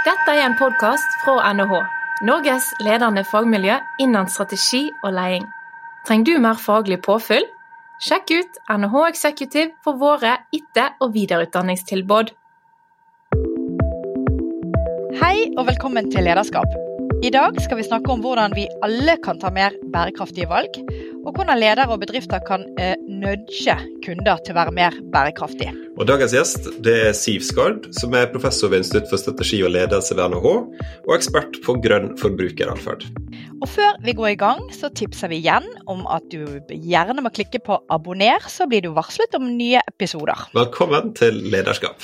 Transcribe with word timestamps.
Dette 0.00 0.32
er 0.32 0.46
en 0.46 0.54
podkast 0.56 1.18
fra 1.20 1.50
NHH, 1.52 1.74
Norges 2.24 2.70
ledende 2.80 3.20
fagmiljø 3.28 3.74
innen 4.00 4.30
strategi 4.32 4.86
og 5.04 5.12
leding. 5.12 5.44
Trenger 6.08 6.24
du 6.24 6.40
mer 6.40 6.56
faglig 6.56 7.02
påfyll? 7.04 7.44
Sjekk 8.00 8.32
ut 8.32 8.60
NHH 8.72 9.02
Executive 9.10 9.74
for 9.84 10.00
våre 10.00 10.38
etter- 10.56 10.96
og 11.04 11.12
videreutdanningstilbud. 11.18 12.32
Hei 15.20 15.50
og 15.58 15.66
velkommen 15.68 16.08
til 16.08 16.24
Lederskap. 16.24 16.89
I 17.20 17.28
dag 17.28 17.58
skal 17.60 17.76
vi 17.76 17.84
snakke 17.84 18.08
om 18.14 18.22
hvordan 18.24 18.54
vi 18.56 18.62
alle 18.80 19.12
kan 19.20 19.36
ta 19.36 19.50
mer 19.52 19.74
bærekraftige 19.92 20.46
valg, 20.48 20.78
og 21.20 21.34
hvordan 21.36 21.58
ledere 21.60 21.92
og 21.92 22.00
bedrifter 22.00 22.40
kan 22.46 22.64
eh, 22.80 22.94
nudge 23.12 23.74
kunder 24.06 24.40
til 24.40 24.54
å 24.54 24.56
være 24.56 24.72
mer 24.72 24.96
bærekraftige. 25.12 25.74
Og 26.00 26.08
Dagens 26.08 26.32
gjest 26.32 26.70
det 26.80 26.96
er 27.10 27.12
Siv 27.18 27.44
Skard, 27.44 27.90
som 28.00 28.16
er 28.16 28.30
professor 28.32 28.72
ved 28.72 28.80
Institutt 28.80 29.12
for 29.12 29.20
strategi 29.20 29.60
og 29.60 29.74
ledelse 29.76 30.16
ved 30.16 30.32
NHH, 30.32 30.56
og 31.04 31.12
ekspert 31.18 31.60
på 31.66 31.76
grønn 31.84 32.14
forbrukeratferd. 32.22 33.04
Og 33.60 33.68
Før 33.68 34.00
vi 34.06 34.16
går 34.16 34.32
i 34.32 34.40
gang, 34.40 34.64
så 34.72 34.88
tipser 34.88 35.28
vi 35.28 35.42
igjen 35.42 35.68
om 35.92 36.06
at 36.08 36.24
du 36.32 36.56
gjerne 36.72 37.20
må 37.20 37.36
klikke 37.36 37.60
på 37.68 37.82
abonner, 37.92 38.48
så 38.48 38.64
blir 38.64 38.88
du 38.88 38.94
varslet 38.96 39.36
om 39.36 39.44
nye 39.60 39.84
episoder. 39.92 40.48
Velkommen 40.56 41.12
til 41.20 41.44
Lederskap. 41.52 42.00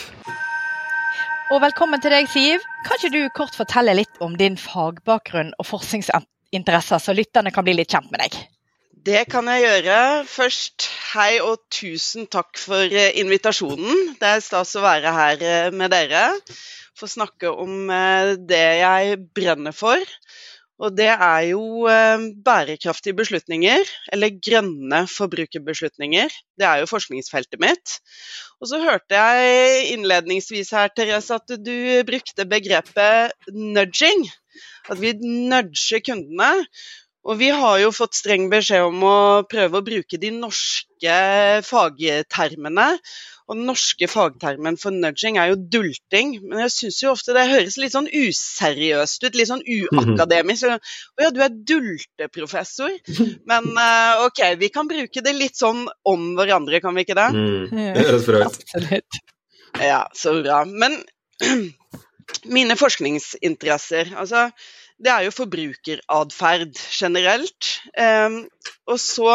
Og 1.46 1.60
velkommen 1.62 2.00
til 2.02 2.10
deg, 2.10 2.26
Siv. 2.26 2.64
Kan 2.82 2.98
ikke 2.98 3.12
du 3.14 3.20
kort 3.30 3.54
fortelle 3.54 3.92
litt 3.94 4.16
om 4.24 4.32
din 4.34 4.56
fagbakgrunn 4.58 5.52
og 5.62 5.68
forskningsinteresser, 5.68 6.98
så 6.98 7.14
lytterne 7.14 7.52
kan 7.54 7.62
bli 7.62 7.76
litt 7.78 7.92
kjent 7.94 8.10
med 8.10 8.24
deg? 8.24 8.34
Det 9.06 9.20
kan 9.30 9.46
jeg 9.52 9.62
gjøre. 9.62 9.98
Først 10.26 10.88
hei 11.12 11.36
og 11.38 11.62
tusen 11.70 12.26
takk 12.26 12.58
for 12.58 12.90
eh, 12.90 13.14
invitasjonen. 13.22 14.16
Det 14.18 14.32
er 14.32 14.42
stas 14.42 14.74
å 14.74 14.82
være 14.82 15.12
her 15.14 15.46
eh, 15.46 15.68
med 15.70 15.94
dere. 15.94 16.24
Få 16.98 17.06
snakke 17.12 17.54
om 17.54 17.94
eh, 17.94 18.34
det 18.42 18.64
jeg 18.80 19.20
brenner 19.38 19.76
for. 19.76 20.02
Og 20.76 20.92
det 20.92 21.08
er 21.08 21.40
jo 21.48 21.88
bærekraftige 22.44 23.16
beslutninger, 23.16 23.88
eller 24.12 24.34
grønne 24.44 25.06
forbrukerbeslutninger. 25.08 26.34
Det 26.60 26.66
er 26.68 26.82
jo 26.82 26.90
forskningsfeltet 26.90 27.60
mitt. 27.62 27.94
Og 28.60 28.68
så 28.68 28.82
hørte 28.82 29.16
jeg 29.16 29.86
innledningsvis 29.94 30.74
her, 30.76 30.92
Therese, 30.92 31.38
at 31.40 31.56
du 31.64 31.76
brukte 32.08 32.48
begrepet 32.48 33.32
nudging. 33.56 34.28
At 34.92 35.00
vi 35.00 35.14
nudger 35.22 36.04
kundene. 36.04 36.52
Og 37.26 37.40
vi 37.40 37.48
har 37.50 37.80
jo 37.82 37.94
fått 37.94 38.14
streng 38.14 38.46
beskjed 38.52 38.86
om 38.86 39.00
å 39.02 39.16
prøve 39.50 39.80
å 39.80 39.86
bruke 39.86 40.18
de 40.22 40.30
norske 40.34 41.16
fagtermene. 41.66 42.92
Og 43.46 43.54
den 43.54 43.66
norske 43.68 44.08
fagtermen 44.10 44.78
for 44.78 44.94
nudging 44.94 45.38
er 45.38 45.52
jo 45.52 45.58
dulting. 45.74 46.36
Men 46.42 46.64
jeg 46.64 46.72
syns 46.74 46.98
jo 47.02 47.12
ofte 47.12 47.34
det 47.34 47.46
høres 47.50 47.78
litt 47.78 47.94
sånn 47.94 48.08
useriøst 48.10 49.26
ut, 49.26 49.38
litt 49.38 49.50
sånn 49.50 49.62
uakademisk. 49.62 50.66
Å 51.18 51.26
ja, 51.26 51.32
du 51.34 51.42
er 51.42 51.58
dulteprofessor. 51.70 52.96
Men 53.46 53.68
uh, 53.74 54.26
OK, 54.26 54.42
vi 54.62 54.70
kan 54.74 54.90
bruke 54.90 55.22
det 55.22 55.34
litt 55.34 55.58
sånn 55.58 55.86
om 56.06 56.32
hverandre, 56.38 56.82
kan 56.82 56.94
vi 56.94 57.06
ikke 57.06 57.18
det? 57.18 57.28
Mm. 57.34 57.76
Det 57.96 58.06
høres 58.06 58.26
bra 58.30 58.46
ut. 58.46 59.20
Ja, 59.82 60.02
så 60.14 60.38
bra. 60.40 60.62
Men 60.66 60.98
mine 62.56 62.78
forskningsinteresser 62.78 64.14
altså 64.18 64.48
det 65.02 65.12
er 65.12 65.26
jo 65.26 65.34
forbrukeratferd 65.34 66.78
generelt. 66.88 67.72
Um, 67.98 68.38
og, 68.88 68.98
så, 69.02 69.34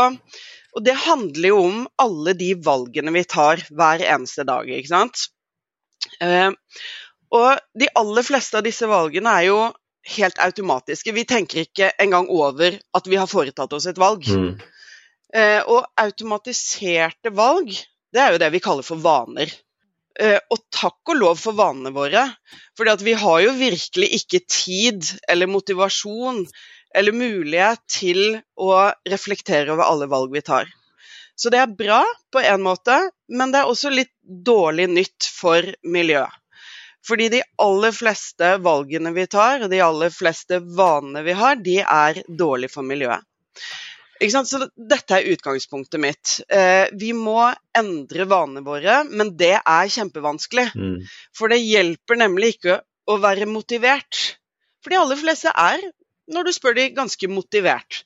og 0.75 0.85
det 0.85 0.97
handler 1.05 1.47
jo 1.51 1.59
om 1.67 1.83
alle 2.01 2.33
de 2.37 2.53
valgene 2.65 3.13
vi 3.15 3.23
tar 3.29 3.61
hver 3.69 4.03
eneste 4.05 4.45
dag, 4.47 4.69
ikke 4.69 4.93
sant. 4.93 5.27
Um, 6.21 6.57
og 7.31 7.61
de 7.77 7.87
aller 7.95 8.27
fleste 8.27 8.57
av 8.59 8.65
disse 8.65 8.89
valgene 8.89 9.37
er 9.37 9.47
jo 9.51 9.59
helt 10.17 10.41
automatiske. 10.41 11.13
Vi 11.13 11.27
tenker 11.29 11.63
ikke 11.63 11.91
engang 12.01 12.27
over 12.33 12.75
at 12.97 13.07
vi 13.07 13.19
har 13.21 13.29
foretatt 13.29 13.73
oss 13.77 13.87
et 13.91 14.01
valg. 14.01 14.25
Mm. 14.25 14.55
Uh, 15.31 15.61
og 15.77 15.85
automatiserte 16.01 17.31
valg, 17.37 17.69
det 18.11 18.19
er 18.19 18.33
jo 18.33 18.41
det 18.41 18.49
vi 18.51 18.63
kaller 18.63 18.83
for 18.83 18.99
vaner. 18.99 19.53
Uh, 20.19 20.39
og 20.51 20.59
takk 20.75 21.13
og 21.13 21.17
lov 21.19 21.39
for 21.39 21.55
vanene 21.55 21.93
våre. 21.95 22.25
For 22.77 22.89
vi 23.05 23.15
har 23.15 23.39
jo 23.45 23.55
virkelig 23.55 24.09
ikke 24.17 24.43
tid 24.49 25.07
eller 25.29 25.47
motivasjon 25.47 26.43
eller 26.95 27.15
mulighet 27.15 27.79
til 27.87 28.21
å 28.59 28.91
reflektere 29.07 29.71
over 29.71 29.87
alle 29.87 30.09
valg 30.11 30.33
vi 30.33 30.43
tar. 30.43 30.67
Så 31.35 31.49
det 31.49 31.61
er 31.61 31.71
bra 31.73 32.03
på 32.33 32.41
en 32.43 32.61
måte, 32.61 32.97
men 33.31 33.53
det 33.53 33.61
er 33.61 33.71
også 33.71 33.89
litt 33.93 34.11
dårlig 34.21 34.89
nytt 34.91 35.29
for 35.31 35.65
miljøet. 35.87 36.33
Fordi 37.07 37.31
de 37.33 37.39
aller 37.63 37.95
fleste 37.95 38.57
valgene 38.61 39.13
vi 39.15 39.25
tar, 39.31 39.63
og 39.63 39.71
de 39.71 39.79
aller 39.81 40.11
fleste 40.13 40.59
vanene 40.61 41.23
vi 41.25 41.33
har, 41.39 41.55
de 41.57 41.79
er 41.81 42.21
dårlige 42.27 42.75
for 42.75 42.85
miljøet. 42.85 43.25
Så 44.21 44.67
dette 44.77 45.17
er 45.17 45.31
utgangspunktet 45.33 46.01
mitt. 46.01 46.35
Eh, 46.45 46.91
vi 46.93 47.09
må 47.17 47.39
endre 47.77 48.27
vanene 48.29 48.61
våre, 48.61 48.99
men 49.09 49.33
det 49.37 49.55
er 49.57 49.89
kjempevanskelig. 49.89 50.67
Mm. 50.77 50.99
For 51.33 51.49
det 51.49 51.57
hjelper 51.63 52.19
nemlig 52.21 52.55
ikke 52.55 52.81
å 53.09 53.17
være 53.23 53.49
motivert. 53.49 54.37
For 54.83 54.93
de 54.93 54.99
aller 55.01 55.17
fleste 55.17 55.53
er, 55.57 55.81
når 56.29 56.47
du 56.47 56.53
spør 56.53 56.77
de, 56.77 56.91
ganske 56.93 57.31
motivert. 57.31 58.03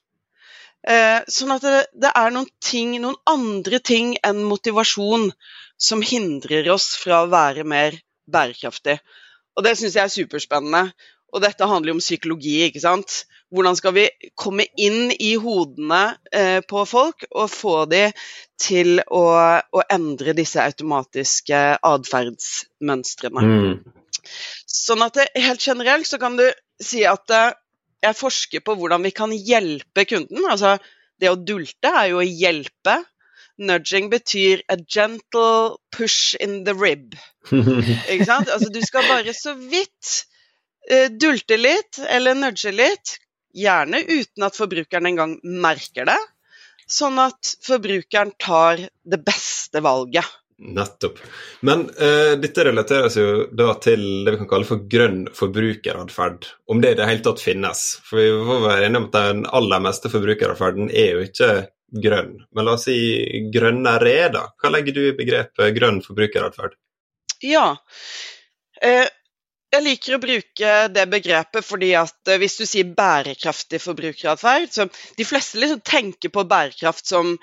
Eh, 0.88 1.20
sånn 1.28 1.52
at 1.56 1.66
det, 1.66 1.84
det 2.06 2.14
er 2.16 2.32
noen 2.32 2.48
ting, 2.64 2.96
noen 3.02 3.18
andre 3.28 3.82
ting 3.84 4.16
enn 4.24 4.44
motivasjon 4.48 5.32
som 5.82 6.04
hindrer 6.06 6.70
oss 6.72 6.94
fra 7.02 7.24
å 7.24 7.32
være 7.32 7.66
mer 7.68 7.98
bærekraftig. 8.32 9.00
Og 9.56 9.66
det 9.66 9.76
syns 9.80 9.96
jeg 9.98 10.04
er 10.04 10.14
superspennende. 10.14 10.94
Og 11.36 11.44
dette 11.44 11.68
handler 11.68 11.92
jo 11.92 11.98
om 11.98 12.04
psykologi, 12.04 12.62
ikke 12.70 12.84
sant. 12.84 13.26
Hvordan 13.54 13.76
skal 13.78 13.94
vi 13.96 14.06
komme 14.40 14.66
inn 14.80 15.12
i 15.20 15.36
hodene 15.40 16.16
eh, 16.32 16.62
på 16.66 16.86
folk 16.90 17.28
og 17.30 17.52
få 17.52 17.76
de 17.92 18.08
til 18.62 19.02
å, 19.12 19.26
å 19.60 19.84
endre 19.92 20.36
disse 20.38 20.62
automatiske 20.64 21.62
atferdsmønstrene. 21.84 23.44
Mm. 23.44 24.26
Sånn 24.76 25.04
at 25.06 25.20
det, 25.20 25.28
helt 25.44 25.64
generelt 25.64 26.08
så 26.10 26.20
kan 26.22 26.38
du 26.40 26.46
si 26.82 27.04
at 27.08 27.32
eh, 27.36 27.52
jeg 28.06 28.20
forsker 28.20 28.64
på 28.66 28.78
hvordan 28.80 29.06
vi 29.06 29.12
kan 29.16 29.34
hjelpe 29.34 30.06
kunden. 30.08 30.46
Altså 30.50 30.78
det 31.22 31.32
å 31.32 31.40
dulte 31.40 31.92
er 31.92 32.14
jo 32.14 32.22
å 32.22 32.28
hjelpe. 32.28 33.02
Nudging 33.56 34.10
betyr 34.12 34.66
a 34.68 34.76
gentle 34.76 35.78
push 35.96 36.36
in 36.44 36.64
the 36.68 36.76
rib. 36.76 37.16
Ikke 38.12 38.28
sant? 38.28 38.52
Altså 38.52 38.72
du 38.72 38.82
skal 38.84 39.08
bare 39.08 39.36
så 39.36 39.56
vidt 39.56 40.26
dulte 41.18 41.58
litt 41.58 42.00
eller 42.10 42.38
nudge 42.38 42.72
litt. 42.76 43.18
Gjerne 43.56 44.02
uten 44.04 44.44
at 44.46 44.58
forbrukeren 44.58 45.08
engang 45.10 45.38
merker 45.44 46.08
det. 46.10 46.18
Sånn 46.86 47.18
at 47.24 47.56
forbrukeren 47.66 48.36
tar 48.38 48.84
det 48.84 49.22
beste 49.26 49.82
valget. 49.82 50.28
Nettopp. 50.58 51.18
Men 51.68 51.82
uh, 52.00 52.36
dette 52.40 52.64
relateres 52.64 53.18
jo 53.20 53.48
da 53.52 53.74
til 53.84 54.24
det 54.24 54.36
vi 54.36 54.40
kan 54.40 54.50
kalle 54.54 54.68
for 54.68 54.86
grønn 54.92 55.26
forbrukeratferd. 55.36 56.48
Om 56.72 56.84
det 56.84 56.94
i 56.94 57.00
det 57.00 57.08
hele 57.10 57.26
tatt 57.26 57.44
finnes. 57.44 57.84
For 58.08 58.22
vi 58.22 58.30
får 58.50 58.62
være 58.64 58.86
enige 58.86 59.02
om 59.02 59.10
at 59.10 59.18
den 59.18 59.44
aller 59.60 59.84
meste 59.84 60.12
forbrukeratferden 60.14 60.92
er 60.94 61.18
jo 61.18 61.26
ikke 61.28 61.52
grønn. 62.06 62.38
Men 62.56 62.68
la 62.68 62.78
oss 62.78 62.88
si 62.88 62.98
grønnere, 63.54 64.16
da. 64.32 64.48
Hva 64.62 64.72
legger 64.72 64.96
du 64.96 65.04
i 65.10 65.18
begrepet 65.18 65.76
grønn 65.76 66.00
forbrukeratferd? 66.06 66.80
Ja. 67.44 67.68
Eh, 68.82 69.06
jeg 69.76 69.86
liker 69.86 70.16
å 70.16 70.22
bruke 70.24 70.72
det 70.94 71.06
begrepet 71.12 71.66
fordi 71.66 71.92
at 72.00 72.32
eh, 72.32 72.40
hvis 72.42 72.58
du 72.60 72.66
sier 72.68 72.94
bærekraftig 72.98 73.82
forbrukeratferd 73.84 74.72
så 74.74 74.88
De 75.18 75.28
fleste 75.28 75.62
liksom 75.62 75.84
tenker 75.86 76.34
på 76.34 76.46
bærekraft 76.50 77.08
som 77.12 77.36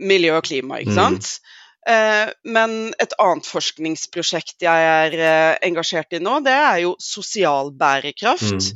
miljø 0.00 0.38
og 0.38 0.46
klima, 0.46 0.78
ikke 0.80 0.96
sant? 0.96 1.26
Mm. 1.28 2.30
Men 2.54 2.72
et 3.00 3.12
annet 3.20 3.46
forskningsprosjekt 3.48 4.64
jeg 4.64 4.86
er 4.94 5.16
eh, 5.16 5.58
engasjert 5.66 6.16
i 6.16 6.20
nå, 6.22 6.38
det 6.44 6.54
er 6.54 6.78
jo 6.84 6.94
sosial 7.02 7.72
bærekraft. 7.76 8.70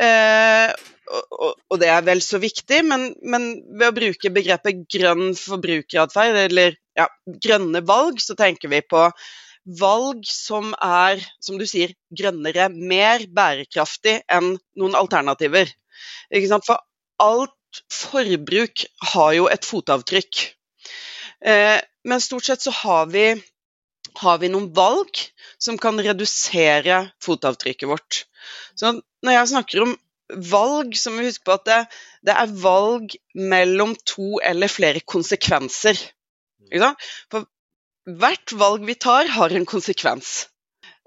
Mm. 0.00 0.74
Og 1.68 1.76
det 1.80 1.90
er 1.92 2.04
vel 2.06 2.22
så 2.24 2.40
viktig, 2.40 2.80
men, 2.88 3.10
men 3.28 3.48
ved 3.76 3.90
å 3.90 3.96
bruke 3.96 4.32
begrepet 4.32 4.84
grønn 4.92 5.34
forbrukeratferd, 5.36 6.40
eller 6.46 6.78
ja, 6.96 7.08
grønne 7.44 7.84
valg, 7.84 8.20
så 8.22 8.36
tenker 8.38 8.72
vi 8.72 8.80
på 8.88 9.08
valg 9.64 10.26
som 10.28 10.72
er, 10.82 11.22
som 11.40 11.58
du 11.58 11.66
sier, 11.68 11.94
grønnere, 12.12 12.68
mer 12.68 13.24
bærekraftig 13.32 14.20
enn 14.32 14.54
noen 14.78 14.96
alternativer. 14.98 15.70
For 16.30 16.78
alt 17.22 17.82
forbruk 17.92 18.84
har 19.14 19.32
jo 19.38 19.48
et 19.50 19.66
fotavtrykk. 19.66 20.44
Eh, 21.44 21.80
men 22.04 22.22
stort 22.22 22.46
sett 22.48 22.64
så 22.64 22.72
har 22.84 23.08
vi, 23.12 23.26
har 24.20 24.40
vi 24.42 24.52
noen 24.52 24.70
valg 24.76 25.24
som 25.58 25.78
kan 25.80 25.98
redusere 26.00 27.04
fotavtrykket 27.24 27.88
vårt. 27.88 28.24
Så 28.76 28.92
når 29.24 29.38
jeg 29.38 29.52
snakker 29.54 29.86
om 29.86 29.94
valg, 30.50 30.94
så 30.96 31.12
må 31.12 31.22
vi 31.22 31.30
huske 31.30 31.46
på 31.46 31.56
at 31.56 31.66
det, 31.68 31.80
det 32.28 32.36
er 32.36 32.54
valg 32.60 33.16
mellom 33.36 33.94
to 34.08 34.38
eller 34.44 34.72
flere 34.72 35.02
konsekvenser. 35.04 35.98
For 37.32 37.44
hvert 38.06 38.52
valg 38.52 38.84
vi 38.86 38.94
tar, 38.94 39.30
har 39.32 39.54
en 39.54 39.66
konsekvens. 39.68 40.48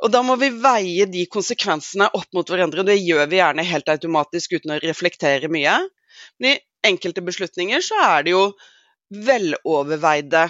Og 0.03 0.11
da 0.13 0.21
må 0.25 0.35
vi 0.37 0.51
veie 0.61 1.07
de 1.09 1.25
konsekvensene 1.29 2.09
opp 2.13 2.29
mot 2.37 2.49
hverandre. 2.49 2.83
og 2.83 2.89
Det 2.89 2.99
gjør 2.99 3.25
vi 3.29 3.39
gjerne 3.39 3.65
helt 3.65 3.89
automatisk 3.89 4.57
uten 4.57 4.75
å 4.75 4.79
reflektere 4.83 5.49
mye. 5.49 5.79
Men 6.37 6.53
i 6.53 6.91
enkelte 6.91 7.23
beslutninger 7.25 7.81
så 7.85 7.97
er 8.05 8.27
det 8.27 8.35
jo 8.35 8.43
veloverveide 9.09 10.43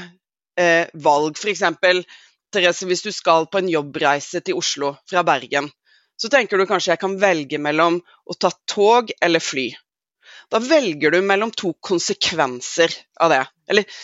eh, 0.59 0.91
valg. 0.93 1.39
F.eks. 1.39 1.63
Therese, 2.51 2.87
hvis 2.87 3.03
du 3.03 3.11
skal 3.15 3.47
på 3.51 3.61
en 3.61 3.71
jobbreise 3.71 4.41
til 4.43 4.59
Oslo 4.59 4.95
fra 5.07 5.23
Bergen, 5.27 5.69
så 6.17 6.31
tenker 6.33 6.57
du 6.57 6.65
kanskje 6.67 6.95
jeg 6.95 7.03
kan 7.03 7.17
velge 7.21 7.59
mellom 7.61 7.99
å 8.01 8.35
ta 8.39 8.51
tog 8.67 9.11
eller 9.21 9.43
fly. 9.43 9.69
Da 10.51 10.59
velger 10.63 11.13
du 11.13 11.21
mellom 11.21 11.51
to 11.51 11.73
konsekvenser 11.83 12.93
av 13.21 13.31
det. 13.31 13.43
Eller 13.69 13.99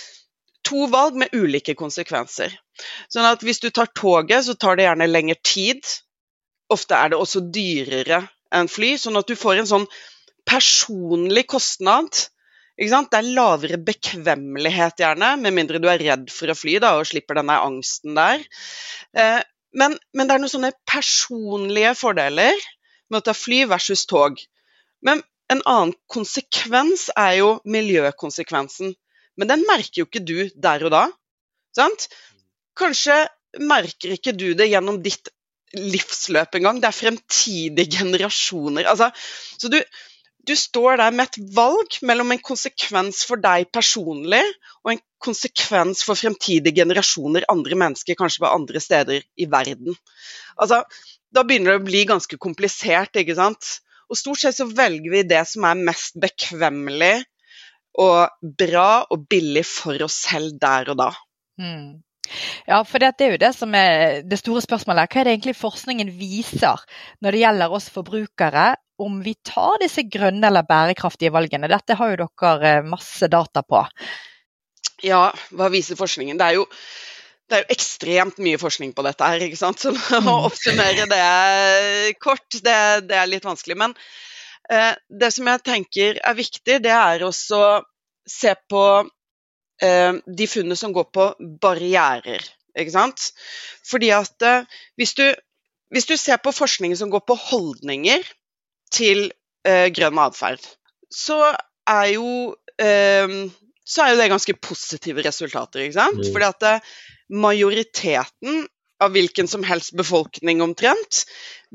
to 0.68 0.88
valg 0.92 1.18
med 1.20 1.34
ulike 1.36 1.76
konsekvenser. 1.80 2.54
Sånn 3.12 3.28
at 3.28 3.44
hvis 3.46 3.62
du 3.64 3.70
tar 3.70 3.92
toget, 3.96 4.46
så 4.48 4.56
tar 4.58 4.80
det 4.80 4.88
gjerne 4.88 5.10
lengre 5.10 5.38
tid. 5.46 5.84
Ofte 6.74 6.98
er 6.98 7.14
det 7.14 7.20
også 7.20 7.44
dyrere 7.54 8.24
enn 8.54 8.70
fly, 8.70 8.96
sånn 9.02 9.20
at 9.20 9.30
du 9.30 9.36
får 9.38 9.62
en 9.62 9.70
sånn 9.70 9.88
personlig 10.50 11.46
kostnad. 11.52 12.10
Det 12.78 12.90
er 12.90 13.34
lavere 13.36 13.78
bekvemmelighet, 13.86 15.02
gjerne, 15.04 15.36
med 15.42 15.54
mindre 15.54 15.82
du 15.82 15.88
er 15.92 16.02
redd 16.02 16.32
for 16.34 16.50
å 16.50 16.58
fly 16.58 16.80
da, 16.82 16.96
og 16.98 17.06
slipper 17.10 17.38
denne 17.38 17.60
angsten 17.62 18.18
der. 18.18 18.42
Eh, 19.14 19.42
men, 19.78 19.98
men, 20.14 20.30
det 20.30 20.36
er 20.36 20.42
noen 20.42 20.54
sånne 20.54 20.74
personlige 20.90 21.94
fordeler 21.98 22.58
med 23.10 23.22
å 23.22 23.28
ta 23.28 23.36
fly 23.38 23.64
versus 23.70 24.06
tog. 24.10 24.42
Men 25.06 25.22
en 25.54 25.62
annen 25.70 25.94
konsekvens 26.10 27.10
er 27.20 27.38
jo 27.42 27.50
miljøkonsekvensen. 27.70 28.94
Men 29.40 29.50
den 29.50 29.66
merker 29.70 30.04
jo 30.04 30.08
ikke 30.10 30.24
du 30.24 30.38
der 30.54 30.86
og 30.88 30.94
da. 30.94 31.04
Sant? 31.76 32.10
Kanskje 32.78 33.24
merker 33.62 34.16
ikke 34.16 34.34
du 34.36 34.52
det 34.58 34.70
gjennom 34.72 35.00
ditt 35.06 35.30
livsløp 35.78 36.58
engang. 36.58 36.82
Det 36.82 36.90
er 36.90 36.98
fremtidige 36.98 37.98
generasjoner. 37.98 38.90
Altså, 38.90 39.10
så 39.58 39.72
du, 39.74 39.80
du 40.46 40.54
står 40.58 41.00
der 41.02 41.16
med 41.16 41.30
et 41.30 41.56
valg 41.56 41.98
mellom 42.06 42.34
en 42.34 42.44
konsekvens 42.46 43.24
for 43.30 43.42
deg 43.42 43.70
personlig 43.74 44.44
og 44.84 44.94
en 44.94 45.02
konsekvens 45.24 46.04
for 46.06 46.20
fremtidige 46.20 46.76
generasjoner, 46.82 47.48
andre 47.52 47.80
mennesker, 47.80 48.18
kanskje 48.20 48.44
på 48.44 48.52
andre 48.52 48.82
steder 48.84 49.24
i 49.40 49.50
verden. 49.50 49.96
Altså, 50.60 50.84
da 51.34 51.46
begynner 51.48 51.74
det 51.74 51.82
å 51.82 51.88
bli 51.88 52.04
ganske 52.10 52.38
komplisert, 52.38 53.16
ikke 53.18 53.38
sant. 53.40 53.78
Og 54.12 54.20
stort 54.20 54.44
sett 54.44 54.60
så 54.60 54.68
velger 54.70 55.10
vi 55.10 55.24
det 55.26 55.42
som 55.50 55.66
er 55.66 55.80
mest 55.88 56.20
bekvemmelig 56.22 57.24
og 58.02 58.50
bra 58.64 59.04
og 59.12 59.28
billig 59.30 59.66
for 59.70 60.02
oss 60.06 60.24
selv 60.26 60.58
der 60.62 60.94
og 60.94 61.00
da. 61.00 61.12
Mm. 61.62 62.02
Ja, 62.66 62.80
for 62.88 63.04
det 63.04 63.14
er 63.22 63.36
jo 63.36 63.42
det 63.42 63.52
som 63.56 63.74
er 63.78 64.22
det 64.26 64.40
store 64.40 64.64
spørsmålet. 64.64 65.12
Hva 65.12 65.22
er 65.22 65.28
det 65.28 65.36
egentlig 65.36 65.58
forskningen 65.60 66.12
viser 66.18 66.82
når 67.22 67.36
det 67.36 67.44
gjelder 67.44 67.78
oss 67.78 67.90
forbrukere, 67.94 68.74
om 69.04 69.18
vi 69.26 69.34
tar 69.46 69.82
disse 69.82 70.06
grønne 70.08 70.48
eller 70.48 70.66
bærekraftige 70.68 71.34
valgene? 71.34 71.70
Dette 71.72 71.98
har 72.00 72.14
jo 72.14 72.22
dere 72.24 72.78
eh, 72.80 72.86
masse 72.88 73.28
data 73.30 73.66
på. 73.66 73.84
Ja, 75.04 75.26
hva 75.52 75.68
viser 75.74 76.00
forskningen? 76.00 76.40
Det 76.40 76.48
er 76.48 76.62
jo 76.62 76.70
det 77.52 77.58
er 77.58 77.66
jo 77.66 77.76
ekstremt 77.76 78.38
mye 78.42 78.58
forskning 78.58 78.94
på 78.96 79.04
dette 79.06 79.28
her, 79.28 79.44
ikke 79.46 79.60
sant. 79.60 79.82
Så 79.84 79.92
å 79.94 80.22
mm. 80.24 80.30
oppsummere 80.48 81.10
det 81.12 82.16
kort, 82.24 82.48
det, 82.64 82.78
det 83.10 83.20
er 83.20 83.30
litt 83.30 83.46
vanskelig. 83.46 83.78
Men 83.78 83.98
det 84.70 85.30
som 85.36 85.48
jeg 85.50 85.62
tenker 85.66 86.20
er 86.24 86.36
viktig, 86.38 86.78
det 86.86 86.94
er 86.94 87.26
også 87.28 87.58
å 87.60 87.72
se 88.30 88.54
på 88.70 88.84
eh, 89.84 90.14
de 90.26 90.48
funnene 90.50 90.78
som 90.80 90.94
går 90.96 91.10
på 91.16 91.28
barrierer, 91.64 92.46
ikke 92.78 92.96
sant. 92.96 93.32
Fordi 93.88 94.12
at 94.16 94.48
eh, 94.48 94.70
hvis, 95.00 95.16
du, 95.20 95.26
hvis, 95.94 96.08
du, 96.10 96.16
ser 96.18 96.42
på 96.44 96.56
forskningen 96.56 97.00
som 97.00 97.12
går 97.14 97.26
på 97.28 97.38
holdninger 97.50 98.26
til 98.94 99.28
eh, 99.68 99.90
grønn 99.94 100.22
atferd, 100.24 100.64
så 101.14 101.40
er 101.90 102.14
jo 102.16 102.54
eh, 102.82 103.42
så 103.84 104.06
er 104.06 104.14
jo 104.14 104.22
det 104.22 104.30
ganske 104.32 104.56
positive 104.64 105.26
resultater. 105.26 105.84
ikke 105.84 106.00
sant? 106.00 106.22
Mm. 106.22 106.32
Fordi 106.32 106.48
at 106.48 106.70
eh, 106.70 106.94
majoriteten 107.34 108.64
av 109.04 109.12
hvilken 109.12 109.50
som 109.52 109.66
helst 109.68 109.98
befolkning 110.00 110.62
omtrent 110.64 111.26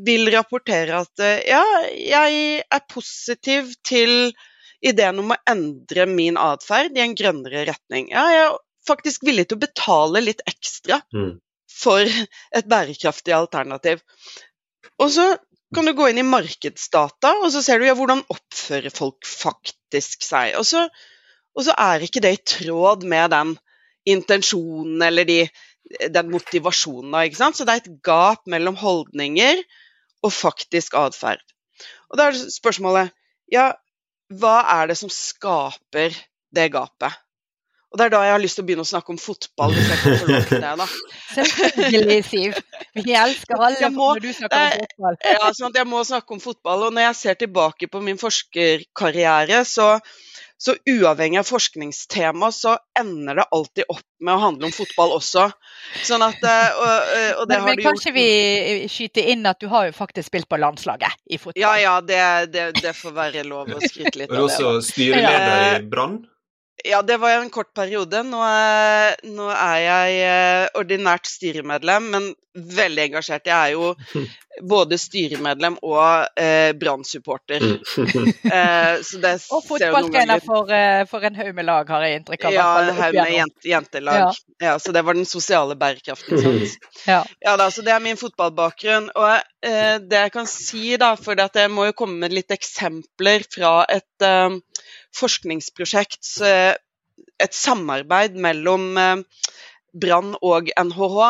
vil 0.06 0.30
rapportere 0.32 1.00
at 1.02 1.24
eh, 1.24 1.42
ja, 1.48 1.62
jeg 1.90 2.62
er 2.62 2.86
positiv 2.90 3.72
til 3.86 4.30
ideen 4.84 5.18
om 5.24 5.34
å 5.34 5.40
endre 5.50 6.06
min 6.10 6.38
atferd 6.38 6.96
i 6.98 7.02
en 7.02 7.16
grønnere 7.18 7.64
retning. 7.70 8.12
Ja, 8.14 8.28
jeg 8.30 8.46
er 8.46 8.56
faktisk 8.86 9.26
villig 9.26 9.48
til 9.48 9.58
å 9.58 9.64
betale 9.66 10.22
litt 10.22 10.44
ekstra 10.48 11.00
mm. 11.14 11.34
for 11.80 12.06
et 12.06 12.70
bærekraftig 12.70 13.34
alternativ. 13.34 14.04
Og 15.02 15.10
så 15.14 15.28
kan 15.74 15.84
du 15.84 15.92
gå 15.92 16.06
inn 16.08 16.22
i 16.22 16.24
markedsdata, 16.24 17.34
og 17.42 17.50
så 17.52 17.60
ser 17.64 17.82
du 17.82 17.88
ja, 17.88 17.96
hvordan 17.98 18.22
oppfører 18.32 18.94
folk 18.94 19.26
faktisk 19.28 20.24
seg. 20.24 20.54
Og 20.56 20.64
så 20.68 20.86
og 21.58 21.66
så 21.66 21.74
er 21.74 22.04
ikke 22.06 22.22
det 22.22 22.30
i 22.36 22.44
tråd 22.54 23.02
med 23.08 23.32
den 23.34 23.56
intensjonen 24.08 25.02
eller 25.02 25.26
de, 25.26 25.40
den 26.14 26.30
motivasjonen. 26.30 27.34
Så 27.34 27.66
det 27.66 27.74
er 27.74 27.82
et 27.82 27.96
gap 28.06 28.46
mellom 28.46 28.78
holdninger 28.78 29.64
og 30.24 30.34
faktisk 30.34 30.96
atferd. 30.98 31.42
Og 32.10 32.18
da 32.18 32.28
er 32.28 32.40
spørsmålet 32.52 33.14
ja, 33.52 33.70
hva 34.28 34.58
er 34.74 34.90
det 34.90 34.98
som 35.00 35.12
skaper 35.12 36.16
det 36.54 36.68
gapet? 36.74 37.16
Og 37.88 37.96
det 37.96 38.04
er 38.04 38.12
da 38.12 38.18
jeg 38.26 38.34
har 38.34 38.42
lyst 38.42 38.58
til 38.58 38.64
å 38.64 38.68
begynne 38.68 38.84
å 38.84 38.88
snakke 38.88 39.14
om 39.14 39.18
fotball. 39.20 39.72
hvis 39.72 39.86
jeg 39.88 40.00
kan 40.02 40.18
få 40.20 40.26
lov 40.28 40.42
til 40.50 40.60
det 40.60 40.72
da. 40.80 40.86
Selvfølgelig, 41.38 42.18
Siv. 42.26 42.58
Vi 42.98 43.14
elsker 43.16 43.62
alle 43.64 43.88
må, 43.94 44.08
når 44.12 44.26
du 44.26 44.32
snakker 44.36 44.64
om 44.64 44.82
fotball. 44.82 45.16
ja, 45.24 45.52
sånn 45.56 45.70
at 45.70 45.78
Jeg 45.80 45.88
må 45.88 46.02
snakke 46.04 46.36
om 46.36 46.42
fotball. 46.42 46.84
Og 46.88 46.92
når 46.92 47.06
jeg 47.06 47.18
ser 47.22 47.38
tilbake 47.40 47.88
på 47.88 48.02
min 48.04 48.20
forskerkarriere, 48.20 49.62
så 49.64 49.88
så 50.58 50.74
uavhengig 50.90 51.38
av 51.38 51.46
forskningstema, 51.46 52.52
så 52.52 52.76
ender 52.98 53.34
det 53.38 53.44
alltid 53.54 53.84
opp 53.88 54.06
med 54.20 54.34
å 54.34 54.38
handle 54.42 54.66
om 54.66 54.72
fotball 54.74 55.12
også. 55.14 55.44
Sånn 56.02 56.24
at, 56.26 56.40
eh, 56.42 56.80
og, 56.82 57.12
eh, 57.14 57.28
og 57.38 57.52
men, 57.52 57.62
men 57.68 57.82
kanskje 57.82 58.10
gjort... 58.10 58.18
vi 58.18 58.88
skyter 58.90 59.30
inn 59.34 59.46
at 59.46 59.60
du 59.62 59.68
har 59.70 59.86
jo 59.86 59.94
faktisk 59.94 60.32
spilt 60.32 60.48
på 60.50 60.58
landslaget 60.58 61.14
i 61.30 61.38
fotball? 61.38 61.60
Ja, 61.62 61.76
ja, 61.78 61.94
det, 62.02 62.24
det, 62.54 62.66
det 62.82 62.94
får 62.98 63.14
være 63.14 63.46
lov 63.46 63.70
å 63.70 63.78
skryte 63.84 64.16
litt 64.18 64.32
av 64.32 64.34
det. 64.36 64.42
Og 64.42 64.50
også 64.50 64.74
styreleder 64.90 65.78
i 65.78 65.86
Brann? 65.86 66.18
Ja, 66.84 67.02
det 67.02 67.16
var 67.16 67.30
en 67.30 67.50
kort 67.50 67.74
periode. 67.74 68.22
Nå 68.22 68.42
er, 68.44 69.16
nå 69.26 69.48
er, 69.50 69.78
jeg 69.82 70.18
eh, 70.26 70.66
ordinært 70.78 71.26
styremedlem, 71.26 72.12
men 72.12 72.28
veldig 72.58 73.02
engasjert. 73.08 73.48
Jeg 73.48 73.56
er 73.56 73.74
jo 73.74 74.22
både 74.72 74.98
styremedlem 74.98 75.78
og 75.86 76.38
eh, 76.38 76.70
Brann-supporter. 76.78 77.64
Mm. 77.64 78.28
eh, 78.58 79.34
og 79.54 79.66
fotballtrener 79.66 80.42
for, 80.44 80.70
eh, 80.74 81.02
for, 81.10 81.26
en 81.26 81.38
haug 81.38 81.50
med 81.56 81.68
lag, 81.68 81.90
har 81.90 82.06
jeg 82.06 82.20
inntrykk 82.20 82.46
av. 82.48 82.56
Ja, 82.56 82.68
en 82.84 83.00
haug 83.02 83.18
med 83.20 83.34
jent, 83.34 83.58
jentelag. 83.72 84.20
Ja. 84.22 84.30
ja. 84.68 84.76
Så 84.82 84.94
det 84.94 85.02
var 85.06 85.18
den 85.18 85.28
sosiale 85.28 85.78
bærekraften. 85.78 86.42
Sant? 86.44 86.90
Ja. 87.06 87.22
ja 87.44 87.56
da, 87.58 87.70
så 87.74 87.82
det 87.86 87.94
er 87.94 88.04
min 88.04 88.20
fotballbakgrunn. 88.20 89.10
Og 89.18 89.32
eh, 89.34 89.98
det 90.04 90.24
jeg 90.28 90.34
kan 90.38 90.50
si, 90.50 90.84
da, 91.00 91.14
for 91.18 91.38
jeg 91.38 91.74
må 91.74 91.90
jo 91.90 91.98
komme 91.98 92.22
med 92.22 92.38
litt 92.38 92.54
eksempler 92.54 93.46
fra 93.50 93.80
et 93.90 94.26
eh, 94.26 94.58
forskningsprosjekt, 95.16 96.22
et 97.38 97.54
samarbeid 97.54 98.38
mellom 98.40 98.90
eh, 98.98 99.44
Brann 99.98 100.34
og 100.44 100.70
NHH. 100.74 101.28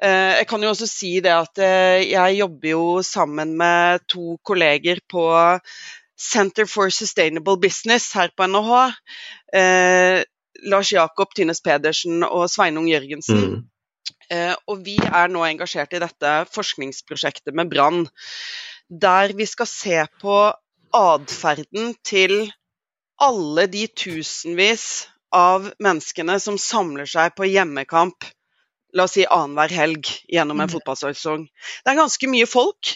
Eh, 0.00 0.32
jeg 0.40 0.48
kan 0.50 0.64
jo 0.64 0.72
også 0.72 0.88
si 0.88 1.12
det 1.24 1.32
at 1.34 1.60
eh, 1.64 2.10
jeg 2.12 2.38
jobber 2.40 2.72
jo 2.72 2.84
sammen 3.06 3.56
med 3.60 4.06
to 4.08 4.36
kolleger 4.46 5.02
på 5.10 5.24
Center 6.20 6.68
for 6.68 6.92
Sustainable 6.92 7.56
Business 7.60 8.12
her 8.12 8.32
på 8.36 8.46
NHH. 8.46 8.72
Lars 10.68 10.90
Jakob 10.92 11.30
Tynes 11.32 11.62
Pedersen 11.64 12.20
og 12.26 12.50
Sveinung 12.52 12.90
Jørgensen. 12.90 13.40
Mm. 13.40 14.58
Og 14.68 14.82
vi 14.84 14.98
er 15.00 15.32
nå 15.32 15.40
engasjert 15.46 15.96
i 15.96 16.02
dette 16.02 16.32
forskningsprosjektet 16.52 17.56
med 17.56 17.72
Brann, 17.72 18.04
der 18.92 19.32
vi 19.38 19.48
skal 19.48 19.70
se 19.70 20.04
på 20.20 20.36
atferden 20.92 21.94
til 22.04 22.52
alle 23.20 23.66
de 23.70 23.86
tusenvis 23.86 25.08
av 25.34 25.68
menneskene 25.82 26.38
som 26.42 26.58
samler 26.58 27.08
seg 27.08 27.34
på 27.36 27.46
hjemmekamp 27.46 28.26
la 28.96 29.06
oss 29.06 29.14
si 29.14 29.26
annenhver 29.26 29.72
helg 29.74 30.08
gjennom 30.28 30.58
en 30.58 30.68
mm. 30.68 30.72
fotballsesong. 30.74 31.46
Det 31.84 31.92
er 31.92 31.98
ganske 32.00 32.30
mye 32.30 32.48
folk, 32.50 32.94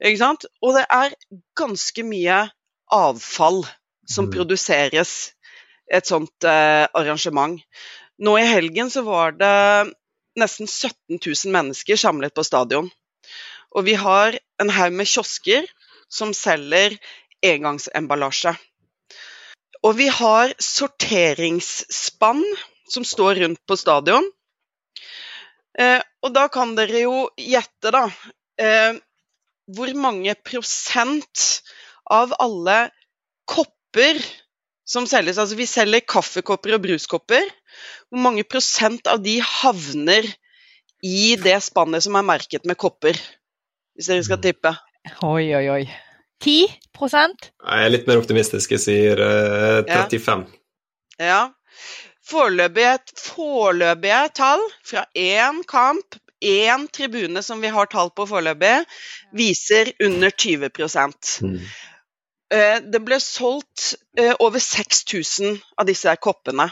ikke 0.00 0.20
sant? 0.20 0.46
og 0.62 0.78
det 0.78 0.86
er 0.88 1.16
ganske 1.58 2.04
mye 2.06 2.38
avfall 2.94 3.64
som 4.08 4.28
mm. 4.28 4.32
produseres 4.32 5.14
et 5.92 6.08
sånt 6.08 6.44
eh, 6.48 6.84
arrangement. 6.96 7.60
Nå 8.18 8.36
i 8.38 8.46
helgen 8.48 8.90
så 8.92 9.04
var 9.06 9.36
det 9.36 9.92
nesten 10.38 10.68
17 10.68 11.18
000 11.18 11.52
mennesker 11.54 11.98
samlet 11.98 12.34
på 12.34 12.44
stadion. 12.46 12.88
Og 13.76 13.84
vi 13.84 13.94
har 14.00 14.38
en 14.62 14.72
haug 14.72 14.96
med 14.96 15.08
kiosker 15.08 15.68
som 16.08 16.32
selger 16.36 16.96
engangsemballasje. 17.44 18.54
Og 19.86 19.94
vi 19.98 20.08
har 20.10 20.54
sorteringsspann 20.62 22.42
som 22.90 23.04
står 23.06 23.42
rundt 23.44 23.60
på 23.68 23.76
stadion. 23.78 24.24
Eh, 25.78 26.00
og 26.24 26.34
da 26.34 26.48
kan 26.50 26.74
dere 26.78 27.04
jo 27.04 27.28
gjette, 27.38 27.92
da. 27.94 28.06
Eh, 28.58 28.98
hvor 29.68 29.92
mange 30.00 30.34
prosent 30.42 31.44
av 32.10 32.32
alle 32.40 32.88
kopper 33.48 34.18
som 34.88 35.04
selges 35.04 35.36
Altså 35.36 35.58
vi 35.58 35.66
selger 35.68 36.06
kaffekopper 36.08 36.78
og 36.78 36.84
bruskopper. 36.86 37.44
Hvor 38.08 38.22
mange 38.24 38.46
prosent 38.48 39.06
av 39.10 39.20
de 39.22 39.36
havner 39.44 40.26
i 41.04 41.36
det 41.38 41.58
spannet 41.62 42.02
som 42.06 42.16
er 42.18 42.26
merket 42.26 42.64
med 42.66 42.80
kopper? 42.80 43.20
Hvis 43.94 44.08
dere 44.10 44.24
skal 44.24 44.40
tippe. 44.42 44.72
Oi, 45.26 45.50
oi, 45.54 45.66
oi. 45.74 45.82
10 46.44 46.66
Jeg 46.98 47.84
er 47.84 47.90
litt 47.90 48.06
mer 48.08 48.20
optimistisk. 48.20 48.72
Jeg 48.76 48.82
sier 48.82 49.20
eh, 49.22 49.82
35. 49.86 50.46
Ja. 51.18 51.48
Foreløpige, 52.28 52.98
foreløpige 53.16 54.22
tall 54.36 54.62
fra 54.84 55.04
én 55.16 55.62
kamp, 55.66 56.18
én 56.44 56.86
tribune 56.92 57.42
som 57.42 57.60
vi 57.62 57.70
har 57.72 57.88
tall 57.90 58.10
på 58.14 58.26
foreløpig, 58.28 58.84
viser 59.32 59.92
under 60.04 60.30
20 60.30 60.70
Mm. 61.42 61.60
Eh, 62.50 62.80
Det 62.80 63.00
ble 63.04 63.18
solgt 63.20 63.94
eh, 64.16 64.34
over 64.40 64.58
6000 64.58 65.58
av 65.78 65.86
disse 65.86 66.14
koppene. 66.16 66.70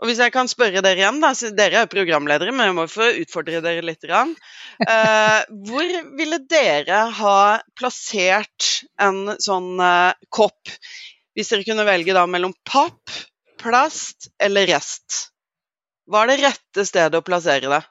Og 0.00 0.08
hvis 0.08 0.20
jeg 0.22 0.32
kan 0.32 0.48
spørre 0.48 0.80
dere 0.84 1.02
igjen, 1.02 1.18
da, 1.20 1.34
dere 1.56 1.82
er 1.82 1.84
jo 1.84 1.92
programledere, 1.92 2.54
men 2.56 2.70
jeg 2.70 2.76
må 2.78 2.86
få 2.88 3.10
utfordre 3.20 3.60
dere 3.64 3.84
litt. 3.84 4.06
Eh, 4.08 5.40
hvor 5.68 5.90
ville 6.16 6.38
dere 6.48 7.02
ha 7.18 7.40
plassert 7.76 8.86
en 9.00 9.34
sånn 9.36 9.74
eh, 9.84 10.16
kopp, 10.32 10.72
hvis 11.36 11.52
dere 11.52 11.68
kunne 11.68 11.84
velge 11.88 12.16
da 12.16 12.24
mellom 12.30 12.56
papp, 12.64 13.12
plast 13.60 14.30
eller 14.40 14.70
rest? 14.72 15.26
Hva 16.08 16.24
er 16.24 16.32
det 16.32 16.40
rette 16.46 16.86
stedet 16.88 17.20
å 17.20 17.26
plassere 17.26 17.68
det? 17.68 17.82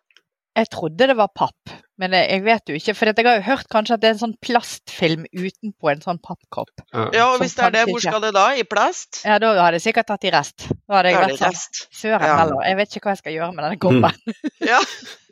Jeg 0.57 0.73
trodde 0.73 1.11
det 1.11 1.15
var 1.15 1.29
papp, 1.29 1.77
men 2.00 2.13
jeg 2.15 2.29
jeg 2.32 2.44
vet 2.46 2.72
jo 2.72 2.77
ikke. 2.79 2.94
For 2.96 3.10
jeg 3.12 3.25
har 3.27 3.38
jo 3.39 3.46
hørt 3.50 3.68
kanskje 3.72 3.96
at 3.98 4.01
det 4.03 4.10
er 4.10 4.15
en 4.15 4.22
sånn 4.22 4.36
plastfilm 4.46 5.25
utenpå 5.36 5.91
en 5.91 6.01
sånn 6.06 6.20
pappkopp. 6.24 6.84
Ja. 6.94 7.25
Og 7.27 7.41
hvis 7.44 7.56
det 7.58 7.65
er 7.68 7.75
det, 7.75 7.86
hvor 7.91 8.03
skal 8.03 8.22
det 8.24 8.32
da? 8.38 8.46
I 8.56 8.63
plast? 8.68 9.22
Ja, 9.27 9.38
da 9.44 9.51
hadde 9.60 9.79
jeg 9.82 9.86
sikkert 9.89 10.08
tatt 10.12 10.27
i 10.27 10.32
rest. 10.34 10.70
Da 10.88 11.00
hadde 11.01 11.12
jeg 11.12 11.20
vært 11.25 11.41
sånn. 11.44 11.88
Søren 12.01 12.25
Ja. 12.29 12.38
heller. 12.39 12.63
Jeg 12.70 12.79
vet 12.79 12.96
ikke 12.96 13.10
hva 13.10 13.15
jeg 13.18 13.24
skal 13.24 13.36
gjøre 13.36 13.51
med 13.56 13.68
denne 13.68 13.82
koppen. 13.84 14.38
Ja. 14.72 14.79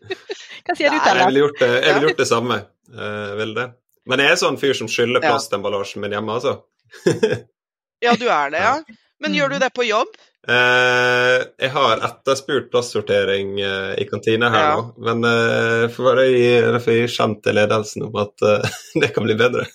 Hva 0.08 0.76
sier 0.76 0.92
du, 0.92 0.96
Nei, 0.96 1.00
Jeg 1.00 1.04
Telle? 1.08 1.26
ville 1.28 1.42
gjort 1.46 1.60
det, 1.60 1.72
jeg 1.84 1.94
ville 1.96 2.08
gjort 2.10 2.22
det 2.22 2.28
samme. 2.30 2.58
Uh, 2.94 3.32
vil 3.40 3.54
det. 3.58 3.66
Men 4.08 4.24
jeg 4.24 4.32
er 4.32 4.40
sånn 4.40 4.60
fyr 4.60 4.76
som 4.80 4.88
skyller 4.92 5.24
plastemballasjen 5.24 6.04
min 6.04 6.16
hjemme, 6.16 6.36
altså. 6.38 6.54
ja, 8.06 8.14
du 8.16 8.28
er 8.32 8.54
det, 8.54 8.62
ja. 8.64 8.76
Men 9.24 9.36
gjør 9.36 9.56
du 9.56 9.60
det 9.64 9.72
på 9.76 9.84
jobb? 9.88 10.14
Eh, 10.48 11.42
jeg 11.60 11.72
har 11.74 12.04
etterspurt 12.08 12.70
plastsortering 12.72 13.58
eh, 13.60 13.94
i 14.00 14.06
kantina 14.08 14.48
her 14.54 14.62
Ja. 14.64 14.76
nå, 14.80 14.94
men 15.04 15.26
uh, 15.28 15.90
får 15.92 16.06
bare 16.08 16.28
gi, 16.32 17.02
skjem 17.12 17.34
til 17.44 17.58
ledelsen 17.60 18.06
om 18.08 18.16
at 18.22 18.46
eh, 18.48 18.78
det 19.04 19.12
kan 19.16 19.28
bli 19.28 19.36
bedre. 19.40 19.66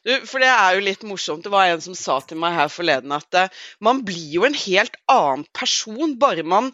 Du, 0.00 0.14
for 0.24 0.40
det 0.40 0.48
er 0.48 0.76
jo 0.78 0.84
litt 0.86 1.02
morsomt. 1.04 1.42
Det 1.44 1.50
var 1.52 1.68
en 1.68 1.82
som 1.84 1.96
sa 1.98 2.14
til 2.24 2.38
meg 2.40 2.54
her 2.56 2.70
forleden 2.72 3.12
at 3.12 3.36
eh, 3.36 3.50
man 3.84 3.98
blir 4.08 4.30
jo 4.32 4.46
en 4.48 4.56
helt 4.56 4.94
annen 5.12 5.42
person 5.56 6.14
bare 6.22 6.40
man 6.42 6.70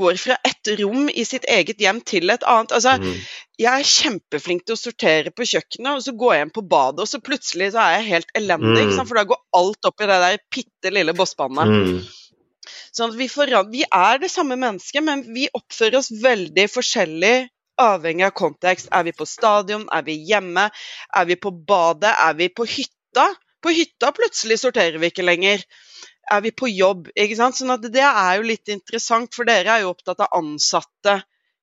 går 0.00 0.16
fra 0.22 0.38
et 0.48 0.70
rom 0.80 1.10
i 1.12 1.26
sitt 1.28 1.44
eget 1.44 1.82
hjem 1.84 2.00
til 2.08 2.32
et 2.32 2.46
annet. 2.48 2.72
Altså, 2.72 2.96
Mm. 3.00 3.18
jeg 3.60 3.68
er 3.84 3.90
kjempeflink 3.90 4.64
til 4.64 4.78
å 4.78 4.80
sortere 4.80 5.30
på 5.36 5.44
kjøkkenet, 5.44 5.92
og 5.92 6.00
så 6.06 6.16
går 6.16 6.34
jeg 6.34 6.46
inn 6.46 6.54
på 6.56 6.64
badet, 6.72 7.04
og 7.04 7.08
så 7.12 7.20
plutselig 7.20 7.72
så 7.74 7.84
er 7.84 7.98
jeg 7.98 8.08
helt 8.14 8.32
elendig, 8.34 8.86
Mm. 8.88 9.06
for 9.06 9.14
da 9.20 9.24
går 9.28 9.42
alt 9.60 9.84
opp 9.92 10.00
i 10.00 10.06
det 10.08 10.20
der 10.24 10.38
bitte 10.56 10.94
lille 10.96 11.12
bosspannet. 11.12 11.68
Mm. 11.68 12.00
Sånn 12.96 13.10
at 13.12 13.16
vi, 13.20 13.28
vi 13.76 13.84
er 13.92 14.18
det 14.18 14.30
samme 14.32 14.56
mennesket, 14.56 15.04
men 15.04 15.22
vi 15.34 15.48
oppfører 15.52 15.98
oss 16.00 16.10
veldig 16.10 16.66
forskjellig 16.72 17.48
avhengig 17.80 18.26
av 18.28 18.34
kontekst. 18.36 18.90
Er 18.92 19.06
vi 19.08 19.14
på 19.16 19.26
stadion, 19.28 19.86
er 19.92 20.04
vi 20.06 20.18
hjemme, 20.28 20.68
er 21.16 21.28
vi 21.28 21.36
på 21.40 21.52
badet, 21.52 22.12
er 22.12 22.36
vi 22.38 22.50
på 22.52 22.66
hytta? 22.68 23.26
På 23.60 23.72
hytta 23.76 24.12
plutselig 24.16 24.60
sorterer 24.62 25.00
vi 25.00 25.10
ikke 25.12 25.26
lenger. 25.26 25.64
Er 26.30 26.40
vi 26.44 26.52
på 26.54 26.68
jobb? 26.70 27.08
ikke 27.16 27.36
sant? 27.36 27.58
Sånn 27.58 27.74
Det 27.82 28.04
er 28.04 28.36
jo 28.38 28.46
litt 28.46 28.68
interessant, 28.72 29.34
for 29.34 29.48
dere 29.48 29.74
er 29.74 29.84
jo 29.84 29.90
opptatt 29.94 30.20
av 30.20 30.32
ansatte 30.38 31.20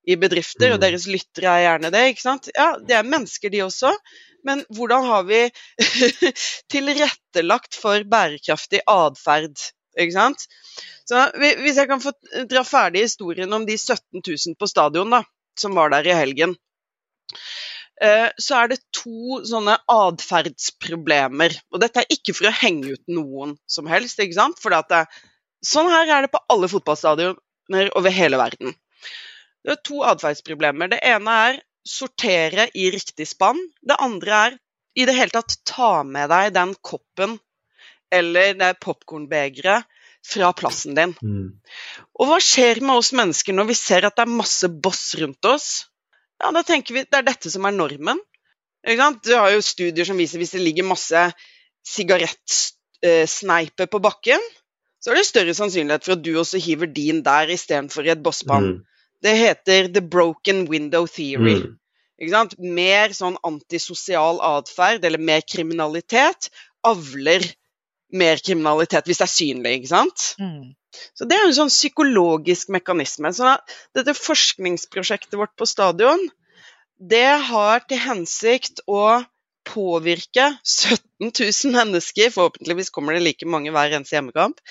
i 0.07 0.15
bedrifter, 0.15 0.73
og 0.73 0.79
Mm. 0.79 0.83
deres 0.85 1.05
lyttere 1.07 1.51
er 1.51 1.63
gjerne 1.65 1.91
det. 1.91 2.03
ikke 2.11 2.21
sant? 2.21 2.49
Ja, 2.55 2.77
det 2.77 2.95
er 2.95 3.03
mennesker, 3.03 3.49
de 3.49 3.63
også. 3.65 3.93
Men 4.43 4.63
hvordan 4.71 5.03
har 5.05 5.23
vi 5.27 5.41
tilrettelagt 6.71 7.75
for 7.75 8.03
bærekraftig 8.03 8.81
atferd? 8.87 9.57
Ikke 9.97 10.13
sant? 10.13 10.45
Så 11.09 11.31
Hvis 11.35 11.77
jeg 11.79 11.87
kan 11.89 12.01
få 12.03 12.11
dra 12.49 12.63
ferdig 12.63 13.07
historien 13.07 13.51
om 13.53 13.65
de 13.65 13.77
17 13.77 14.21
000 14.21 14.55
på 14.59 14.67
stadion 14.69 15.09
da, 15.09 15.23
som 15.61 15.75
var 15.77 15.91
der 15.93 16.07
i 16.07 16.15
helgen, 16.17 16.55
eh, 18.01 18.27
så 18.41 18.61
er 18.61 18.73
det 18.73 18.79
to 18.95 19.41
sånne 19.47 19.77
atferdsproblemer. 19.91 21.57
Og 21.73 21.83
dette 21.83 22.03
er 22.03 22.13
ikke 22.13 22.35
for 22.37 22.49
å 22.49 22.57
henge 22.61 22.95
ut 22.95 23.05
noen 23.11 23.55
som 23.69 23.89
helst, 23.91 24.19
ikke 24.19 24.39
sant? 24.39 24.61
For 24.63 24.75
sånn 25.65 25.91
her 25.91 26.13
er 26.17 26.27
det 26.27 26.33
på 26.33 26.43
alle 26.53 26.69
fotballstadioner 26.71 27.91
over 27.97 28.13
hele 28.13 28.39
verden. 28.39 28.75
Det 29.65 29.73
er 29.73 29.83
to 29.83 30.03
atferdsproblemer. 30.07 30.93
Det 30.93 31.01
ene 31.03 31.39
er 31.49 31.59
sortere 31.87 32.69
i 32.75 32.89
riktig 32.93 33.27
spann. 33.27 33.59
Det 33.81 33.97
andre 33.99 34.39
er 34.45 34.57
i 34.97 35.05
det 35.05 35.15
hele 35.17 35.33
tatt 35.33 35.59
ta 35.67 36.03
med 36.07 36.31
deg 36.31 36.53
den 36.55 36.73
koppen 36.85 37.37
eller 38.13 38.55
det 38.57 38.77
popkornbegeret 38.83 39.85
fra 40.27 40.51
plassen 40.57 40.93
din. 40.97 41.13
Mm. 41.23 41.49
Og 42.19 42.23
hva 42.27 42.39
skjer 42.43 42.77
med 42.83 42.95
oss 42.99 43.13
mennesker 43.15 43.53
når 43.55 43.65
vi 43.71 43.75
ser 43.79 44.01
at 44.07 44.15
det 44.17 44.23
er 44.25 44.39
masse 44.39 44.67
boss 44.67 45.15
rundt 45.21 45.43
oss? 45.47 45.67
Ja, 46.41 46.47
da 46.53 46.61
tenker 46.67 46.93
vi 46.93 47.07
det 47.07 47.17
er 47.17 47.29
dette 47.29 47.49
som 47.53 47.65
er 47.65 47.73
normen. 47.75 48.19
Du 48.87 49.33
har 49.33 49.51
jo 49.51 49.61
studier 49.65 50.05
som 50.07 50.17
viser 50.19 50.39
hvis 50.39 50.53
det 50.55 50.63
ligger 50.63 50.85
masse 50.87 51.21
sigarettsneiper 51.87 53.87
på 53.91 53.99
bakken, 54.03 54.41
så 54.99 55.11
er 55.11 55.15
det 55.19 55.25
større 55.27 55.53
sannsynlighet 55.55 56.05
for 56.05 56.13
at 56.17 56.25
du 56.25 56.39
også 56.39 56.57
hiver 56.61 56.87
din 56.91 57.23
der 57.25 57.45
istedenfor 57.53 58.03
i 58.05 58.13
et 58.13 58.23
bosspann. 58.23 58.67
Mm. 58.67 58.77
Det 59.23 59.39
heter 59.39 59.81
the 59.93 60.03
broken 60.03 60.57
window 60.69 61.07
theory. 61.09 61.61
Mm. 61.63 61.77
Mer 62.75 63.07
sånn 63.13 63.37
antisosial 63.45 64.39
atferd, 64.45 65.05
eller 65.05 65.19
mer 65.21 65.41
kriminalitet, 65.45 66.49
avler 66.85 67.41
mer 68.13 68.39
kriminalitet 68.43 69.07
hvis 69.07 69.19
det 69.21 69.27
er 69.27 69.33
synlig, 69.33 69.73
ikke 69.79 69.91
sant? 69.91 70.27
Mm. 70.39 70.75
Så 71.17 71.27
det 71.29 71.37
er 71.37 71.47
en 71.47 71.55
sånn 71.57 71.71
psykologisk 71.71 72.71
mekanisme. 72.73 73.31
Så 73.35 73.55
dette 73.97 74.15
forskningsprosjektet 74.17 75.37
vårt 75.39 75.55
på 75.59 75.67
stadion, 75.69 76.21
det 76.97 77.29
har 77.49 77.83
til 77.85 78.01
hensikt 78.01 78.81
å 78.87 79.21
påvirke 79.67 80.47
17 80.63 81.29
000 81.29 81.75
mennesker, 81.75 82.31
forhåpentligvis 82.33 82.93
kommer 82.95 83.17
det 83.17 83.25
like 83.25 83.49
mange 83.49 83.73
hver 83.75 83.97
eneste 83.97 84.15
hjemmekamp, 84.15 84.61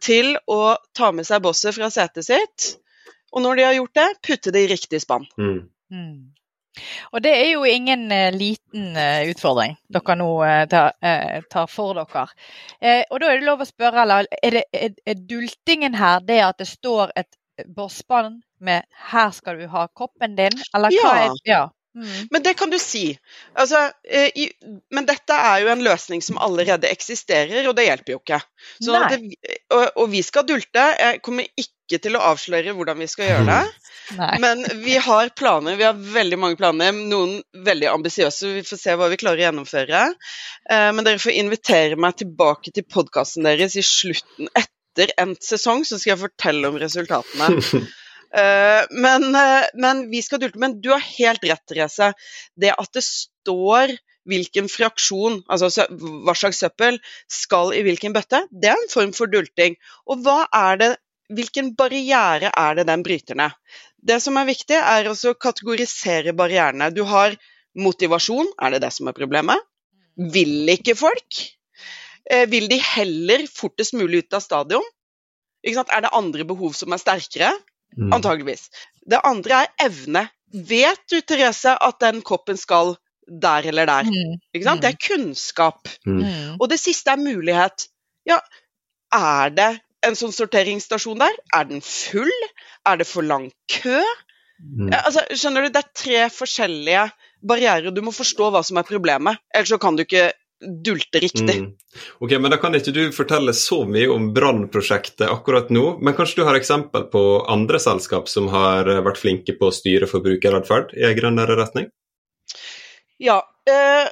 til 0.00 0.36
å 0.46 0.76
ta 0.94 1.10
med 1.12 1.26
seg 1.26 1.42
bosset 1.42 1.74
fra 1.74 1.90
setet 1.90 2.28
sitt. 2.28 2.68
Og 3.34 3.42
når 3.44 3.58
de 3.58 3.66
har 3.66 3.76
gjort 3.76 3.98
det, 3.98 4.08
putte 4.24 4.54
det 4.54 4.64
i 4.64 4.70
riktig 4.70 5.02
spann. 5.02 5.26
Mm. 5.36 5.66
Mm. 5.92 6.14
Og 7.12 7.22
det 7.24 7.32
er 7.34 7.50
jo 7.52 7.64
ingen 7.64 8.10
eh, 8.12 8.30
liten 8.34 8.96
eh, 8.96 9.28
utfordring 9.30 9.76
dere 9.94 10.16
nå 10.18 10.30
eh, 10.46 10.64
tar, 10.70 10.92
tar 11.50 11.66
for 11.72 11.98
dere. 11.98 12.26
Og 13.10 13.20
da 13.20 13.30
er 13.30 13.40
det 13.40 13.48
lov 13.48 13.64
å 13.64 13.68
spørre, 13.68 14.04
eller 14.04 14.28
er, 14.42 14.58
det, 14.58 14.64
er, 14.72 14.94
er 15.06 15.26
dultingen 15.30 15.96
her 15.98 16.20
det 16.24 16.40
at 16.44 16.60
det 16.60 16.68
står 16.70 17.14
et 17.16 17.38
borspann 17.74 18.42
med 18.60 18.82
'her 19.10 19.30
skal 19.34 19.58
du 19.58 19.66
ha 19.68 19.86
koppen 19.94 20.36
din', 20.36 20.62
eller 20.74 20.90
hva 20.90 21.14
Ja. 21.14 21.24
er 21.24 21.36
ja. 21.46 21.62
Mm. 21.98 22.28
Men 22.30 22.44
det 22.44 22.54
kan 22.58 22.70
du 22.70 22.78
si. 22.80 23.10
Altså, 23.58 23.88
eh, 24.08 24.30
i, 24.38 24.46
men 24.94 25.08
dette 25.08 25.34
er 25.34 25.64
jo 25.64 25.72
en 25.72 25.82
løsning 25.84 26.22
som 26.24 26.38
allerede 26.42 26.90
eksisterer, 26.90 27.66
og 27.68 27.74
det 27.78 27.88
hjelper 27.88 28.14
jo 28.14 28.20
ikke. 28.22 28.38
At 28.94 29.16
det, 29.16 29.58
og, 29.74 29.84
og 30.04 30.08
vi 30.12 30.22
skal 30.26 30.46
dulte. 30.48 30.86
Jeg 30.98 31.20
kommer 31.26 31.48
ikke 31.58 32.00
til 32.04 32.18
å 32.18 32.24
avsløre 32.30 32.74
hvordan 32.76 33.02
vi 33.02 33.10
skal 33.10 33.32
gjøre 33.32 33.46
det. 33.48 33.60
Nei. 34.20 34.32
Men 34.40 34.64
vi 34.84 34.96
har 35.02 35.34
planer. 35.36 35.76
Vi 35.76 35.86
har 35.88 35.98
veldig 36.16 36.40
mange 36.40 36.60
planer. 36.60 36.96
Noen 36.96 37.38
veldig 37.66 37.90
ambisiøse. 37.92 38.54
Vi 38.56 38.64
får 38.68 38.80
se 38.80 38.96
hva 38.96 39.10
vi 39.12 39.20
klarer 39.20 39.42
å 39.42 39.48
gjennomføre. 39.48 40.02
Eh, 40.70 40.88
men 40.94 41.04
dere 41.04 41.22
får 41.22 41.36
invitere 41.36 42.00
meg 42.00 42.20
tilbake 42.22 42.72
til 42.74 42.86
podkasten 42.88 43.48
deres 43.48 43.76
i 43.76 43.84
slutten 43.84 44.50
etter 44.56 45.12
endt 45.20 45.44
sesong, 45.46 45.84
så 45.86 45.98
skal 45.98 46.14
jeg 46.16 46.24
fortelle 46.24 46.70
om 46.70 46.78
resultatene. 46.80 47.82
Eh, 48.34 48.84
men, 48.90 49.34
eh, 49.34 49.66
men 49.74 50.10
vi 50.10 50.22
skal 50.22 50.40
dulte. 50.42 50.60
Men 50.60 50.80
du 50.80 50.90
har 50.92 51.04
helt 51.04 51.44
rett, 51.44 51.64
Therese. 51.68 52.12
Det 52.56 52.74
at 52.74 52.92
det 52.92 53.04
står 53.04 53.96
hvilken 54.28 54.68
fraksjon, 54.68 55.40
altså 55.48 55.86
hva 55.88 56.34
slags 56.36 56.60
søppel, 56.60 56.98
skal 57.32 57.72
i 57.72 57.82
hvilken 57.86 58.12
bøtte, 58.12 58.42
det 58.52 58.68
er 58.68 58.76
en 58.76 58.92
form 58.92 59.14
for 59.16 59.30
dulting. 59.32 59.78
Og 60.04 60.20
hva 60.26 60.42
er 60.52 60.80
det, 60.82 60.90
hvilken 61.32 61.72
barriere 61.78 62.52
er 62.52 62.76
det 62.76 62.88
den 62.90 63.04
bryter 63.06 63.38
ned? 63.40 63.56
Det 63.98 64.20
som 64.22 64.36
er 64.36 64.48
viktig, 64.48 64.76
er 64.76 65.08
å 65.08 65.16
kategorisere 65.16 66.36
barrierene. 66.36 66.90
Du 66.92 67.02
har 67.08 67.38
motivasjon, 67.78 68.52
er 68.60 68.76
det 68.76 68.82
det 68.84 68.92
som 68.94 69.08
er 69.08 69.16
problemet? 69.16 69.64
Vil 70.18 70.68
ikke 70.74 70.96
folk? 70.98 71.40
Eh, 72.28 72.44
vil 72.50 72.68
de 72.68 72.78
heller 72.84 73.46
fortest 73.48 73.96
mulig 73.96 74.26
ut 74.26 74.36
av 74.36 74.44
stadion? 74.44 74.84
Er 75.64 76.04
det 76.04 76.14
andre 76.14 76.44
behov 76.46 76.76
som 76.76 76.92
er 76.92 77.00
sterkere? 77.00 77.50
Mm. 77.96 78.12
Antageligvis. 78.18 78.68
Det 79.08 79.20
andre 79.24 79.64
er 79.64 79.86
evne. 79.88 80.28
Vet 80.52 81.00
du, 81.10 81.20
Therese, 81.20 81.74
at 81.74 82.00
den 82.00 82.22
koppen 82.26 82.56
skal 82.60 82.96
der 83.28 83.68
eller 83.68 83.88
der? 83.88 84.08
Mm. 84.08 84.38
Ikke 84.54 84.64
sant? 84.64 84.84
Det 84.84 84.92
er 84.92 85.02
kunnskap. 85.08 85.88
Mm. 86.06 86.22
Mm. 86.22 86.56
Og 86.60 86.68
det 86.70 86.80
siste 86.80 87.12
er 87.12 87.20
mulighet. 87.20 87.88
Ja, 88.28 88.40
er 89.14 89.52
det 89.56 89.70
en 90.06 90.16
sånn 90.18 90.32
sorteringsstasjon 90.34 91.20
der? 91.20 91.36
Er 91.54 91.68
den 91.68 91.82
full? 91.84 92.32
Er 92.86 93.00
det 93.00 93.08
for 93.08 93.26
lang 93.26 93.50
kø? 93.72 94.00
Mm. 94.58 94.90
Ja, 94.92 95.04
altså, 95.06 95.24
skjønner 95.34 95.66
du, 95.66 95.72
Det 95.74 95.82
er 95.84 95.96
tre 96.02 96.22
forskjellige 96.34 97.08
barrierer. 97.46 97.92
Du 97.94 98.02
må 98.02 98.14
forstå 98.14 98.50
hva 98.54 98.64
som 98.66 98.80
er 98.80 98.88
problemet, 98.88 99.38
ellers 99.54 99.72
så 99.74 99.78
kan 99.82 99.96
du 99.96 100.04
ikke 100.06 100.30
dulte 100.60 101.18
riktig. 101.18 101.60
Mm. 101.60 101.72
Ok, 102.18 102.30
men 102.40 102.50
Da 102.50 102.56
kan 102.56 102.74
ikke 102.74 102.94
du 102.94 103.02
fortelle 103.14 103.54
så 103.54 103.82
mye 103.88 104.08
om 104.10 104.30
Brann-prosjektet 104.34 105.28
akkurat 105.30 105.70
nå, 105.70 105.98
men 106.02 106.16
kanskje 106.18 106.42
du 106.42 106.46
har 106.48 106.58
eksempel 106.58 107.06
på 107.12 107.24
andre 107.48 107.80
selskap 107.82 108.28
som 108.28 108.50
har 108.52 108.88
eh, 108.88 109.02
vært 109.04 109.20
flinke 109.22 109.54
på 109.58 109.70
å 109.70 109.74
styre 109.74 110.10
forbrukeratferd 110.10 110.96
i 110.98 111.06
en 111.08 111.18
grønnere 111.18 111.58
retning? 111.58 111.90
Ja, 113.22 113.40
eh, 113.70 114.10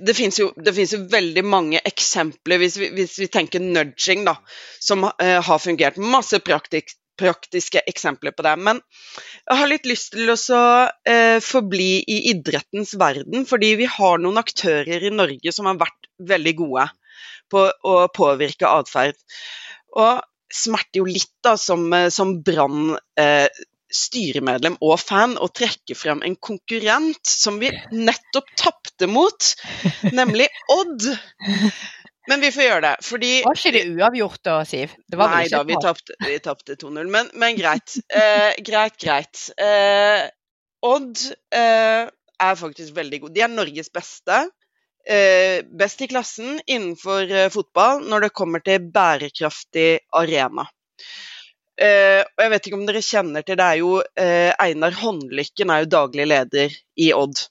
det 0.00 0.14
finnes 0.16 0.38
jo, 0.40 0.50
det 0.56 0.72
finnes 0.76 0.92
jo 0.96 1.02
veldig 1.12 1.44
mange 1.44 1.80
eksempler, 1.84 2.60
hvis 2.62 2.78
vi, 2.80 2.90
hvis 2.96 3.18
vi 3.20 3.28
tenker 3.32 3.62
nudging, 3.62 4.24
da, 4.28 4.36
som 4.80 5.04
eh, 5.10 5.38
har 5.44 5.60
fungert. 5.62 6.00
Masse 6.00 6.40
praktik, 6.44 6.96
praktiske 7.20 7.82
eksempler 7.90 8.34
på 8.36 8.44
det. 8.46 8.56
Men 8.58 8.80
jeg 9.44 9.60
har 9.60 9.70
litt 9.70 9.88
lyst 9.88 10.14
til 10.16 10.32
å 10.32 10.38
eh, 11.08 11.38
forbli 11.44 11.90
i 12.02 12.20
idrettens 12.32 12.96
verden, 13.00 13.46
fordi 13.48 13.74
vi 13.82 13.90
har 13.90 14.22
noen 14.22 14.40
aktører 14.40 15.06
i 15.06 15.14
Norge 15.14 15.54
som 15.54 15.68
har 15.70 15.80
vært 15.80 16.10
veldig 16.30 16.56
gode 16.58 16.88
på 17.50 17.66
å 17.68 17.96
påvirke 18.14 18.68
atferd. 18.68 19.18
Og 19.98 20.22
smerter 20.50 21.02
jo 21.02 21.08
litt, 21.08 21.32
da, 21.44 21.56
som, 21.60 21.86
eh, 21.94 22.08
som 22.14 22.38
Brann 22.46 22.96
eh, 23.20 23.48
styremedlem 23.90 24.76
og 24.86 25.00
fan 25.02 25.34
å 25.42 25.48
trekke 25.50 25.96
frem 25.98 26.22
en 26.26 26.36
konkurrent 26.38 27.26
som 27.26 27.58
vi 27.62 27.72
nettopp 27.90 28.52
tapte 28.58 29.08
mot, 29.10 29.50
nemlig 30.14 30.46
Odd. 30.70 31.08
Men 32.30 32.44
vi 32.44 32.52
får 32.54 32.66
gjøre 32.66 32.82
det, 32.84 32.94
fordi 33.02 33.30
Var 33.42 33.58
ikke 33.58 33.74
det 33.74 33.82
uavgjort 33.90 34.42
da, 34.46 34.60
Siv? 34.68 34.94
Det 35.10 35.18
var 35.18 35.32
vel 35.32 35.40
Nei 35.40 35.50
da, 35.50 35.62
vi 35.66 36.38
tapte, 36.44 36.76
2-0, 36.78 37.10
men, 37.10 37.30
men 37.42 37.58
greit. 37.58 37.96
Eh, 38.06 38.54
greit, 38.66 38.96
greit. 39.02 39.48
Eh, 39.58 40.28
Odd 40.86 41.24
eh, 41.52 42.06
er 42.40 42.58
faktisk 42.60 42.94
veldig 42.96 43.24
god. 43.24 43.34
De 43.34 43.44
er 43.44 43.52
Norges 43.52 43.90
beste. 43.92 44.44
Eh, 45.10 45.60
best 45.80 46.02
i 46.04 46.08
klassen 46.10 46.58
innenfor 46.66 47.24
eh, 47.26 47.48
fotball 47.52 48.04
når 48.06 48.26
det 48.26 48.36
kommer 48.36 48.62
til 48.64 48.86
bærekraftig 48.94 49.88
arena. 50.16 50.68
Eh, 51.80 52.20
og 52.20 52.44
jeg 52.44 52.52
vet 52.52 52.68
ikke 52.68 52.78
om 52.78 52.84
dere 52.88 53.04
kjenner 53.04 53.44
til, 53.46 53.56
det 53.56 53.66
er 53.66 53.80
jo 53.80 53.94
eh, 54.04 54.52
Einar 54.60 54.96
Håndlykken 55.00 55.72
er 55.72 55.84
jo 55.84 55.94
daglig 55.96 56.28
leder 56.28 56.76
i 57.00 57.10
Odd. 57.16 57.46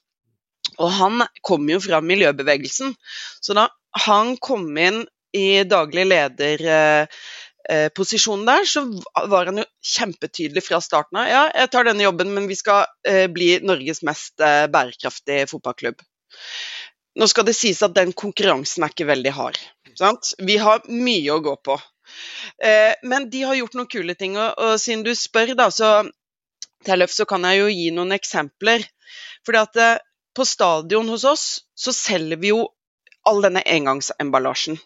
Og 0.78 0.92
han 0.94 1.24
kommer 1.44 1.74
jo 1.74 1.82
fra 1.82 1.98
miljøbevegelsen. 2.04 2.94
Så 3.42 3.56
da 3.58 3.66
han 4.06 4.36
kom 4.36 4.78
inn 4.78 5.06
i 5.36 5.64
daglig 5.64 6.06
lederposisjon 6.10 8.46
der, 8.48 8.64
så 8.66 8.80
var 9.30 9.46
han 9.50 9.58
jo 9.62 9.66
kjempetydelig 9.92 10.62
fra 10.66 10.80
starten 10.82 11.18
av. 11.22 11.26
Ja, 11.30 11.42
jeg 11.62 11.70
tar 11.72 11.84
denne 11.86 12.06
jobben, 12.06 12.28
men 12.34 12.44
vi 12.50 12.56
skal 12.58 12.80
eh, 13.06 13.26
bli 13.30 13.48
Norges 13.62 14.02
mest 14.06 14.34
eh, 14.42 14.66
bærekraftige 14.72 15.46
fotballklubb. 15.50 15.98
Nå 17.18 17.26
skal 17.30 17.46
det 17.46 17.56
sies 17.58 17.82
at 17.82 17.94
den 17.96 18.12
konkurransen 18.16 18.86
er 18.86 18.94
ikke 18.94 19.08
veldig 19.10 19.32
hard. 19.34 19.58
Sant? 19.98 20.32
Vi 20.38 20.56
har 20.62 20.84
mye 20.86 21.34
å 21.34 21.42
gå 21.44 21.56
på. 21.66 21.76
Eh, 22.62 22.94
men 23.02 23.28
de 23.30 23.42
har 23.46 23.58
gjort 23.58 23.76
noen 23.78 23.90
kule 23.90 24.14
ting, 24.18 24.38
og, 24.38 24.76
siden 24.82 25.04
du 25.06 25.12
spør, 25.14 25.54
da, 25.58 25.70
så 25.74 25.90
Tellef, 26.86 27.12
så 27.12 27.26
kan 27.28 27.44
jeg 27.44 27.60
jo 27.60 27.66
gi 27.68 27.90
noen 27.92 28.14
eksempler. 28.16 28.86
Fordi 29.46 29.60
at 29.60 29.80
eh, 29.80 29.98
på 30.36 30.46
stadion 30.46 31.10
hos 31.12 31.26
oss 31.28 31.44
så 31.76 31.92
selger 31.92 32.40
vi 32.40 32.54
jo 32.54 32.62
all 33.28 33.42
denne 33.44 33.62
engangsemballasjen 33.66 34.78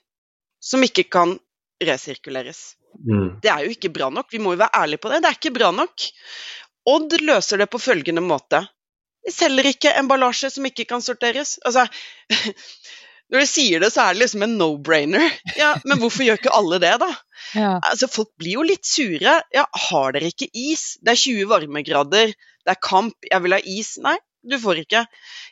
som 0.65 0.85
ikke 0.87 1.07
kan 1.13 1.37
resirkuleres. 1.85 2.75
Mm. 2.95 3.41
Det 3.43 3.51
er 3.51 3.65
jo 3.67 3.75
ikke 3.75 3.93
bra 3.95 4.09
nok. 4.15 4.31
Vi 4.33 4.41
må 4.43 4.55
jo 4.55 4.63
være 4.63 4.83
ærlige 4.85 5.03
på 5.03 5.11
det. 5.13 5.21
Det 5.23 5.31
er 5.31 5.39
ikke 5.39 5.57
bra 5.59 5.71
nok. 5.75 6.07
Odd 6.95 7.17
løser 7.25 7.61
det 7.61 7.69
på 7.73 7.81
følgende 7.83 8.25
måte. 8.25 8.63
De 9.25 9.33
selger 9.33 9.71
ikke 9.71 9.93
emballasje 9.99 10.51
som 10.53 10.67
ikke 10.69 10.87
kan 10.89 11.03
sorteres. 11.05 11.57
Altså, 11.65 11.87
når 13.33 13.41
de 13.45 13.49
sier 13.49 13.83
det, 13.83 13.91
så 13.95 14.05
er 14.05 14.15
det 14.15 14.25
liksom 14.25 14.45
en 14.47 14.57
no-brainer. 14.61 15.25
Ja, 15.59 15.75
men 15.89 16.01
hvorfor 16.03 16.27
gjør 16.27 16.41
ikke 16.41 16.57
alle 16.57 16.81
det, 16.85 16.97
da? 17.05 17.13
Ja. 17.55 17.77
Altså, 17.85 18.09
folk 18.11 18.31
blir 18.41 18.57
jo 18.57 18.63
litt 18.67 18.87
sure. 18.89 19.35
Ja, 19.55 19.65
har 19.89 20.15
dere 20.15 20.31
ikke 20.33 20.49
is? 20.59 20.95
Det 21.05 21.13
er 21.13 21.21
20 21.21 21.51
varmegrader, 21.51 22.33
det 22.35 22.73
er 22.73 22.79
kamp, 22.83 23.15
jeg 23.29 23.45
vil 23.45 23.55
ha 23.55 23.59
is. 23.69 23.93
Nei, 24.03 24.15
du 24.43 24.57
får 24.59 24.81
ikke. 24.81 25.03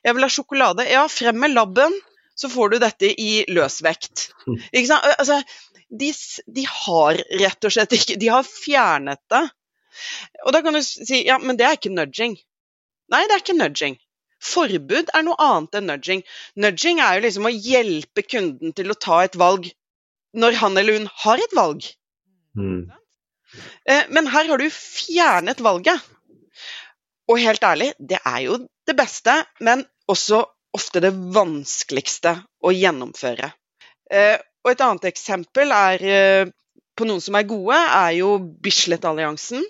Jeg 0.03 0.17
vil 0.17 0.25
ha 0.25 0.31
sjokolade. 0.33 0.87
Ja, 0.89 1.05
frem 1.13 1.39
med 1.43 1.53
labben, 1.53 1.95
så 2.43 2.51
får 2.51 2.73
du 2.73 2.79
dette 2.83 3.11
i 3.11 3.33
løsvekt. 3.53 4.31
Ikke 4.75 4.89
sant? 4.91 5.07
Altså, 5.17 5.41
de, 5.93 6.13
de 6.57 6.65
har 6.69 7.21
rett 7.43 7.69
og 7.69 7.75
slett 7.75 7.93
ikke 7.93 8.17
De 8.21 8.31
har 8.33 8.47
fjernet 8.49 9.21
det. 9.31 9.43
Og 10.47 10.55
da 10.55 10.63
kan 10.65 10.73
du 10.73 10.81
si 10.85 11.21
ja, 11.27 11.37
men 11.39 11.59
det 11.61 11.67
er 11.69 11.77
ikke 11.77 11.93
nudging. 11.93 12.39
Nei, 13.13 13.21
det 13.29 13.37
er 13.37 13.43
ikke 13.43 13.59
nudging. 13.59 13.99
Forbud 14.43 15.13
er 15.15 15.27
noe 15.27 15.37
annet 15.45 15.77
enn 15.79 15.91
nudging. 15.91 16.23
Nudging 16.59 17.03
er 17.05 17.19
jo 17.19 17.25
liksom 17.27 17.47
å 17.47 17.53
hjelpe 17.53 18.25
kunden 18.25 18.73
til 18.79 18.91
å 18.91 18.97
ta 18.99 19.21
et 19.27 19.37
valg 19.39 19.69
når 20.33 20.57
han 20.63 20.81
eller 20.81 20.97
hun 20.97 21.11
har 21.27 21.43
et 21.45 21.55
valg. 21.55 21.85
Mm. 22.57 22.89
Eh, 23.85 24.09
Men 24.09 24.33
her 24.33 24.49
har 24.49 24.65
du 24.65 24.69
fjernet 24.73 25.61
valget. 25.61 26.01
Og 27.29 27.39
helt 27.39 27.63
ærlig, 27.63 27.93
det 28.01 28.19
er 28.25 28.41
jo 28.49 28.59
det 28.89 28.97
beste, 28.99 29.37
men 29.61 29.85
også 30.11 30.43
ofte 30.77 31.03
det 31.05 31.13
vanskeligste 31.13 32.37
å 32.65 32.73
gjennomføre. 32.75 33.53
Eh, 34.11 34.39
Og 34.63 34.71
et 34.71 34.83
annet 34.85 35.09
eksempel 35.11 35.73
er 35.75 36.03
eh, 36.07 36.51
på 36.95 37.07
noen 37.09 37.21
som 37.25 37.35
er 37.35 37.49
gode, 37.51 37.75
er 37.75 38.13
jo 38.21 38.37
Bislett-alliansen. 38.63 39.65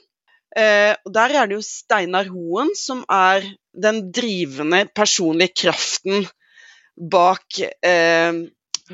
Eh, 0.53 0.93
Der 1.17 1.35
er 1.41 1.49
det 1.49 1.57
jo 1.57 1.65
Steinar 1.65 2.29
Hoen 2.29 2.75
som 2.77 3.05
er 3.09 3.47
den 3.73 4.11
drivende 4.13 4.85
personlige 4.93 5.55
kraften 5.65 6.27
bak 7.01 7.57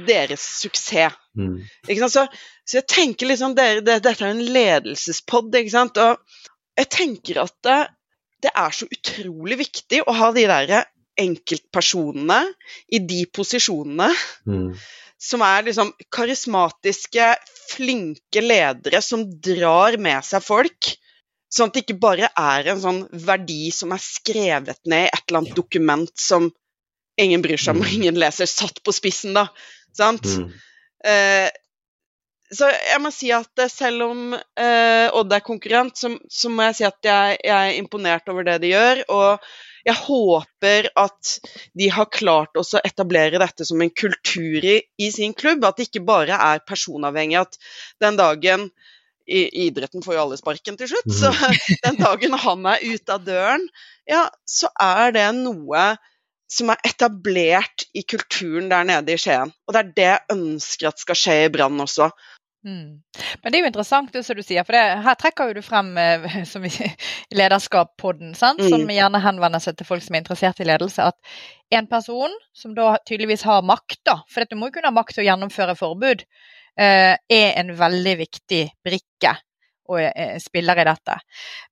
deres 0.06 0.44
suksess. 0.60 1.16
Mm. 1.34 1.56
Så, 2.06 2.26
så 2.62 2.76
jeg 2.78 2.86
tenker 2.86 3.26
liksom, 3.26 3.56
det, 3.58 3.80
det, 3.82 3.96
Dette 4.04 4.22
er 4.22 4.36
en 4.36 4.44
ledelsespod, 4.54 5.50
ikke 5.58 5.74
sant? 5.74 5.98
og 5.98 6.22
jeg 6.78 6.90
tenker 6.94 7.40
at 7.42 7.54
det, 7.66 7.78
det 8.46 8.52
er 8.54 8.70
så 8.70 8.86
utrolig 8.86 9.58
viktig 9.64 10.04
å 10.06 10.14
ha 10.14 10.30
de 10.36 10.46
der 10.46 10.74
enkeltpersonene 11.18 12.40
i 12.94 13.00
de 13.04 13.24
posisjonene 13.34 14.08
Mm. 14.46 14.72
som 15.18 15.42
er 15.42 15.64
liksom 15.66 15.92
karismatiske, 16.14 17.32
flinke 17.72 18.40
ledere 18.42 19.00
som 19.02 19.24
drar 19.42 19.96
med 19.98 20.24
seg 20.24 20.42
folk. 20.46 20.92
Sånn 21.50 21.68
at 21.70 21.74
det 21.74 21.82
ikke 21.86 22.00
bare 22.00 22.28
er 22.36 22.68
en 22.74 22.80
sånn 22.80 23.00
verdi 23.12 23.70
som 23.74 23.92
er 23.96 24.02
skrevet 24.04 24.78
ned 24.86 25.06
i 25.08 25.10
et 25.12 25.22
eller 25.28 25.40
annet 25.42 25.56
dokument 25.56 26.12
som 26.20 26.50
ingen 27.18 27.42
bryr 27.42 27.58
seg 27.58 27.74
om 27.76 27.80
og 27.82 27.88
Mm. 27.88 27.94
ingen 27.98 28.14
leser, 28.20 28.46
satt 28.46 28.82
på 28.84 28.92
spissen, 28.94 29.34
da. 29.34 29.48
Sant? 29.96 30.22
Mm. 30.24 30.52
Eh, 31.04 31.50
så 32.52 32.68
jeg 32.70 33.00
må 33.02 33.10
si 33.12 33.30
at 33.34 33.58
eh, 33.58 33.68
selv 33.68 34.02
om 34.06 34.34
eh, 34.34 35.08
Odd 35.12 35.32
er 35.32 35.40
konkurrent, 35.44 35.96
så, 35.98 36.12
så 36.30 36.48
må 36.48 36.62
jeg 36.68 36.76
si 36.78 36.84
at 36.84 37.02
jeg, 37.02 37.40
jeg 37.44 37.72
er 37.72 37.80
imponert 37.80 38.28
over 38.28 38.44
det 38.46 38.60
de 38.62 38.70
gjør. 38.70 39.02
Og 39.08 39.40
jeg 39.86 39.96
håper 40.00 40.90
at 40.98 41.34
de 41.78 41.88
har 41.94 42.10
klart 42.12 42.58
også 42.58 42.78
å 42.78 42.86
etablere 42.86 43.40
dette 43.42 43.66
som 43.68 43.80
en 43.82 43.92
kultur 43.92 44.64
i, 44.64 44.80
i 44.98 45.10
sin 45.14 45.34
klubb. 45.38 45.64
At 45.66 45.78
det 45.78 45.88
ikke 45.88 46.06
bare 46.08 46.38
er 46.38 46.64
personavhengig 46.66 47.38
at 47.40 47.58
den 48.02 48.18
dagen 48.18 48.68
i, 49.28 49.44
i 49.44 49.66
idretten 49.68 50.04
får 50.04 50.16
jo 50.16 50.22
alle 50.24 50.38
sparken 50.40 50.78
til 50.80 50.90
slutt, 50.90 51.10
så 51.12 51.32
den 51.84 51.98
dagen 52.00 52.36
han 52.40 52.68
er 52.72 52.84
ute 52.84 53.16
av 53.18 53.26
døren, 53.26 53.66
ja, 54.08 54.24
så 54.48 54.70
er 54.80 55.12
det 55.16 55.26
noe 55.36 55.90
som 56.48 56.72
er 56.72 56.80
etablert 56.88 57.84
i 57.92 58.02
kulturen 58.08 58.70
der 58.72 58.86
nede 58.88 59.12
i 59.12 59.20
Skien. 59.20 59.52
Og 59.68 59.74
det 59.74 59.80
er 59.80 59.90
det 59.98 60.06
jeg 60.06 60.36
ønsker 60.38 60.88
at 60.88 61.02
skal 61.02 61.18
skje 61.20 61.36
i 61.44 61.50
Brann 61.52 61.84
også. 61.84 62.08
Mm. 62.66 63.00
Men 63.42 63.52
det 63.52 63.58
er 63.58 63.62
jo 63.62 63.68
interessant 63.70 64.12
det 64.12 64.24
som 64.26 64.36
du 64.36 64.42
sier, 64.42 64.64
for 64.66 64.74
det, 64.74 64.82
her 65.04 65.14
trekker 65.20 65.50
jo 65.52 65.58
du 65.60 65.62
frem 65.62 65.92
eh, 66.00 66.26
som 66.52 66.64
i 66.66 66.72
lederskap-podden, 67.38 68.34
sant? 68.38 68.62
som 68.64 68.82
Mm. 68.82 68.92
gjerne 68.96 69.20
henvender 69.22 69.62
seg 69.62 69.76
til 69.78 69.86
folk 69.88 70.02
som 70.04 70.16
er 70.16 70.22
interessert 70.24 70.60
i 70.60 70.66
ledelse, 70.68 71.06
at 71.12 71.76
en 71.78 71.86
person 71.90 72.34
som 72.56 72.74
da 72.74 72.96
tydeligvis 73.06 73.44
har 73.46 73.62
makt, 73.66 74.00
da, 74.08 74.18
for 74.28 74.44
du 74.48 74.56
må 74.58 74.68
jo 74.70 74.78
kunne 74.78 74.90
ha 74.90 74.96
makt 74.96 75.14
til 75.16 75.24
å 75.24 75.28
gjennomføre 75.28 75.76
forbud, 75.78 76.24
eh, 76.78 77.14
er 77.16 77.52
en 77.60 77.74
veldig 77.78 78.16
viktig 78.24 78.62
brikke 78.84 79.36
og 79.88 80.02
eh, 80.04 80.36
spiller 80.42 80.82
i 80.82 80.84
dette. 80.84 81.14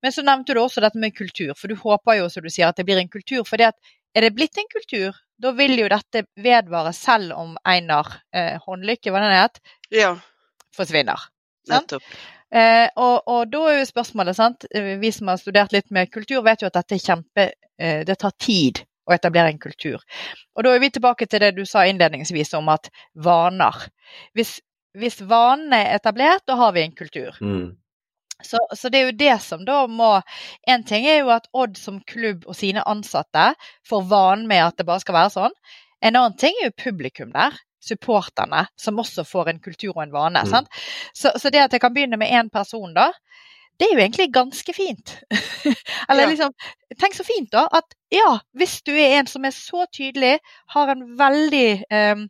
Men 0.01 0.11
så 0.15 0.23
nevnte 0.25 0.55
du 0.55 0.61
også 0.63 0.81
dette 0.81 0.97
med 0.97 1.13
kultur, 1.15 1.53
for 1.57 1.67
du 1.69 1.75
håper 1.77 2.21
jo 2.21 2.29
som 2.33 2.43
du 2.45 2.49
sier 2.49 2.69
at 2.71 2.79
det 2.79 2.85
blir 2.87 2.97
en 3.01 3.11
kultur. 3.11 3.43
for 3.45 3.57
det 3.57 3.67
at 3.73 3.93
er 4.15 4.21
det 4.25 4.33
blitt 4.33 4.57
en 4.57 4.71
kultur, 4.71 5.13
da 5.37 5.51
vil 5.53 5.75
jo 5.77 5.87
dette 5.91 6.23
vedvare 6.41 6.93
selv 6.95 7.35
om 7.37 7.57
Einar 7.67 8.07
eh, 8.33 8.55
Håndlykke, 8.63 9.11
hva 9.13 9.21
den 9.21 9.35
het, 9.35 9.59
Ja, 9.93 10.15
forsvinner. 10.77 11.29
Nettopp. 11.71 12.03
Eh, 12.47 12.87
og, 12.95 13.27
og, 13.27 13.47
da 13.51 13.63
er 13.67 13.81
jo 13.81 13.87
spørsmålet, 13.89 14.37
sant? 14.37 14.67
vi 14.71 15.09
som 15.11 15.31
har 15.31 15.39
studert 15.41 15.73
litt 15.75 15.89
med 15.91 16.11
kultur, 16.13 16.45
vet 16.45 16.63
jo 16.63 16.69
at 16.69 16.77
dette 16.79 16.95
er 16.95 17.03
kjempe 17.03 17.49
eh, 17.75 18.05
Det 18.07 18.15
tar 18.21 18.35
tid 18.39 18.85
å 19.07 19.15
etablere 19.15 19.51
en 19.51 19.59
kultur. 19.59 20.03
Og 20.55 20.63
da 20.63 20.73
er 20.73 20.83
vi 20.83 20.91
tilbake 20.95 21.27
til 21.27 21.43
det 21.43 21.53
du 21.57 21.65
sa 21.67 21.85
innledningsvis 21.87 22.53
om 22.59 22.71
at 22.71 22.89
vaner. 23.23 23.87
Hvis, 24.35 24.57
hvis 24.97 25.21
vanene 25.27 25.83
er 25.83 25.99
etablert, 25.99 26.45
da 26.47 26.57
har 26.59 26.73
vi 26.75 26.83
en 26.83 26.95
kultur. 26.95 27.35
Mm. 27.41 27.75
Så, 28.43 28.59
så, 28.75 28.91
det 28.93 28.99
er 28.99 29.07
jo 29.07 29.17
det 29.17 29.35
som 29.41 29.63
da 29.65 29.79
må 29.89 30.11
En 30.69 30.83
ting 30.85 31.07
er 31.09 31.23
jo 31.23 31.31
at 31.33 31.47
Odd 31.57 31.73
som 31.79 31.95
klubb 32.05 32.43
og 32.45 32.53
sine 32.53 32.83
ansatte 32.85 33.47
får 33.89 34.03
vanen 34.11 34.45
med 34.45 34.61
at 34.61 34.77
det 34.77 34.85
bare 34.85 35.01
skal 35.01 35.17
være 35.17 35.33
sånn. 35.33 35.55
En 36.05 36.19
annen 36.19 36.37
ting 36.37 36.53
er 36.61 36.69
jo 36.69 36.75
publikum 36.83 37.31
der 37.33 37.57
supporterne, 37.87 38.65
som 38.79 38.99
også 38.99 39.25
får 39.27 39.51
en 39.51 39.61
kultur 39.63 39.95
og 39.95 40.03
en 40.03 40.13
vane. 40.13 40.43
Mm. 40.45 40.67
Så, 41.13 41.33
så, 41.35 41.51
det 41.53 41.65
at 41.65 41.75
jeg 41.75 41.83
kan 41.83 41.95
begynne 41.95 42.19
med 42.19 42.33
én 42.33 42.51
person, 42.53 42.93
da, 42.95 43.09
det 43.77 43.87
er 43.87 43.93
jo 43.93 44.01
egentlig 44.01 44.27
ganske 44.33 44.73
fint. 44.73 45.13
Eller 46.09 46.23
ja. 46.25 46.29
liksom 46.31 46.53
Tenk 46.97 47.13
så 47.13 47.25
fint, 47.27 47.51
da, 47.53 47.67
at 47.77 47.93
ja, 48.13 48.39
hvis 48.57 48.79
du 48.87 48.93
er 48.95 49.19
en 49.19 49.27
som 49.29 49.45
er 49.45 49.53
så 49.53 49.85
tydelig, 49.93 50.37
har 50.73 50.93
en 50.93 51.03
veldig 51.19 51.67
um, 51.93 52.23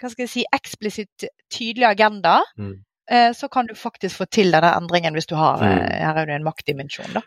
hva 0.00 0.08
skal 0.08 0.24
jeg 0.24 0.32
si, 0.32 0.44
eksplisitt 0.56 1.26
tydelig 1.52 1.86
agenda, 1.90 2.40
mm. 2.58 2.72
uh, 3.12 3.30
så 3.36 3.50
kan 3.52 3.68
du 3.68 3.76
faktisk 3.78 4.22
få 4.22 4.26
til 4.32 4.50
denne 4.56 4.72
endringen 4.78 5.14
hvis 5.14 5.28
du 5.30 5.36
har 5.38 5.60
mm. 5.60 5.68
uh, 5.68 5.92
Her 6.00 6.22
er 6.22 6.30
det 6.30 6.40
en 6.40 6.48
maktdimensjon, 6.48 7.12
da. 7.18 7.22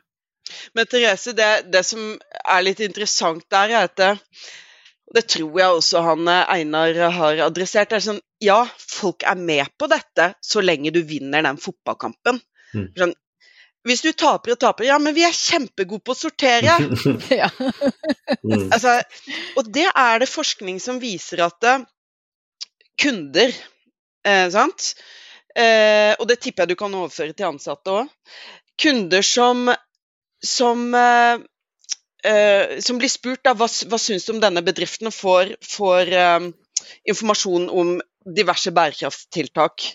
Men 0.75 0.89
Therese, 0.91 1.31
det, 1.37 1.51
det, 1.71 1.85
som 1.87 2.17
er 2.43 2.65
litt 2.65 2.81
interessant 2.83 3.45
der, 3.53 3.71
er 3.71 3.87
at 3.87 4.19
det, 5.13 5.25
tror 5.35 5.59
jeg 5.59 5.79
også 5.79 6.03
han 6.05 6.29
eh, 6.31 6.53
Einar 6.57 6.99
har 7.17 7.43
adressert. 7.47 7.91
Det 7.91 7.99
er 7.99 8.05
sånn, 8.07 8.21
ja, 8.43 8.61
folk 8.77 9.25
er 9.27 9.39
med 9.39 9.69
på 9.79 9.89
dette 9.91 10.33
så 10.43 10.63
lenge 10.63 10.93
du 10.95 11.03
vinner 11.07 11.45
den 11.45 11.59
fotballkampen. 11.61 12.41
Mm. 12.73 12.87
Sånn, 12.97 13.13
hvis 13.83 14.01
du 14.01 14.13
taper 14.15 14.53
og 14.53 14.61
taper, 14.63 14.87
ja, 14.87 14.97
men 15.01 15.15
vi 15.15 15.25
er 15.27 15.35
kjempegode 15.35 16.05
på 16.07 16.15
å 16.15 16.17
sortere. 16.17 16.77
ja. 17.41 17.49
mm. 17.51 18.69
altså, 18.71 18.99
og 19.59 19.69
det 19.75 19.89
er 19.91 20.23
det 20.23 20.31
forskning 20.31 20.79
som 20.83 21.01
viser 21.03 21.43
at 21.45 21.67
uh, 21.67 21.83
kunder 22.99 23.51
eh, 24.25 24.47
Sant? 24.53 24.93
Eh, 25.53 26.13
og 26.17 26.25
det 26.29 26.39
tipper 26.41 26.63
jeg 26.63 26.73
du 26.73 26.79
kan 26.79 26.93
overføre 26.97 27.35
til 27.37 27.51
ansatte 27.51 27.93
òg. 27.93 28.13
Kunder 28.81 29.25
som, 29.25 29.67
som 30.41 30.87
eh, 30.97 31.43
uh, 32.27 32.79
som 32.83 32.99
blir 33.01 33.11
spurt 33.11 33.43
da, 33.45 33.55
hva, 33.57 33.67
hva 33.67 33.99
syns 34.01 34.27
du 34.27 34.35
om 34.35 34.41
denne 34.43 34.63
bedriften, 34.65 35.09
og 35.09 35.15
får, 35.15 35.55
får 35.65 36.13
uh, 36.13 36.47
informasjon 37.09 37.67
om 37.71 37.97
diverse 38.37 38.71
bærekraftstiltak. 38.75 39.89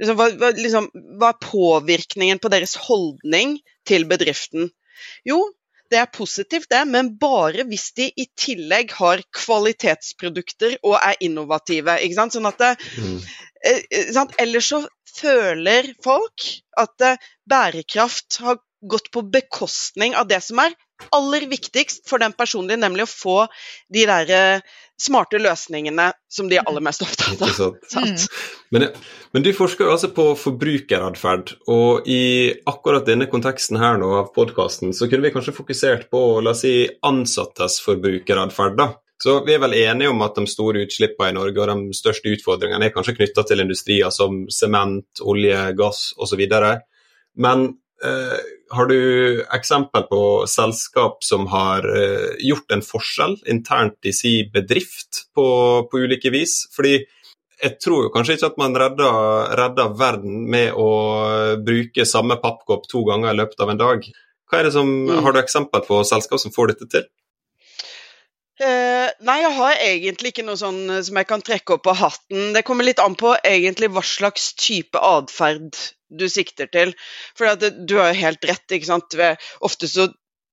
Liksom, 0.00 0.18
hva, 0.18 0.28
hva, 0.40 0.52
liksom, 0.56 0.88
hva, 1.20 1.32
er 1.32 1.42
påvirkningen 1.42 2.40
på 2.42 2.50
deres 2.52 2.76
holdning 2.88 3.58
til 3.88 4.06
bedriften? 4.10 4.70
Jo, 5.28 5.40
det 5.92 6.00
er 6.00 6.12
positivt, 6.12 6.70
det, 6.72 6.82
men 6.88 7.12
bare 7.20 7.66
hvis 7.68 7.90
de 7.98 8.08
i 8.16 8.26
tillegg 8.38 8.94
har 8.96 9.20
kvalitetsprodukter 9.36 10.78
og 10.80 10.96
er 10.96 11.18
innovative. 11.20 11.98
ikke 12.00 12.16
sant? 12.16 12.36
Sånn 12.36 12.48
at 12.48 12.60
det, 12.62 12.72
mm. 12.96 13.18
sant? 14.16 14.32
Ellers 14.40 14.70
så 14.72 14.80
føler 15.12 15.92
folk 16.04 16.46
at 16.80 17.04
eh, 17.04 17.18
bærekraft 17.48 18.40
har 18.44 18.60
gått 18.80 19.10
på 19.14 19.22
bekostning 19.34 20.16
av 20.18 20.30
det 20.30 20.40
som 20.42 20.62
er 20.64 20.72
aller 21.16 21.48
viktigst 21.50 22.06
for 22.08 22.22
den 22.22 22.34
personlige, 22.36 22.80
nemlig 22.80 23.06
å 23.06 23.10
få 23.10 23.36
de 23.92 24.06
der 24.08 24.32
eh, 24.32 24.78
smarte 25.02 25.40
løsningene 25.42 26.10
som 26.30 26.48
de 26.50 26.58
er 26.58 26.68
aller 26.68 26.84
mest 26.84 27.02
opptatt 27.04 27.42
av. 27.42 27.78
Mm. 27.92 28.16
Men, 28.72 28.84
men, 29.34 29.44
du 29.44 29.50
forsker 29.54 29.84
jo 29.84 29.92
altså 29.92 30.08
på 30.14 30.24
forbrukeratferd, 30.40 31.50
og 31.70 32.06
i 32.08 32.52
akkurat 32.68 33.04
denne 33.06 33.26
konteksten 33.30 33.76
her 33.80 33.98
nå 34.00 34.08
av 34.16 34.30
podkasten, 34.34 34.94
så 34.96 35.08
kunne 35.10 35.26
vi 35.26 35.32
kanskje 35.34 35.54
fokusert 35.54 36.06
på 36.12 36.22
la 36.40 36.54
oss 36.54 36.62
si, 36.64 36.72
ansattes 37.04 37.78
forbrukeratferd. 37.84 38.78
da. 38.80 38.88
Så 39.22 39.44
Vi 39.44 39.54
er 39.54 39.60
vel 39.62 39.76
enige 39.78 40.10
om 40.10 40.24
at 40.24 40.34
de 40.34 40.46
store 40.50 40.86
utslippene 40.86 41.30
i 41.30 41.36
Norge 41.36 41.62
og 41.62 41.70
de 41.70 41.94
største 41.94 42.32
utfordringene 42.32 42.88
er 42.88 42.94
kanskje 42.94 43.14
knytta 43.20 43.44
til 43.46 43.62
industrier 43.62 44.10
som 44.10 44.46
sement, 44.50 45.22
olje, 45.22 45.60
gass 45.78 46.08
osv. 46.16 46.42
Men 47.38 47.68
har 48.72 48.86
du 48.86 49.42
eksempel 49.54 50.02
på 50.10 50.20
selskap 50.50 51.24
som 51.24 51.46
har 51.52 51.86
eh, 51.86 52.32
gjort 52.40 52.72
en 52.72 52.84
forskjell 52.84 53.36
internt 53.52 54.08
i 54.08 54.14
si 54.16 54.32
bedrift 54.52 55.26
på, 55.36 55.46
på 55.90 56.02
ulike 56.04 56.32
vis? 56.34 56.62
Fordi 56.74 56.96
jeg 57.62 57.78
tror 57.78 58.06
jo 58.06 58.12
kanskje 58.14 58.38
ikke 58.38 58.50
at 58.50 58.58
man 58.58 58.74
redder, 58.78 59.54
redder, 59.58 59.94
verden 59.98 60.46
med 60.50 60.74
å 60.74 60.90
bruke 61.62 62.06
samme 62.08 62.40
pappkopp 62.42 62.88
to 62.90 63.04
ganger 63.06 63.30
i 63.30 63.38
løpet 63.38 63.62
av 63.62 63.70
en 63.70 63.82
dag. 63.82 64.08
Som, 64.72 64.88
mm. 65.08 65.22
Har 65.24 65.32
du 65.32 65.38
eksempel 65.40 65.84
på 65.86 66.02
selskap 66.04 66.40
som 66.42 66.52
får 66.52 66.74
dette 66.74 66.88
til? 66.92 67.06
Uh, 68.60 69.08
nei, 69.24 69.38
jeg 69.40 69.54
har 69.56 69.78
egentlig 69.80 70.32
ikke 70.32 70.44
noe 70.44 70.60
sånn 70.60 70.84
som 71.02 71.18
jeg 71.18 71.28
kan 71.28 71.42
trekke 71.44 71.76
opp 71.76 71.86
på 71.86 71.94
hatten. 71.96 72.50
Det 72.56 72.64
kommer 72.68 72.86
litt 72.86 73.00
an 73.02 73.16
på 73.18 73.32
egentlig 73.40 73.88
hva 73.94 74.02
slags 74.04 74.52
type 74.60 75.00
atferd 75.00 75.72
du 76.12 76.26
sikter 76.28 76.68
til. 76.72 76.92
For 77.38 77.56
du 77.56 77.96
har 77.98 78.12
jo 78.12 78.20
helt 78.20 78.44
rett. 78.44 78.66
ikke 78.68 78.90
sant? 78.90 79.16
Ofte 79.64 79.88
så 79.88 80.10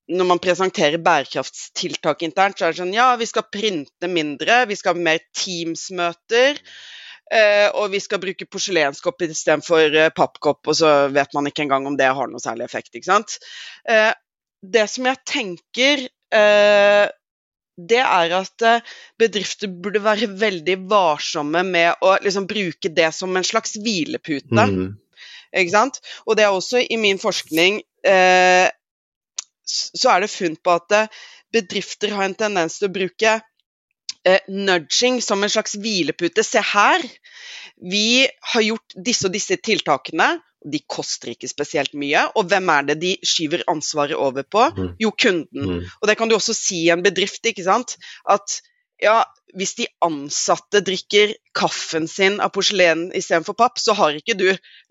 når 0.10 0.26
man 0.26 0.42
presenterer 0.42 1.02
bærekraftstiltak 1.06 2.24
internt, 2.26 2.58
så 2.58 2.66
er 2.66 2.74
det 2.74 2.82
sånn 2.82 2.96
ja, 2.96 3.12
vi 3.20 3.28
skal 3.30 3.46
printe 3.52 4.10
mindre, 4.10 4.64
vi 4.70 4.78
skal 4.80 4.96
ha 4.96 5.04
mer 5.10 5.22
Teams-møter. 5.38 6.64
Uh, 7.30 7.68
og 7.78 7.92
vi 7.94 8.00
skal 8.02 8.18
bruke 8.24 8.48
porselenskopp 8.50 9.20
istedenfor 9.22 9.94
uh, 9.94 10.08
pappkopp, 10.18 10.64
og 10.66 10.80
så 10.80 10.94
vet 11.14 11.36
man 11.38 11.46
ikke 11.46 11.68
engang 11.68 11.86
om 11.86 12.00
det 12.00 12.08
har 12.10 12.32
noe 12.32 12.42
særlig 12.42 12.66
effekt. 12.66 12.96
ikke 12.96 13.12
sant? 13.12 13.38
Uh, 13.86 14.16
det 14.66 14.88
som 14.92 15.06
jeg 15.08 15.22
tenker 15.30 16.02
eh, 16.36 17.06
det 17.88 18.02
er 18.04 18.34
at 18.40 18.66
eh, 18.66 18.88
bedrifter 19.20 19.72
burde 19.72 20.02
være 20.04 20.28
veldig 20.40 20.76
varsomme 20.92 21.64
med 21.68 22.04
å 22.06 22.18
liksom, 22.24 22.48
bruke 22.50 22.92
det 22.92 23.12
som 23.16 23.36
en 23.38 23.48
slags 23.48 23.78
hvilepute. 23.80 24.66
Mm. 24.74 24.98
Ikke 25.60 25.74
sant? 25.74 26.02
Og 26.28 26.38
det 26.38 26.46
er 26.46 26.54
også 26.56 26.84
i 26.84 26.98
min 27.00 27.22
forskning 27.22 27.80
eh, 28.08 28.68
så 29.70 30.14
er 30.14 30.26
det 30.26 30.34
funn 30.34 30.58
på 30.58 30.76
at 30.76 30.98
eh, 30.98 31.22
bedrifter 31.54 32.14
har 32.16 32.28
en 32.28 32.38
tendens 32.38 32.80
til 32.80 32.90
å 32.90 32.94
bruke 32.94 33.36
eh, 33.38 34.42
nudging 34.50 35.20
som 35.26 35.44
en 35.44 35.52
slags 35.52 35.78
hvilepute. 35.80 36.46
Se 36.46 36.62
her, 36.74 37.06
vi 37.80 38.28
har 38.54 38.66
gjort 38.66 38.98
disse 39.10 39.30
og 39.30 39.36
disse 39.36 39.58
tiltakene. 39.62 40.36
De 40.60 40.82
koster 40.92 41.34
ikke 41.34 41.50
spesielt 41.52 41.94
mye. 41.98 42.26
Og 42.36 42.50
hvem 42.52 42.72
er 42.74 42.88
det 42.90 42.98
de 43.04 43.14
skyver 43.26 43.64
ansvaret 43.72 44.18
over 44.18 44.44
på? 44.44 44.66
Mm. 44.76 44.90
Jo, 45.00 45.12
kunden. 45.16 45.70
Mm. 45.80 45.86
Og 46.02 46.10
det 46.10 46.18
kan 46.20 46.32
du 46.32 46.36
også 46.36 46.56
si 46.58 46.86
i 46.88 46.94
en 46.94 47.06
bedrift, 47.06 47.46
ikke 47.46 47.64
sant. 47.68 47.96
At 48.30 48.60
ja, 49.00 49.22
hvis 49.58 49.76
de 49.80 49.88
ansatte 50.06 50.82
drikker 50.86 51.34
kaffen 51.58 52.08
sin 52.12 52.38
av 52.44 52.52
porselen 52.54 53.08
istedenfor 53.18 53.58
papp, 53.58 53.80
så 53.82 53.96
har 53.98 54.18
ikke 54.20 54.38
du 54.38 54.50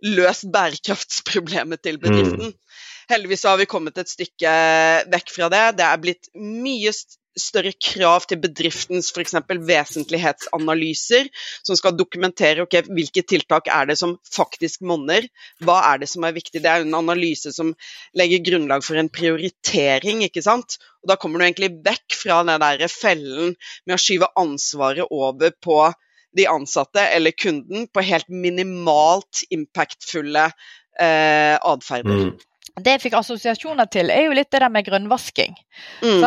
løst 0.09 0.48
bærekraftsproblemet 0.54 1.85
til 1.85 2.00
bedriften. 2.02 2.54
Mm. 2.54 2.88
Heldigvis 3.09 3.44
har 3.48 3.61
vi 3.61 3.68
kommet 3.68 4.00
et 4.00 4.11
stykke 4.11 4.54
vekk 5.12 5.31
fra 5.33 5.48
det. 5.52 5.64
Det 5.78 5.87
er 5.87 6.02
blitt 6.02 6.33
mye 6.37 6.92
større 7.42 7.72
krav 7.72 8.27
til 8.29 8.40
bedriftens 8.42 9.11
f.eks. 9.14 9.37
vesentlighetsanalyser, 9.68 11.29
som 11.66 11.79
skal 11.79 11.96
dokumentere 11.96 12.64
okay, 12.64 12.85
hvilke 12.87 13.24
tiltak 13.27 13.70
er 13.72 13.90
det 13.90 13.98
som 14.01 14.16
faktisk 14.35 14.85
monner. 14.87 15.27
Hva 15.64 15.81
er 15.92 16.03
det 16.03 16.11
som 16.12 16.27
er 16.27 16.37
viktig? 16.37 16.62
Det 16.64 16.70
er 16.70 16.87
en 16.87 16.98
analyse 16.98 17.53
som 17.55 17.74
legger 18.18 18.44
grunnlag 18.51 18.85
for 18.87 19.01
en 19.01 19.12
prioritering. 19.12 20.24
ikke 20.27 20.44
sant? 20.44 20.79
Og 21.03 21.12
Da 21.12 21.16
kommer 21.16 21.38
du 21.38 21.46
egentlig 21.46 21.72
vekk 21.85 22.18
fra 22.24 22.42
den 22.42 22.61
der 22.64 22.88
fellen 22.92 23.55
med 23.87 23.96
å 23.96 24.03
skyve 24.03 24.33
ansvaret 24.37 25.09
over 25.11 25.55
på 25.62 25.81
de 26.37 26.44
ansatte 26.51 27.01
eller 27.01 27.33
kunden 27.33 27.88
på 27.88 28.05
helt 28.05 28.29
minimalt 28.29 29.46
impactfulle 29.55 30.51
eh, 31.01 31.57
atferder. 31.57 32.29
Mm 32.29 32.37
det 32.85 32.95
jeg 32.97 33.03
fikk 33.07 33.17
assosiasjoner 33.19 33.88
til, 33.93 34.11
er 34.12 34.27
jo 34.27 34.37
litt 34.37 34.51
det 34.53 34.61
der 34.62 34.73
med 34.73 34.87
grønnvasking. 34.87 35.55
Mm. 36.03 36.25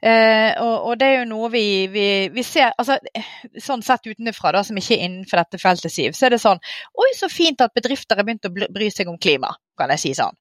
Eh, 0.00 0.50
og, 0.62 0.74
og, 0.74 0.94
det 1.00 1.08
er 1.08 1.16
jo 1.20 1.26
noe 1.30 1.50
vi, 1.52 1.64
vi, 1.92 2.06
vi, 2.34 2.44
ser 2.46 2.72
altså, 2.78 2.96
Sånn 3.60 3.84
sett 3.84 4.06
utenfra, 4.08 4.54
da, 4.56 4.62
som 4.66 4.78
ikke 4.80 4.96
er 4.96 5.04
innenfor 5.08 5.42
dette 5.42 5.60
feltet, 5.60 5.92
Siv, 5.92 6.16
så 6.16 6.28
er 6.28 6.34
det 6.34 6.40
sånn 6.42 6.62
Oi, 7.00 7.10
så 7.18 7.28
fint 7.32 7.60
at 7.64 7.74
bedrifter 7.76 8.18
har 8.18 8.26
begynt 8.26 8.48
å 8.48 8.52
bry 8.54 8.88
seg 8.92 9.10
om 9.10 9.18
klima, 9.20 9.52
kan 9.78 9.92
jeg 9.94 10.02
si 10.02 10.14
sånn. 10.16 10.36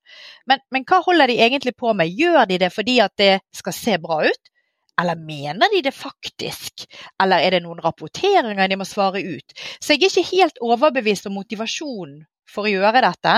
Men, 0.50 0.64
men 0.74 0.88
hva 0.88 1.02
holder 1.06 1.32
de 1.32 1.42
egentlig 1.44 1.76
på 1.80 1.94
med? 1.98 2.12
Gjør 2.14 2.48
de 2.50 2.60
det 2.64 2.72
fordi 2.74 3.00
at 3.04 3.16
det 3.20 3.34
skal 3.56 3.76
se 3.78 4.00
bra 4.02 4.24
ut? 4.26 4.54
Eller 5.02 5.18
mener 5.18 5.72
de 5.74 5.82
det 5.82 5.96
faktisk? 5.96 6.86
Eller 7.22 7.42
er 7.42 7.56
det 7.56 7.64
noen 7.66 7.82
rapporteringer 7.82 8.70
de 8.70 8.78
må 8.78 8.86
svare 8.86 9.24
ut? 9.26 9.56
Så 9.82 9.96
jeg 9.96 10.06
er 10.06 10.12
ikke 10.12 10.36
helt 10.36 10.62
overbevist 10.62 11.26
om 11.30 11.38
motivasjonen 11.40 12.22
for 12.50 12.68
å 12.68 12.74
gjøre 12.74 13.04
dette. 13.06 13.36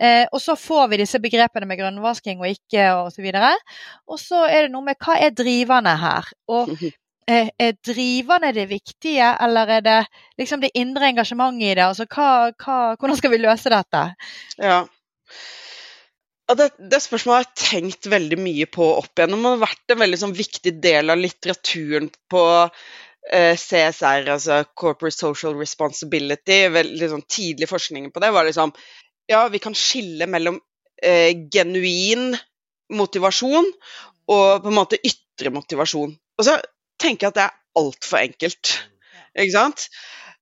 Eh, 0.00 0.24
og 0.32 0.40
så 0.42 0.56
får 0.58 0.88
vi 0.92 1.00
disse 1.02 1.20
begrepene 1.22 1.68
med 1.68 1.80
grønnvasking 1.80 2.40
og 2.42 2.52
ikke 2.52 2.88
osv. 3.04 3.28
Og, 3.28 3.74
og 4.14 4.22
så 4.22 4.46
er 4.48 4.66
det 4.66 4.72
noe 4.74 4.88
med 4.88 4.98
hva 5.04 5.18
er 5.20 5.36
driverne 5.36 5.94
her? 6.00 6.30
Og 6.54 6.72
eh, 7.30 7.52
er 7.52 7.78
driverne 7.84 8.54
det 8.56 8.68
viktige, 8.72 9.30
eller 9.44 9.78
er 9.78 9.86
det 9.86 9.98
liksom 10.40 10.64
det 10.64 10.74
indre 10.78 11.12
engasjementet 11.12 11.70
i 11.70 11.74
det? 11.74 11.86
Altså 11.86 12.08
hva, 12.08 12.50
hva, 12.56 12.78
hvordan 12.96 13.20
skal 13.20 13.34
vi 13.34 13.42
løse 13.44 13.74
dette? 13.74 14.04
Ja. 14.62 14.82
Ja, 16.48 16.54
det, 16.56 16.70
det 16.80 17.02
spørsmålet 17.04 17.36
har 17.36 17.44
jeg 17.44 17.66
tenkt 17.68 18.06
veldig 18.08 18.38
mye 18.40 18.64
på 18.72 18.86
opp 18.96 19.20
igjennom. 19.20 19.42
Det 19.44 19.50
har 19.50 19.66
vært 19.66 19.92
en 19.92 20.00
veldig 20.00 20.18
sånn, 20.22 20.38
viktig 20.38 20.72
del 20.80 21.12
av 21.12 21.20
litteraturen 21.20 22.08
på 22.32 22.44
CSR, 23.28 24.28
altså 24.32 24.62
Corporate 24.78 25.16
Social 25.16 25.56
Responsibility. 25.58 26.62
Veldig 26.72 27.10
sånn, 27.12 27.24
tidlig 27.28 27.68
forskning 27.68 28.08
på 28.14 28.22
det 28.24 28.32
var 28.34 28.48
liksom 28.48 28.72
Ja, 29.28 29.42
vi 29.52 29.60
kan 29.60 29.74
skille 29.76 30.24
mellom 30.30 30.56
eh, 31.04 31.34
genuin 31.52 32.32
motivasjon 32.96 33.66
og 34.32 34.62
på 34.62 34.70
en 34.70 34.76
måte 34.78 35.00
ytre 35.04 35.52
motivasjon. 35.52 36.14
Og 36.38 36.46
så 36.46 36.56
tenker 37.00 37.26
jeg 37.26 37.34
at 37.34 37.38
det 37.38 37.44
er 37.44 37.82
altfor 37.82 38.22
enkelt, 38.22 38.72
ikke 39.36 39.54
sant? 39.54 39.88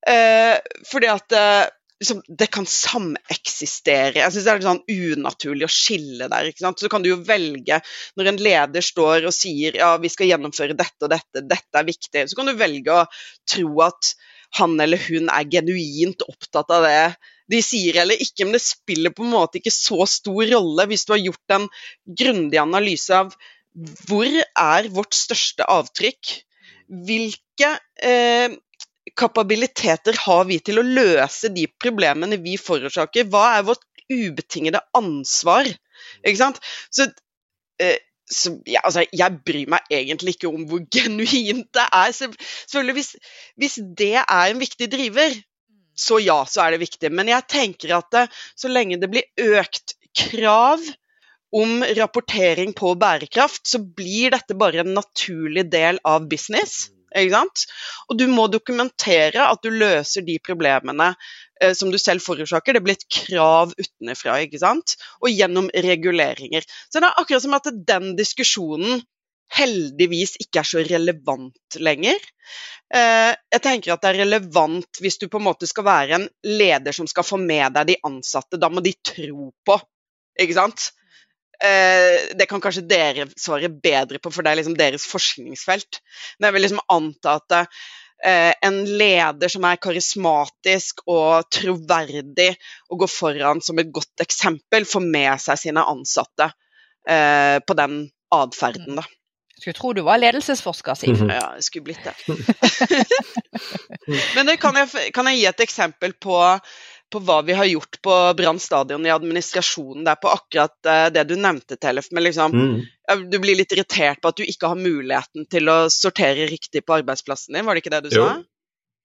Eh, 0.07 0.55
fordi 0.87 1.11
at 1.11 1.35
eh, 1.35 1.65
liksom, 2.03 2.23
det 2.29 2.49
kan 2.53 2.67
sameksistere. 2.69 4.21
Jeg 4.21 4.35
syns 4.35 4.47
det 4.47 4.53
er 4.53 4.61
litt 4.61 4.69
sånn 4.69 5.19
unaturlig 5.19 5.69
å 5.69 5.73
skille 5.73 6.29
der. 6.33 6.51
ikke 6.51 6.65
sant? 6.65 6.83
Så 6.83 6.91
kan 6.93 7.05
du 7.05 7.11
jo 7.13 7.21
velge, 7.27 7.81
når 8.19 8.33
en 8.33 8.43
leder 8.49 8.85
står 8.85 9.29
og 9.29 9.35
sier 9.37 9.79
ja, 9.81 9.95
vi 10.03 10.13
skal 10.13 10.31
gjennomføre 10.33 10.77
dette 10.79 11.09
og 11.09 11.13
dette, 11.13 11.45
dette 11.47 11.81
er 11.81 11.89
viktig, 11.89 12.27
så 12.29 12.39
kan 12.39 12.51
du 12.51 12.57
velge 12.59 12.95
å 12.95 13.07
tro 13.49 13.71
at 13.87 14.15
han 14.57 14.77
eller 14.81 15.01
hun 15.09 15.31
er 15.33 15.49
genuint 15.51 16.23
opptatt 16.29 16.71
av 16.73 16.87
det 16.87 17.01
de 17.51 17.61
sier 17.63 18.01
eller 18.03 18.19
ikke, 18.23 18.45
men 18.45 18.57
det 18.57 18.63
spiller 18.65 19.13
på 19.15 19.23
en 19.23 19.35
måte 19.35 19.61
ikke 19.61 19.75
så 19.75 20.07
stor 20.11 20.49
rolle 20.51 20.87
hvis 20.91 21.07
du 21.07 21.13
har 21.15 21.23
gjort 21.23 21.55
en 21.55 21.69
grundig 22.23 22.59
analyse 22.59 23.15
av 23.15 23.35
hvor 24.09 24.27
er 24.27 24.89
vårt 24.95 25.15
største 25.15 25.67
avtrykk? 25.69 26.33
Hvilke 27.07 27.71
eh, 28.03 28.55
kapabiliteter 29.15 30.17
har 30.25 30.47
vi 30.49 30.59
til 30.65 30.81
å 30.81 30.87
løse 30.87 31.51
de 31.55 31.67
problemene 31.83 32.39
vi 32.43 32.57
forårsaker? 32.61 33.29
Hva 33.31 33.45
er 33.59 33.69
vårt 33.69 33.85
ubetingede 34.11 34.83
ansvar? 34.97 35.69
Ikke 36.23 36.41
sant? 36.41 36.61
Så, 36.91 37.09
eh, 37.83 37.99
så 38.27 38.57
ja, 38.67 38.83
altså, 38.83 39.07
jeg 39.13 39.43
bryr 39.47 39.71
meg 39.77 39.87
egentlig 39.93 40.37
ikke 40.37 40.51
om 40.51 40.67
hvor 40.71 40.83
genuint 40.97 41.69
det 41.77 41.87
er. 41.87 42.15
Selvfølgelig, 42.17 42.97
hvis, 43.01 43.13
hvis, 43.57 43.79
det 43.99 44.15
er 44.23 44.47
en 44.51 44.63
viktig 44.63 44.91
driver, 44.93 45.39
så 45.97 46.21
ja, 46.21 46.43
så 46.45 46.67
er 46.67 46.75
det 46.75 46.85
viktig. 46.85 47.13
Men 47.15 47.31
jeg 47.33 47.49
tenker 47.51 47.97
at 48.01 48.11
det, 48.13 48.27
så 48.59 48.71
lenge 48.73 49.01
det 49.01 49.11
blir 49.13 49.55
økt 49.57 49.97
krav 50.17 50.83
om 51.57 51.81
rapportering 51.97 52.75
på 52.77 52.95
bærekraft, 52.99 53.63
så 53.69 53.79
blir 53.79 54.35
dette 54.35 54.57
bare 54.59 54.83
en 54.83 54.97
naturlig 54.97 55.69
del 55.73 56.01
av 56.05 56.27
business. 56.29 56.91
Og 57.17 58.19
du 58.21 58.27
må 58.31 58.47
dokumentere 58.53 59.49
at 59.49 59.63
du 59.65 59.71
løser 59.73 60.25
de 60.27 60.39
problemene 60.45 61.13
eh, 61.61 61.73
som 61.75 61.91
du 61.93 61.99
selv 61.99 62.25
forårsaker. 62.25 62.77
Det 62.77 62.85
blir 62.85 62.99
et 62.99 63.09
krav 63.09 63.75
utenfra, 63.79 64.39
ikke 64.45 64.63
sant? 64.63 64.97
Og 65.23 65.33
gjennom 65.33 65.71
reguleringer. 65.73 66.67
Så 66.91 67.01
det 67.01 67.11
er 67.11 67.21
akkurat 67.23 67.45
som 67.45 67.57
at 67.59 67.71
den 67.89 68.15
diskusjonen 68.19 69.05
heldigvis 69.55 70.35
ikke 70.43 70.63
er 70.63 70.67
så 70.67 70.83
relevant 70.87 71.79
lenger. 71.79 72.19
Eh, 72.95 73.33
jeg 73.55 73.63
tenker 73.63 73.95
at 73.95 74.03
det 74.03 74.13
er 74.13 74.23
relevant 74.25 75.01
hvis 75.03 75.19
du 75.23 75.29
på 75.31 75.41
en 75.41 75.47
måte 75.49 75.69
skal 75.71 75.87
være 75.87 76.19
en 76.19 76.29
leder 76.47 76.95
som 76.95 77.09
skal 77.11 77.27
få 77.27 77.39
med 77.43 77.75
deg 77.77 77.93
de 77.93 77.99
ansatte. 78.07 78.61
Da 78.61 78.71
må 78.71 78.83
de 78.85 78.95
tro 79.07 79.51
på, 79.67 79.79
ikke 80.43 80.59
sant? 80.59 80.91
Eh, 81.65 82.37
det 82.37 82.47
kan 82.51 82.61
kanskje 82.61 82.85
dere 82.89 83.29
svare 83.41 83.71
bedre 83.71 84.21
på, 84.21 84.33
for 84.33 84.45
det 84.45 84.53
er 84.53 84.61
liksom 84.61 84.77
deres 84.79 85.07
forskningsfelt. 85.09 86.01
Men 86.39 86.49
jeg 86.49 86.57
vil 86.57 86.67
liksom 86.67 86.83
anta 86.93 87.39
at 87.41 87.57
eh, 88.25 88.53
en 88.67 88.83
leder 88.85 89.53
som 89.53 89.65
er 89.69 89.81
karismatisk 89.81 91.05
og 91.09 91.49
troverdig 91.53 92.53
og 92.91 93.05
går 93.05 93.13
foran 93.13 93.65
som 93.65 93.81
et 93.81 93.93
godt 93.93 94.25
eksempel, 94.27 94.89
får 94.89 95.05
med 95.07 95.35
seg 95.43 95.63
sine 95.65 95.85
ansatte 95.87 96.51
eh, 97.09 97.59
på 97.65 97.79
den 97.79 98.03
atferden, 98.35 99.01
da. 99.01 99.07
Skulle 99.57 99.73
tro 99.79 99.93
du 99.97 100.03
var 100.05 100.19
ledelsesforsker, 100.21 100.95
Siv. 100.95 101.09
Mm 101.09 101.31
-hmm. 101.31 101.35
Ja, 101.35 101.55
jeg 101.55 101.65
skulle 101.65 101.85
blitt 101.85 102.05
det. 102.05 102.15
Men 104.37 104.47
det 104.47 104.61
kan, 104.61 104.77
jeg, 104.77 105.13
kan 105.15 105.27
jeg 105.27 105.37
gi 105.37 105.47
et 105.47 105.61
eksempel 105.61 106.13
på 106.13 106.59
på 107.13 107.21
hva 107.23 107.39
vi 107.47 107.55
har 107.55 107.69
gjort 107.71 108.01
på 108.03 108.15
Brann 108.39 108.59
stadion 108.61 109.07
i 109.07 109.13
administrasjonen 109.15 110.07
der 110.07 110.19
på 110.21 110.33
akkurat 110.33 110.75
uh, 110.89 111.07
det 111.15 111.27
du 111.31 111.37
nevnte, 111.39 111.79
Tellef. 111.79 112.11
Men 112.11 112.27
liksom, 112.27 112.57
mm. 112.57 113.29
du 113.31 113.39
blir 113.43 113.59
litt 113.59 113.73
irritert 113.77 114.21
på 114.23 114.33
at 114.33 114.41
du 114.41 114.45
ikke 114.47 114.73
har 114.73 114.81
muligheten 114.81 115.47
til 115.51 115.71
å 115.71 115.79
sortere 115.93 116.49
riktig 116.51 116.83
på 116.87 116.99
arbeidsplassen 116.99 117.57
din, 117.57 117.67
var 117.67 117.77
det 117.77 117.85
ikke 117.85 117.95
det 117.95 118.05
du 118.09 118.13
sa? 118.13 118.27
Jo. 118.27 118.45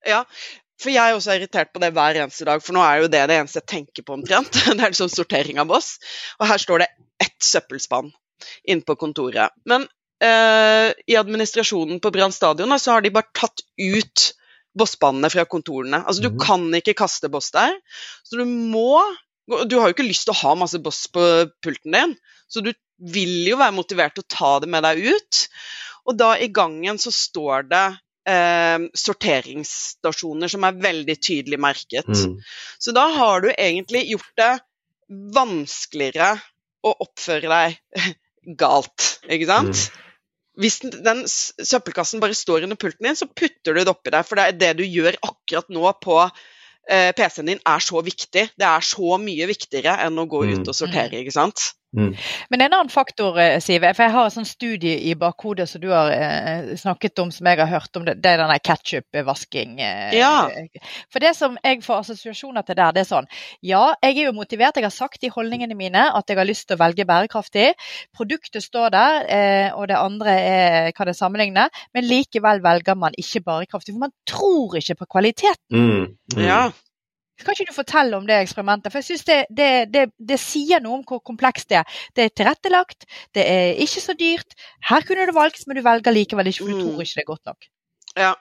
Ja, 0.07 0.23
for 0.81 0.89
jeg 0.89 1.11
er 1.11 1.17
også 1.17 1.35
irritert 1.37 1.69
på 1.73 1.81
det 1.83 1.91
hver 1.93 2.17
eneste 2.23 2.47
dag, 2.47 2.61
for 2.63 2.73
nå 2.73 2.81
er 2.81 3.03
jo 3.03 3.11
det 3.13 3.21
det 3.29 3.37
eneste 3.37 3.61
jeg 3.61 3.69
tenker 3.75 4.05
på 4.05 4.17
omtrent. 4.17 4.49
Det 4.65 4.73
er 4.79 4.89
liksom 4.89 5.11
sortering 5.13 5.61
av 5.61 5.69
boss. 5.69 5.93
Og 6.39 6.47
her 6.49 6.61
står 6.61 6.83
det 6.83 6.91
ett 7.21 7.37
søppelspann 7.45 8.09
inne 8.65 8.85
på 8.85 8.95
kontoret. 8.97 9.53
Men 9.69 9.85
uh, 9.85 10.89
i 10.89 11.17
administrasjonen 11.19 12.01
på 12.01 12.11
Brann 12.13 12.33
stadion 12.33 12.73
så 12.79 12.95
har 12.95 13.05
de 13.05 13.13
bare 13.13 13.29
tatt 13.37 13.61
ut 13.77 14.31
bossbanene 14.77 15.31
fra 15.31 15.45
kontorene. 15.49 16.01
Altså, 16.05 16.23
du 16.23 16.31
mm. 16.33 16.39
kan 16.41 16.67
ikke 16.77 16.97
kaste 17.03 17.29
boss 17.31 17.51
der. 17.55 17.73
Så 18.23 18.39
du 18.39 18.45
må 18.45 19.03
Du 19.67 19.73
har 19.81 19.89
jo 19.89 19.95
ikke 19.95 20.05
lyst 20.05 20.27
til 20.27 20.31
å 20.31 20.41
ha 20.45 20.51
masse 20.55 20.79
boss 20.79 21.07
på 21.11 21.21
pulten 21.65 21.91
din, 21.91 22.11
så 22.47 22.61
du 22.63 22.69
vil 23.11 23.49
jo 23.49 23.57
være 23.59 23.73
motivert 23.75 24.13
til 24.15 24.23
å 24.23 24.31
ta 24.31 24.51
det 24.63 24.69
med 24.71 24.85
deg 24.85 25.01
ut. 25.11 25.39
Og 26.07 26.15
da 26.15 26.29
i 26.39 26.47
gangen 26.53 27.01
så 27.01 27.11
står 27.11 27.65
det 27.67 27.81
eh, 28.31 28.85
sorteringsstasjoner 29.01 30.53
som 30.53 30.63
er 30.69 30.79
veldig 30.85 31.17
tydelig 31.17 31.59
merket. 31.59 32.07
Mm. 32.07 32.37
Så 32.79 32.93
da 32.95 33.09
har 33.17 33.43
du 33.43 33.49
egentlig 33.51 34.05
gjort 34.13 34.31
det 34.39 34.53
vanskeligere 35.35 36.31
å 36.85 36.95
oppføre 37.09 37.51
deg 37.51 38.15
galt, 38.61 39.09
ikke 39.27 39.49
sant? 39.49 39.83
Mm 39.89 40.10
hvis 40.59 40.81
den 40.83 41.23
søppelkassen 41.27 42.21
bare 42.23 42.35
står 42.35 42.65
under 42.67 42.79
pulten 42.79 43.07
din, 43.07 43.17
så 43.17 43.27
putter 43.29 43.75
du 43.75 43.81
det 43.81 43.91
oppi 43.91 44.11
der. 44.11 44.25
For 44.27 44.39
det 44.39 44.59
det 44.59 44.73
du 44.81 44.83
gjør 44.83 45.15
akkurat 45.23 45.69
nå 45.71 45.85
på 46.03 46.17
eh, 46.25 47.11
PC-en 47.15 47.53
din, 47.53 47.61
er 47.65 47.83
så 47.83 48.01
viktig. 48.03 48.47
Det 48.59 48.67
er 48.67 48.83
så 48.85 49.19
mye 49.21 49.47
viktigere 49.49 49.95
enn 50.05 50.19
å 50.19 50.27
gå 50.29 50.43
mm. 50.43 50.51
ut 50.55 50.73
og 50.73 50.77
sortere, 50.77 51.21
ikke 51.21 51.35
sant. 51.35 51.71
Mm. 51.97 52.13
Men 52.49 52.61
en 52.61 52.73
annen 52.73 52.89
faktor, 52.91 53.35
Siv, 53.59 53.83
for 53.83 54.05
jeg 54.05 54.13
har 54.13 54.27
en 54.27 54.33
sånn 54.33 54.47
studie 54.47 54.93
i 55.09 55.15
bakhodet 55.19 55.67
som 55.67 55.81
du 55.83 55.89
har 55.91 56.11
eh, 56.15 56.71
snakket 56.79 57.19
om, 57.19 57.31
som 57.35 57.49
jeg 57.49 57.59
har 57.59 57.67
hørt 57.67 57.97
om, 57.99 58.05
det, 58.07 58.15
det 58.23 58.31
er 58.31 58.39
denne 58.39 58.57
ketsjup-vasking. 58.63 59.73
Eh, 59.83 60.15
ja. 60.15 60.35
For 61.11 61.23
det 61.23 61.33
som 61.37 61.57
jeg 61.59 61.81
får 61.83 62.05
assosiasjoner 62.05 62.63
til 62.67 62.79
der, 62.79 62.95
det 62.95 63.03
er 63.03 63.09
sånn 63.09 63.27
Ja, 63.65 63.83
jeg 64.03 64.21
er 64.21 64.29
jo 64.29 64.35
motivert, 64.37 64.79
jeg 64.79 64.87
har 64.87 64.95
sagt 64.95 65.27
i 65.27 65.31
holdningene 65.33 65.75
mine 65.77 66.05
at 66.15 66.31
jeg 66.31 66.39
har 66.39 66.47
lyst 66.47 66.69
til 66.69 66.79
å 66.79 66.83
velge 66.83 67.07
bærekraftig. 67.09 67.71
Produktet 68.15 68.63
står 68.63 68.93
der, 68.95 69.19
eh, 69.27 69.67
og 69.75 69.89
det 69.91 69.99
andre 69.99 70.37
er, 70.37 70.91
kan 70.95 71.11
jeg 71.11 71.19
sammenligne, 71.19 71.67
men 71.95 72.07
likevel 72.07 72.63
velger 72.63 72.95
man 72.99 73.17
ikke 73.19 73.43
bærekraftig. 73.47 73.97
For 73.97 74.05
man 74.07 74.15
tror 74.29 74.79
ikke 74.79 75.01
på 75.03 75.11
kvaliteten. 75.17 75.67
Mm. 75.75 76.07
Mm. 76.37 76.45
Ja. 76.45 76.63
Kan 77.41 77.55
ikke 77.55 77.71
du 77.71 77.75
fortelle 77.75 78.17
om 78.17 78.27
det 78.27 78.37
eksperimentet? 78.37 78.91
For 78.93 79.01
jeg 79.01 79.07
synes 79.07 79.23
det, 79.25 79.37
det, 79.49 79.69
det, 79.93 80.03
det, 80.19 80.37
sier 80.41 80.81
noe 80.83 80.99
om 80.99 81.05
hvor 81.07 81.23
komplekst 81.25 81.71
det 81.71 81.79
er. 81.79 82.01
Det 82.17 82.27
er 82.27 82.35
tilrettelagt, 82.37 83.07
det 83.37 83.45
er 83.47 83.81
ikke 83.81 84.03
så 84.03 84.15
dyrt. 84.19 84.57
Her 84.89 85.07
kunne 85.07 85.25
du 85.25 85.33
valgt, 85.35 85.65
men 85.67 85.79
du 85.79 85.85
velger 85.85 86.15
likevel 86.15 86.51
ikke, 86.51 86.65
for 86.65 86.73
du 86.73 86.83
tror 86.83 86.99
mm. 86.99 87.01
ikke 87.05 87.17
det 87.17 87.23
er 87.23 87.31
godt 87.31 87.51
nok. 87.51 87.69
Ja, 88.19 88.31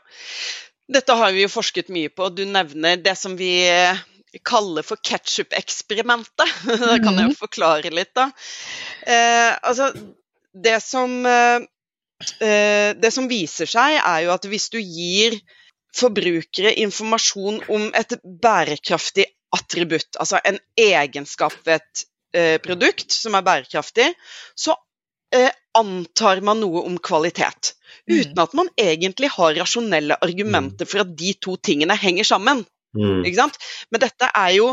dette 0.90 1.16
har 1.16 1.34
vi 1.34 1.44
jo 1.46 1.52
forsket 1.52 1.90
mye 1.94 2.10
på. 2.12 2.28
Du 2.34 2.44
nevner 2.48 3.00
det 3.00 3.16
som 3.18 3.36
vi 3.38 3.52
eh, 3.70 4.00
kaller 4.46 4.86
for 4.86 5.00
ketsjup-eksperimentet. 5.06 6.56
da 6.90 6.96
kan 7.02 7.14
jeg 7.16 7.30
jo 7.30 7.34
mm. 7.34 7.38
forklare 7.40 7.92
litt, 7.94 8.12
da. 8.18 8.30
Eh, 9.06 9.52
altså, 9.56 9.90
det 10.52 10.76
som, 10.84 11.14
eh, 11.26 11.64
eh, 12.42 12.90
det 12.98 13.12
som 13.14 13.30
viser 13.30 13.70
seg, 13.70 13.98
er 14.00 14.26
jo 14.26 14.34
at 14.34 14.46
hvis 14.50 14.68
du 14.74 14.80
gir 14.82 15.38
forbrukere 15.96 16.72
informasjon 16.84 17.60
om 17.72 17.88
et 17.96 18.14
bærekraftig 18.22 19.26
attributt, 19.54 20.18
altså 20.22 20.38
en 20.46 20.60
egenskap 20.78 21.54
ved 21.66 21.80
et 21.80 22.04
eh, 22.36 22.56
produkt 22.62 23.10
som 23.12 23.34
er 23.34 23.46
bærekraftig, 23.46 24.06
så 24.54 24.76
eh, 25.34 25.50
antar 25.76 26.42
man 26.46 26.62
noe 26.62 26.84
om 26.86 26.98
kvalitet. 27.02 27.74
Mm. 28.06 28.14
Uten 28.14 28.42
at 28.44 28.54
man 28.58 28.70
egentlig 28.78 29.30
har 29.34 29.56
rasjonelle 29.58 30.18
argumenter 30.22 30.88
for 30.88 31.04
at 31.04 31.16
de 31.18 31.34
to 31.42 31.56
tingene 31.58 31.98
henger 31.98 32.28
sammen. 32.28 32.64
Mm. 32.96 33.22
Men 33.22 34.02
dette 34.02 34.30
er 34.34 34.54
jo 34.56 34.72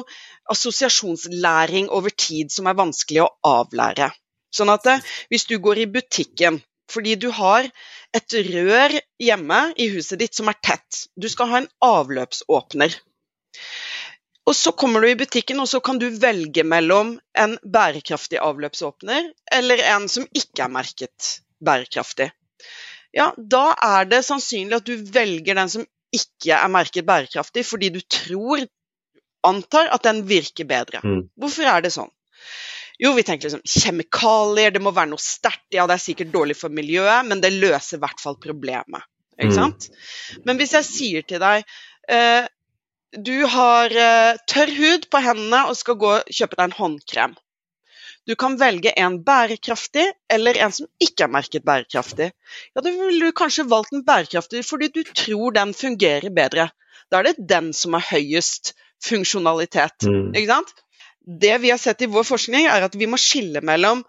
assosiasjonslæring 0.50 1.90
over 1.94 2.10
tid 2.10 2.54
som 2.54 2.70
er 2.70 2.78
vanskelig 2.78 3.26
å 3.26 3.34
avlære. 3.46 4.10
Sånn 4.54 4.72
at 4.74 4.86
eh, 4.90 5.06
hvis 5.32 5.46
du 5.50 5.58
går 5.62 5.84
i 5.84 5.92
butikken 5.98 6.62
fordi 6.92 7.16
du 7.20 7.30
har 7.36 7.68
et 8.16 8.36
rør 8.48 8.96
hjemme 9.22 9.60
i 9.76 9.90
huset 9.94 10.20
ditt 10.22 10.38
som 10.38 10.50
er 10.52 10.60
tett. 10.64 11.08
Du 11.16 11.28
skal 11.30 11.52
ha 11.52 11.62
en 11.62 11.70
avløpsåpner. 11.84 12.96
Og 14.48 14.56
Så 14.56 14.72
kommer 14.72 15.04
du 15.04 15.10
i 15.10 15.20
butikken 15.20 15.60
og 15.60 15.68
så 15.68 15.82
kan 15.84 16.00
du 16.00 16.08
velge 16.24 16.64
mellom 16.64 17.18
en 17.36 17.58
bærekraftig 17.64 18.40
avløpsåpner 18.40 19.34
eller 19.52 19.84
en 19.92 20.08
som 20.08 20.28
ikke 20.32 20.64
er 20.64 20.72
merket 20.72 21.32
bærekraftig. 21.60 22.30
Ja, 23.16 23.34
Da 23.38 23.74
er 23.84 24.08
det 24.08 24.24
sannsynlig 24.26 24.80
at 24.80 24.88
du 24.88 24.96
velger 24.96 25.58
den 25.60 25.70
som 25.70 25.86
ikke 26.16 26.56
er 26.56 26.72
merket 26.72 27.06
bærekraftig, 27.06 27.66
fordi 27.66 27.90
du 27.90 28.00
tror, 28.02 28.64
antar 29.44 29.92
at 29.92 30.04
den 30.04 30.24
virker 30.30 30.68
bedre. 30.68 31.02
Mm. 31.04 31.28
Hvorfor 31.36 31.68
er 31.68 31.84
det 31.84 31.92
sånn? 31.96 32.12
Jo, 33.00 33.12
vi 33.14 33.24
tenker 33.24 33.46
liksom 33.50 33.62
kjemikalier, 33.68 34.72
det 34.74 34.82
må 34.82 34.90
være 34.96 35.12
noe 35.12 35.22
sterkt. 35.22 35.68
Ja, 35.76 35.86
det 35.88 35.98
er 36.00 36.02
sikkert 36.02 36.32
dårlig 36.34 36.56
for 36.58 36.74
miljøet, 36.74 37.28
men 37.30 37.42
det 37.44 37.52
løser 37.54 38.00
i 38.00 38.02
hvert 38.02 38.20
fall 38.24 38.38
problemet. 38.42 39.06
Ikke 39.38 39.52
Mm. 39.54 39.58
sant? 39.60 39.90
Men 40.46 40.58
hvis 40.58 40.72
jeg 40.74 40.86
sier 40.88 41.22
til 41.30 41.40
deg 41.40 41.64
eh, 42.10 42.48
Du 43.14 43.46
har 43.48 43.86
eh, 43.94 44.38
tørr 44.50 44.72
hud 44.76 45.06
på 45.14 45.20
hendene 45.24 45.68
og 45.70 45.78
skal 45.78 45.96
gå 45.96 46.10
og 46.18 46.26
kjøpe 46.34 46.58
deg 46.58 46.64
en 46.66 46.76
håndkrem. 46.80 47.36
Du 48.28 48.34
kan 48.36 48.58
velge 48.60 48.92
en 49.00 49.22
bærekraftig 49.24 50.04
eller 50.30 50.58
en 50.60 50.74
som 50.76 50.88
ikke 51.00 51.24
er 51.24 51.32
merket 51.32 51.64
bærekraftig. 51.64 52.32
Ja, 52.76 52.82
Da 52.82 52.90
ville 52.92 53.30
du 53.30 53.32
kanskje 53.32 53.64
valgt 53.70 53.94
en 53.94 54.04
bærekraftig 54.04 54.66
fordi 54.68 54.90
du 54.92 55.04
tror 55.14 55.54
den 55.56 55.72
fungerer 55.74 56.28
bedre. 56.36 56.72
Da 57.10 57.20
er 57.22 57.30
det 57.30 57.48
den 57.48 57.72
som 57.74 57.94
har 57.96 58.04
høyest 58.10 58.74
funksjonalitet. 59.06 60.04
Mm. 60.04 60.34
Ikke 60.36 60.52
sant? 60.52 60.74
Det 61.28 61.58
vi 61.60 61.72
har 61.74 61.82
sett 61.82 62.02
i 62.02 62.10
vår 62.12 62.24
forskning, 62.24 62.70
er 62.72 62.86
at 62.88 62.96
vi 62.96 63.10
må 63.10 63.20
skille 63.20 63.60
mellom 63.66 64.04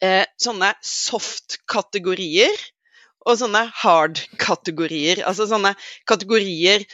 eh, 0.00 0.24
sånne 0.40 0.72
soft-kategorier 0.84 2.54
og 3.28 3.36
sånne 3.42 3.66
hard-kategorier. 3.82 5.20
Altså 5.28 5.48
sånne 5.50 5.74
kategorier 6.08 6.86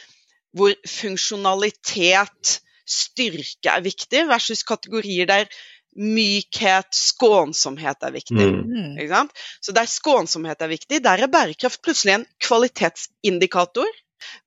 hvor 0.55 0.75
funksjonalitet, 0.87 2.59
styrke 2.85 3.71
er 3.71 3.81
viktig, 3.81 4.27
versus 4.29 4.61
kategorier 4.67 5.25
der 5.29 5.47
mykhet, 5.95 6.91
skånsomhet 6.91 8.03
er 8.03 8.13
viktig. 8.13 8.47
Mm. 8.51 9.29
Så 9.63 9.73
der 9.75 9.87
skånsomhet 9.89 10.61
er 10.61 10.71
viktig, 10.71 10.99
der 11.03 11.23
er 11.23 11.31
bærekraft 11.31 11.81
plutselig 11.85 12.17
en 12.17 12.27
kvalitetsindikator. 12.43 13.87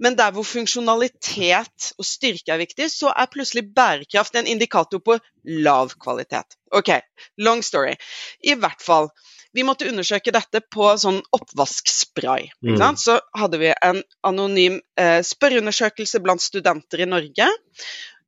Men 0.03 0.17
der 0.19 0.35
hvor 0.35 0.47
funksjonalitet 0.47 1.91
og 1.99 2.07
styrke 2.07 2.55
er 2.55 2.63
viktig, 2.63 2.89
så 2.93 3.13
er 3.13 3.31
plutselig 3.33 3.67
bærekraft 3.77 4.39
en 4.39 4.51
indikator 4.51 5.03
på 5.05 5.19
lav 5.45 5.95
kvalitet. 6.03 6.59
Ok, 6.75 6.93
long 7.39 7.63
story. 7.65 7.97
I 8.45 8.57
hvert 8.59 8.83
fall. 8.85 9.11
Vi 9.57 9.65
måtte 9.65 9.89
undersøke 9.89 10.33
dette 10.35 10.61
på 10.75 10.91
sånn 11.01 11.23
oppvaskspray. 11.35 12.51
Mm. 12.65 12.83
Så 13.01 13.17
hadde 13.39 13.61
vi 13.63 13.73
en 13.73 14.03
anonym 14.27 14.79
eh, 15.01 15.21
spørreundersøkelse 15.25 16.21
blant 16.25 16.45
studenter 16.45 17.03
i 17.03 17.09
Norge. 17.09 17.49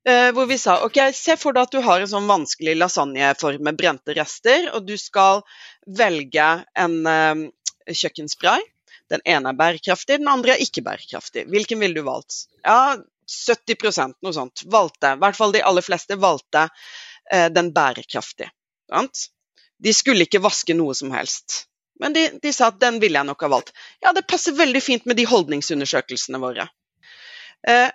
Eh, 0.09 0.31
hvor 0.33 0.48
vi 0.48 0.57
sa 0.59 0.79
ok, 0.87 0.98
se 1.12 1.37
for 1.37 1.53
deg 1.53 1.68
at 1.68 1.74
du 1.76 1.85
har 1.85 2.00
en 2.00 2.09
sånn 2.09 2.29
vanskelig 2.31 2.79
lasagneform 2.81 3.66
med 3.68 3.76
brente 3.76 4.16
rester, 4.16 4.70
og 4.72 4.88
du 4.88 4.96
skal 5.00 5.42
velge 6.00 6.48
en 6.72 6.96
eh, 7.05 7.42
kjøkkenspray. 7.92 8.64
Den 9.11 9.23
ene 9.27 9.51
er 9.51 9.59
bærekraftig, 9.59 10.20
den 10.23 10.31
andre 10.31 10.55
er 10.55 10.62
ikke 10.62 10.85
bærekraftig. 10.87 11.46
Hvilken 11.51 11.81
ville 11.83 11.99
du 11.99 12.07
valgt? 12.07 12.44
Ja, 12.64 12.96
70 13.31 14.16
noe 14.23 14.35
sånt 14.35 14.64
valgte, 14.70 15.14
i 15.14 15.20
hvert 15.23 15.38
fall 15.38 15.55
de 15.55 15.62
aller 15.66 15.85
fleste 15.87 16.18
valgte 16.18 16.66
eh, 17.31 17.49
den 17.53 17.73
bærekraftige. 17.75 18.51
Sant? 18.90 19.29
De 19.81 19.92
skulle 19.96 20.27
ikke 20.27 20.42
vaske 20.42 20.75
noe 20.77 20.94
som 20.94 21.12
helst. 21.14 21.64
Men 22.01 22.14
de, 22.16 22.27
de 22.42 22.53
sa 22.53 22.70
at 22.70 22.81
den 22.81 22.99
ville 23.03 23.18
jeg 23.18 23.29
nok 23.29 23.42
ha 23.44 23.51
valgt. 23.53 23.75
Ja, 24.03 24.12
det 24.16 24.27
passer 24.29 24.57
veldig 24.57 24.83
fint 24.83 25.09
med 25.09 25.18
de 25.20 25.27
holdningsundersøkelsene 25.29 26.40
våre. 26.42 26.66
Eh, 27.68 27.88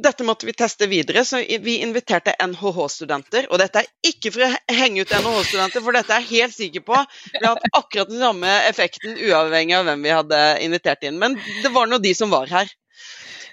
dette 0.00 0.24
måtte 0.24 0.46
vi 0.48 0.54
teste 0.56 0.86
videre, 0.88 1.24
så 1.24 1.42
vi 1.60 1.76
inviterte 1.84 2.32
NHH-studenter. 2.40 3.48
Og 3.52 3.60
dette 3.60 3.82
er 3.82 3.90
ikke 4.08 4.32
for 4.32 4.46
å 4.46 4.50
henge 4.72 5.04
ut 5.04 5.12
NHH-studenter, 5.12 5.84
for 5.84 5.96
dette 5.96 6.16
er 6.16 6.24
jeg 6.24 6.42
helt 6.44 6.56
sikker 6.56 6.84
på. 6.86 7.02
Vi 7.34 7.42
har 7.44 7.58
hatt 7.58 7.76
akkurat 7.76 8.10
den 8.10 8.22
samme 8.22 8.54
effekten 8.70 9.18
uavhengig 9.18 9.76
av 9.76 9.90
hvem 9.90 10.06
vi 10.06 10.14
hadde 10.16 10.40
invitert 10.64 11.04
inn. 11.04 11.20
Men 11.20 11.36
det 11.62 11.74
var 11.74 11.90
nå 11.90 12.00
de 12.02 12.14
som 12.16 12.32
var 12.32 12.48
her. 12.52 12.72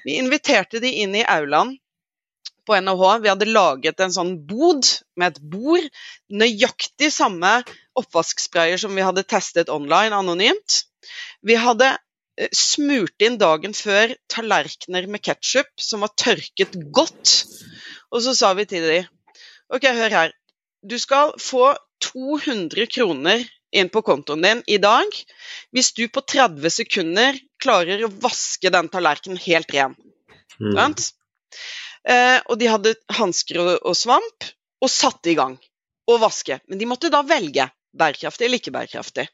Vi 0.06 0.15
inviterte 0.21 0.80
de 0.80 0.93
inn 1.04 1.17
i 1.19 1.28
aulaen 1.28 1.75
på 2.69 2.78
NHH. 2.80 3.19
Vi 3.25 3.32
hadde 3.34 3.52
laget 3.52 3.99
en 3.99 4.15
sånn 4.15 4.36
bod 4.47 4.88
med 5.19 5.34
et 5.34 5.41
bord. 5.52 5.88
Nøyaktig 6.32 7.12
samme 7.13 7.60
oppvasksprayer 7.99 8.80
som 8.80 8.95
vi 8.95 9.04
hadde 9.04 9.28
testet 9.28 9.71
online 9.73 10.15
anonymt. 10.15 10.86
Vi 11.43 11.60
hadde 11.60 11.97
eh, 12.39 12.49
smurt 12.56 13.25
inn 13.25 13.38
dagen 13.41 13.75
før 13.78 14.15
tallerkener 14.32 15.10
med 15.12 15.23
ketsjup 15.25 15.69
som 15.84 16.06
var 16.06 16.15
tørket 16.17 16.78
godt. 16.95 17.36
Og 18.10 18.23
så 18.25 18.36
sa 18.38 18.54
vi 18.58 18.65
til 18.69 18.88
dem 18.88 19.10
OK, 19.69 19.86
hør 19.86 20.15
her. 20.15 20.36
Du 20.82 20.97
skal 20.97 21.36
få 21.38 21.75
200 22.02 22.88
kroner 22.89 23.43
inn 23.75 23.89
på 23.93 24.02
kontoen 24.02 24.41
din 24.41 24.62
i 24.65 24.80
dag 24.82 25.13
hvis 25.75 25.91
du 25.93 26.08
på 26.10 26.23
30 26.25 26.73
sekunder 26.73 27.38
klarer 27.62 28.02
å 28.06 28.13
vaske 28.23 28.71
den 28.73 28.89
tallerkenen 28.89 29.41
helt 29.43 29.73
ren. 29.75 29.93
Mm. 30.60 30.73
Sant? 30.73 31.10
Eh, 32.08 32.39
og 32.47 32.58
de 32.60 32.69
hadde 32.71 32.95
hansker 33.19 33.60
og, 33.62 33.73
og 33.84 33.97
svamp, 33.97 34.47
og 34.80 34.91
satte 34.91 35.32
i 35.32 35.36
gang 35.38 35.58
å 36.10 36.17
vaske. 36.21 36.60
Men 36.71 36.80
de 36.80 36.88
måtte 36.89 37.12
da 37.13 37.21
velge 37.28 37.67
bærekraftig 37.99 38.47
eller 38.47 38.62
ikke 38.62 38.73
bærekraftig. 38.75 39.28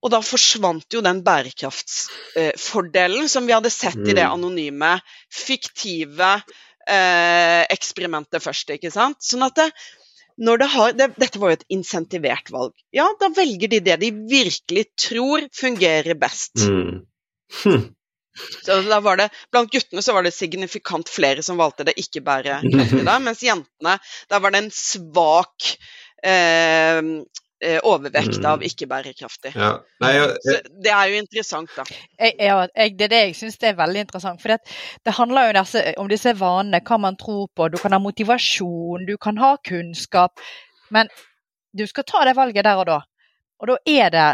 Og 0.00 0.08
da 0.14 0.22
forsvant 0.24 0.86
jo 0.94 1.02
den 1.04 1.20
bærekraftsfordelen 1.26 3.28
som 3.28 3.44
vi 3.46 3.52
hadde 3.52 3.70
sett 3.72 3.98
i 4.00 4.14
det 4.16 4.24
Mm. 4.24 4.32
anonyme, 4.32 4.94
fiktive 5.28 6.42
eh, 6.88 7.62
eksperimentet 7.68 8.40
først, 8.42 8.70
ikke 8.72 8.90
sant. 8.90 9.20
Sånn 9.22 9.42
at 9.44 9.54
det, 9.60 9.68
når 10.40 10.58
det 10.62 10.68
har, 10.72 10.92
det, 10.96 11.10
dette 11.20 11.38
var 11.38 11.50
jo 11.52 11.58
et 11.60 11.66
insentivert 11.76 12.48
valg. 12.50 12.72
Ja, 12.96 13.04
da 13.20 13.28
velger 13.28 13.68
de 13.68 13.80
det 13.84 13.98
de 14.00 14.10
virkelig 14.30 14.84
tror 14.96 15.44
fungerer 15.52 16.14
best. 16.18 16.56
Mm. 16.64 17.04
Hm. 17.62 17.84
Så 18.64 18.80
da 18.86 19.00
var 19.04 19.16
det, 19.18 19.28
Blant 19.52 19.72
guttene 19.72 20.02
så 20.06 20.12
var 20.14 20.22
det 20.24 20.30
signifikant 20.32 21.08
flere 21.10 21.42
som 21.42 21.58
valgte 21.60 21.84
det 21.84 21.94
ikke 22.00 22.22
bærekraftig 22.24 23.04
da, 23.10 23.18
mens 23.20 23.42
jentene, 23.44 23.98
der 24.30 24.40
var 24.40 24.50
det 24.54 24.60
en 24.64 24.70
svak 24.72 25.74
eh, 26.24 26.98
eh, 27.02 27.04
overvekt 27.84 28.38
Mm. 28.40 28.46
av 28.48 28.62
ikke 28.64 28.86
bærekraftig. 28.88 29.52
Ja. 29.54 29.70
Nei, 30.00 30.12
jeg, 30.16 30.36
jeg, 30.46 30.62
det 30.84 30.92
er 30.96 31.10
jo 31.12 31.18
interessant, 31.20 31.70
da. 31.76 31.84
Jeg, 32.18 32.34
ja, 32.38 32.56
jeg, 32.76 32.94
det 32.98 33.04
er 33.04 33.12
det 33.12 33.20
jeg 33.26 33.36
syns 33.36 33.58
er 33.62 33.76
veldig 33.76 34.04
interessant. 34.06 34.40
For 34.40 34.54
det, 34.54 34.58
det 35.04 35.14
handler 35.18 35.50
jo 35.50 35.56
disse, 35.58 35.82
om 36.00 36.08
disse 36.08 36.32
vanene, 36.40 36.80
hva 36.86 36.98
man 37.02 37.18
tror 37.20 37.48
på. 37.56 37.68
Du 37.68 37.76
kan 37.82 37.92
ha 37.92 38.00
motivasjon, 38.00 39.04
du 39.08 39.16
kan 39.20 39.38
ha 39.42 39.56
kunnskap. 39.66 40.40
Men 40.90 41.10
du 41.76 41.84
skal 41.86 42.04
ta 42.08 42.24
det 42.26 42.36
valget 42.38 42.64
der 42.64 42.80
og 42.80 42.86
da. 42.88 42.98
Og 43.60 43.68
da 43.68 43.74
er 43.92 44.08
det 44.14 44.26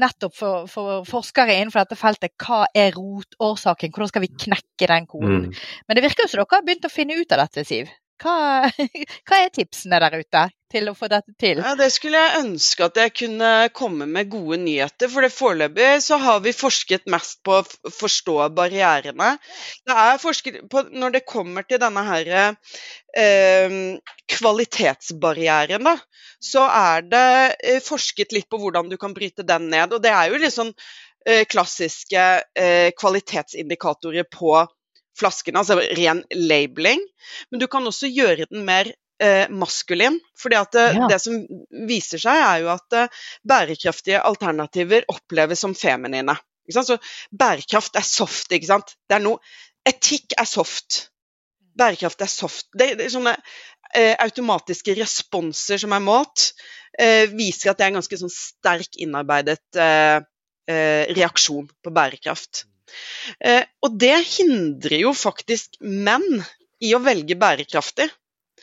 nettopp 0.00 0.32
for, 0.38 0.68
for 0.72 1.04
forskere 1.04 1.52
innenfor 1.58 1.84
dette 1.84 1.98
feltet 2.00 2.32
hva 2.40 2.62
er 2.72 2.94
rotårsaken, 2.96 3.92
hvordan 3.92 4.08
skal 4.08 4.24
vi 4.24 4.30
knekke 4.46 4.88
den 4.88 5.06
koden. 5.10 5.42
mm. 5.50 5.58
Men 5.84 5.98
det 5.98 6.04
virker 6.06 6.24
jo 6.24 6.32
som 6.32 6.40
dere 6.40 6.56
har 6.56 6.64
begynt 6.64 6.88
å 6.88 6.92
finne 6.92 7.18
ut 7.20 7.34
av 7.36 7.42
dette, 7.44 7.66
Siv. 7.68 7.92
Hva, 8.24 8.64
hva 9.28 9.40
er 9.44 9.52
tipsene 9.52 10.00
der 10.00 10.16
ute 10.16 10.46
til 10.74 10.90
å 10.90 10.94
få 10.98 11.08
dette 11.12 11.34
til? 11.40 11.60
Ja, 11.62 11.74
det 11.78 11.90
skulle 11.94 12.20
jeg 12.20 12.42
ønske 12.42 12.88
at 12.88 12.98
jeg 12.98 13.14
kunne 13.14 13.50
komme 13.76 14.08
med 14.10 14.30
gode 14.32 14.58
nyheter. 14.64 15.10
For 15.12 15.24
det 15.24 15.32
foreløpig 15.34 15.90
så 16.04 16.18
har 16.22 16.42
vi 16.44 16.54
forsket 16.56 17.06
mest 17.10 17.40
på 17.46 17.60
å 17.60 17.92
forstå 17.94 18.36
barrierene. 18.56 19.34
Det 19.86 19.98
er 20.06 20.20
forsket 20.22 20.60
på 20.70 20.84
Når 20.94 21.16
det 21.16 21.24
kommer 21.28 21.66
til 21.68 21.80
denne 21.82 22.04
her 22.06 22.30
eh, 22.34 23.78
kvalitetsbarrieren, 24.34 25.86
da, 25.86 25.96
så 26.42 26.66
er 26.68 27.08
det 27.08 27.26
eh, 27.62 27.82
forsket 27.84 28.34
litt 28.36 28.50
på 28.50 28.60
hvordan 28.60 28.90
du 28.90 28.98
kan 29.00 29.14
bryte 29.16 29.46
den 29.46 29.70
ned. 29.72 29.94
Og 29.94 30.02
det 30.04 30.12
er 30.12 30.32
jo 30.32 30.52
sånn 30.52 30.72
eh, 31.26 31.44
klassiske 31.48 32.24
eh, 32.58 32.90
kvalitetsindikatorer 32.98 34.28
på 34.30 34.58
flaskene, 35.18 35.62
altså 35.62 35.78
ren 35.94 36.24
labeling. 36.34 37.02
Men 37.50 37.62
du 37.62 37.68
kan 37.70 37.86
også 37.86 38.10
gjøre 38.10 38.48
den 38.50 38.64
mer 38.66 38.90
eh, 39.20 39.46
maskulin. 39.50 40.20
fordi 40.38 40.56
at 40.56 40.72
det, 40.72 40.86
Ja. 40.94 41.06
det 41.08 41.20
som 41.22 41.46
viser 41.88 42.18
seg, 42.18 42.34
er 42.36 42.62
jo 42.64 42.68
at 42.74 42.92
eh, 42.92 43.08
bærekraftige 43.46 44.22
alternativer 44.22 45.04
oppleves 45.08 45.60
som 45.60 45.74
feminine. 45.74 46.36
Så 46.70 46.98
bærekraft 47.30 47.96
er 47.96 48.02
soft, 48.02 48.52
ikke 48.52 48.66
sant. 48.66 48.96
Det 49.08 49.16
er 49.18 49.24
noe 49.24 49.38
Etikk 49.84 50.32
er 50.40 50.46
soft. 50.48 51.10
Bærekraft 51.76 52.22
er 52.24 52.30
soft. 52.32 52.66
Det, 52.72 52.94
det 52.96 53.04
er 53.04 53.12
sånne 53.12 53.34
eh, 53.94 54.14
automatiske 54.24 54.94
responser 54.96 55.76
som 55.82 55.92
er 55.92 56.00
målt, 56.00 56.54
eh, 56.98 57.26
viser 57.28 57.70
at 57.70 57.78
det 57.78 57.84
er 57.84 57.92
en 57.92 57.98
ganske 58.00 58.16
sånn 58.16 58.32
sterk 58.32 58.96
innarbeidet 58.96 59.76
eh, 59.76 60.24
eh, 60.70 61.04
reaksjon 61.12 61.68
på 61.84 61.92
bærekraft. 61.92 62.64
Eh, 63.44 63.64
og 63.84 63.98
det 64.00 64.16
hindrer 64.38 65.02
jo 65.02 65.12
faktisk 65.16 65.76
menn 65.80 66.44
i 66.80 66.94
å 66.96 67.02
velge 67.04 67.36
bærekraftig. 67.36 68.08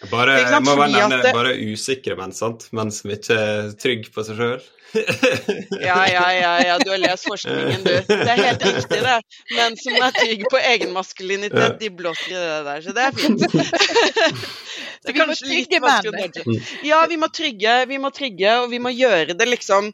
Bare, 0.09 0.33
sant, 0.41 0.53
jeg 0.55 0.63
må 0.65 0.73
bare 0.79 0.91
nevne 0.91 1.17
det- 1.21 1.33
bare 1.35 1.51
usikre 1.71 2.15
menn, 2.17 2.31
sant? 2.33 2.67
Menn 2.73 2.89
som 2.91 3.11
ikke 3.13 3.35
er 3.37 3.73
trygge 3.77 4.09
på 4.13 4.23
seg 4.25 4.39
sjøl. 4.39 4.61
Ja, 5.81 6.01
ja, 6.09 6.23
ja, 6.35 6.49
ja, 6.65 6.73
du 6.81 6.89
har 6.91 6.99
lest 6.99 7.23
forskningen, 7.29 7.83
du. 7.85 7.91
Det 8.09 8.27
er 8.27 8.41
helt 8.41 8.65
riktig, 8.65 8.97
det. 9.05 9.17
Menn 9.55 9.77
som 9.79 9.95
er 9.95 10.11
trygge 10.17 10.49
på 10.51 10.59
egen 10.71 10.91
maskulinitet, 10.95 11.77
de 11.79 11.89
blåser 11.95 12.33
i 12.33 12.39
det 12.41 12.57
der, 12.65 12.81
så 12.83 12.95
det 12.97 13.05
er 13.05 13.13
fint. 13.15 13.45
Så 15.01 15.13
vi 15.15 15.25
må 15.25 15.33
trygge 15.33 15.79
vanskelig. 15.81 16.57
Ja, 16.85 16.99
vi 17.09 17.17
må 17.17 17.29
trygge, 17.33 17.75
vi 17.89 17.97
må 18.03 18.11
trygge, 18.13 18.51
og 18.61 18.67
vi 18.73 18.79
må 18.83 18.91
gjøre 18.93 19.33
det 19.37 19.47
liksom 19.49 19.87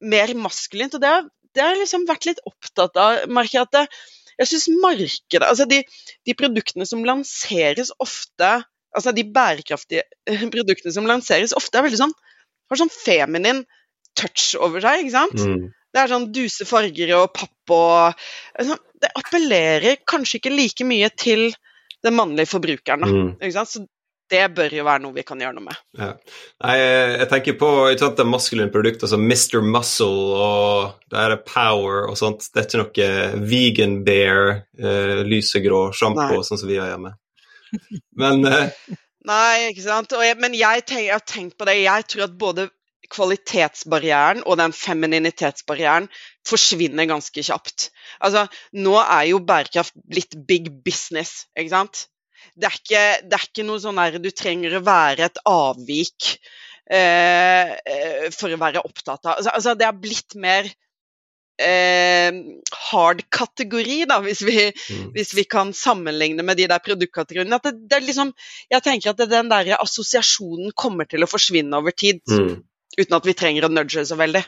mer 0.00 0.32
maskulint. 0.40 0.94
Og 0.96 1.02
det 1.02 1.10
har, 1.10 1.26
det 1.54 1.64
har 1.64 1.76
liksom 1.76 2.06
vært 2.08 2.28
litt 2.30 2.40
opptatt 2.48 2.96
av. 3.00 3.24
Merker 3.28 3.58
jeg 3.58 3.66
at 3.66 3.74
det, 3.76 3.82
jeg 4.40 4.50
syns 4.50 4.64
markedet 4.82 5.46
Altså 5.46 5.66
de, 5.70 5.82
de 6.26 6.34
produktene 6.34 6.86
som 6.88 7.04
lanseres 7.06 7.92
ofte 8.02 8.48
altså 8.94 9.12
de 9.16 9.26
bærekraftige 9.34 10.04
produktene 10.54 10.94
som 10.94 11.08
lanseres, 11.10 11.56
ofte 11.56 11.80
er 11.80 11.88
veldig 11.88 12.02
sånn 12.06 12.14
har 12.70 12.82
sånn 12.82 12.92
feminin 12.92 13.64
touch 14.18 14.54
over 14.62 14.82
seg, 14.84 15.04
ikke 15.04 15.14
sant? 15.14 15.40
Mm. 15.40 15.72
Det 15.94 16.02
er 16.02 16.10
sånn 16.10 16.30
duse 16.34 16.66
farger 16.66 17.14
og 17.20 17.32
papp 17.36 17.74
og 17.74 18.22
altså, 18.58 18.78
Det 19.04 19.10
appellerer 19.20 20.00
kanskje 20.08 20.40
ikke 20.40 20.54
like 20.54 20.86
mye 20.88 21.10
til 21.12 21.50
den 22.04 22.16
mannlige 22.16 22.50
forbrukeren, 22.50 23.04
da. 23.04 23.10
Mm. 23.10 23.28
Ikke 23.40 23.56
sant? 23.56 23.72
Så 23.72 23.84
det 24.32 24.46
bør 24.56 24.72
jo 24.72 24.84
være 24.86 25.02
noe 25.04 25.14
vi 25.14 25.24
kan 25.26 25.40
gjøre 25.40 25.56
noe 25.58 25.66
med. 25.66 25.80
Ja. 26.00 26.08
Nei, 26.64 26.76
jeg 26.80 27.26
tenker 27.30 27.56
på 27.60 27.68
ikke 27.90 28.00
sant, 28.00 28.16
det 28.16 28.26
maskuline 28.28 28.72
produktet, 28.72 29.04
altså 29.04 29.18
Mr. 29.20 29.60
Muscle 29.60 30.38
og 30.40 30.94
det 31.12 31.20
er 31.20 31.36
Power 31.44 32.08
og 32.08 32.16
sånt. 32.18 32.48
Det 32.48 32.62
er 32.62 32.68
ikke 32.70 32.80
noe 32.80 33.44
vegan 33.52 33.98
bear, 34.06 34.64
eh, 34.80 35.20
lysegrå 35.28 35.86
sjampo, 35.96 36.40
sånn 36.46 36.60
som 36.62 36.72
vi 36.72 36.80
har 36.80 36.94
hjemme. 36.94 37.12
Men 38.20 38.46
uh... 38.48 38.70
Nei, 39.24 39.70
ikke 39.70 39.84
sant. 39.86 40.12
Jeg, 40.20 40.36
men 40.36 40.52
jeg, 40.52 40.82
tenk, 40.84 41.06
jeg 41.06 41.14
har 41.14 41.22
tenkt 41.24 41.54
på 41.56 41.64
det. 41.64 41.78
Jeg 41.80 42.04
tror 42.12 42.26
at 42.26 42.34
både 42.36 42.66
kvalitetsbarrieren 43.12 44.42
og 44.44 44.58
den 44.60 44.74
femininitetsbarrieren 44.76 46.08
forsvinner 46.48 47.08
ganske 47.08 47.44
kjapt. 47.46 47.88
Altså, 48.24 48.44
nå 48.76 48.98
er 49.00 49.30
jo 49.30 49.40
bærekraft 49.44 49.96
blitt 50.08 50.36
big 50.48 50.70
business, 50.84 51.46
ikke 51.56 51.72
sant. 51.72 52.04
Det 52.54 52.68
er 52.68 52.78
ikke, 52.78 53.04
det 53.24 53.38
er 53.38 53.48
ikke 53.48 53.66
noe 53.66 53.80
sånn 53.80 54.00
der 54.00 54.20
du 54.22 54.30
trenger 54.34 54.76
å 54.76 54.84
være 54.84 55.30
et 55.30 55.40
avvik 55.48 56.34
eh, 56.92 57.72
eh, 57.72 58.26
for 58.34 58.52
å 58.52 58.60
være 58.60 58.84
opptatt 58.84 59.24
av. 59.24 59.38
Altså, 59.38 59.54
altså 59.56 59.74
det 59.78 59.88
er 59.88 60.02
blitt 60.04 60.36
mer 60.40 60.68
eh, 61.62 62.30
hard 62.90 63.24
kategori, 63.30 64.04
da, 64.10 64.20
hvis 64.24 64.42
vi, 64.46 64.58
mm. 64.72 65.08
hvis 65.14 65.34
vi 65.36 65.44
kan 65.44 65.72
sammenligne 65.76 66.46
med 66.46 66.58
de 66.60 66.68
der 66.70 66.82
produktkategoriene. 66.84 67.60
At 67.60 67.68
det, 67.68 67.74
det 67.90 67.98
er 67.98 68.06
liksom, 68.06 68.32
jeg 68.72 68.84
tenker 68.84 69.12
at 69.12 69.22
det, 69.22 69.30
den 69.32 69.50
der 69.52 69.74
assosiasjonen 69.78 70.74
kommer 70.76 71.08
til 71.10 71.24
å 71.24 71.30
forsvinne 71.30 71.82
over 71.82 71.94
tid. 71.96 72.22
Mm. 72.30 72.62
Uten 72.94 73.16
at 73.16 73.24
vi 73.26 73.34
trenger 73.34 73.66
å 73.66 73.72
nudge 73.72 74.04
så 74.06 74.14
veldig. 74.14 74.42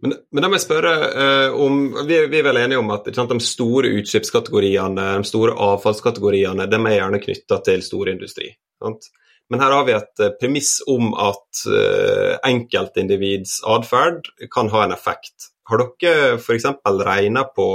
Men, 0.00 0.14
men 0.32 0.44
da 0.44 0.48
må 0.48 0.56
jeg 0.56 0.64
spørre 0.64 0.92
eh, 1.10 1.56
om 1.60 1.82
vi, 2.08 2.22
vi 2.32 2.38
er 2.40 2.46
vel 2.46 2.62
enige 2.62 2.80
om 2.80 2.92
at 2.94 3.10
sant, 3.12 3.34
de 3.34 3.44
store 3.44 3.90
utslippskategoriene, 3.98 5.08
de 5.20 5.28
store 5.28 5.52
avfallskategoriene, 5.60 6.68
de 6.72 6.80
er 6.80 6.96
gjerne 6.96 7.20
knytta 7.20 7.60
til 7.66 7.84
storindustri. 7.84 8.48
Sant? 8.80 9.12
Men 9.52 9.60
her 9.60 9.74
har 9.76 9.84
vi 9.84 9.92
et 9.92 10.24
eh, 10.24 10.32
premiss 10.40 10.78
om 10.88 11.12
at 11.20 11.64
eh, 11.68 12.38
enkeltindivids 12.48 13.58
atferd 13.68 14.30
kan 14.54 14.72
ha 14.72 14.86
en 14.86 14.96
effekt. 14.96 15.51
Har 15.70 15.82
dere 15.82 16.38
f.eks. 16.38 16.68
regna 17.06 17.44
på 17.44 17.68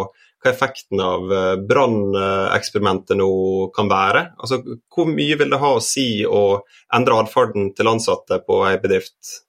hva 0.43 0.51
effekten 0.51 1.01
av 1.01 1.33
eh, 1.33 1.55
branneksperimentet 1.69 3.17
nå 3.17 3.29
kan 3.75 3.89
være? 3.89 4.23
Altså, 4.37 4.61
Hvor 4.93 5.09
mye 5.09 5.37
vil 5.39 5.53
det 5.53 5.61
ha 5.61 5.73
å 5.75 5.83
si 5.83 6.25
å 6.25 6.61
endre 6.93 7.21
atferden 7.23 7.71
til 7.77 7.89
ansatte 7.91 8.41
på 8.45 8.61
ei 8.69 8.77
bedrift? 8.83 9.41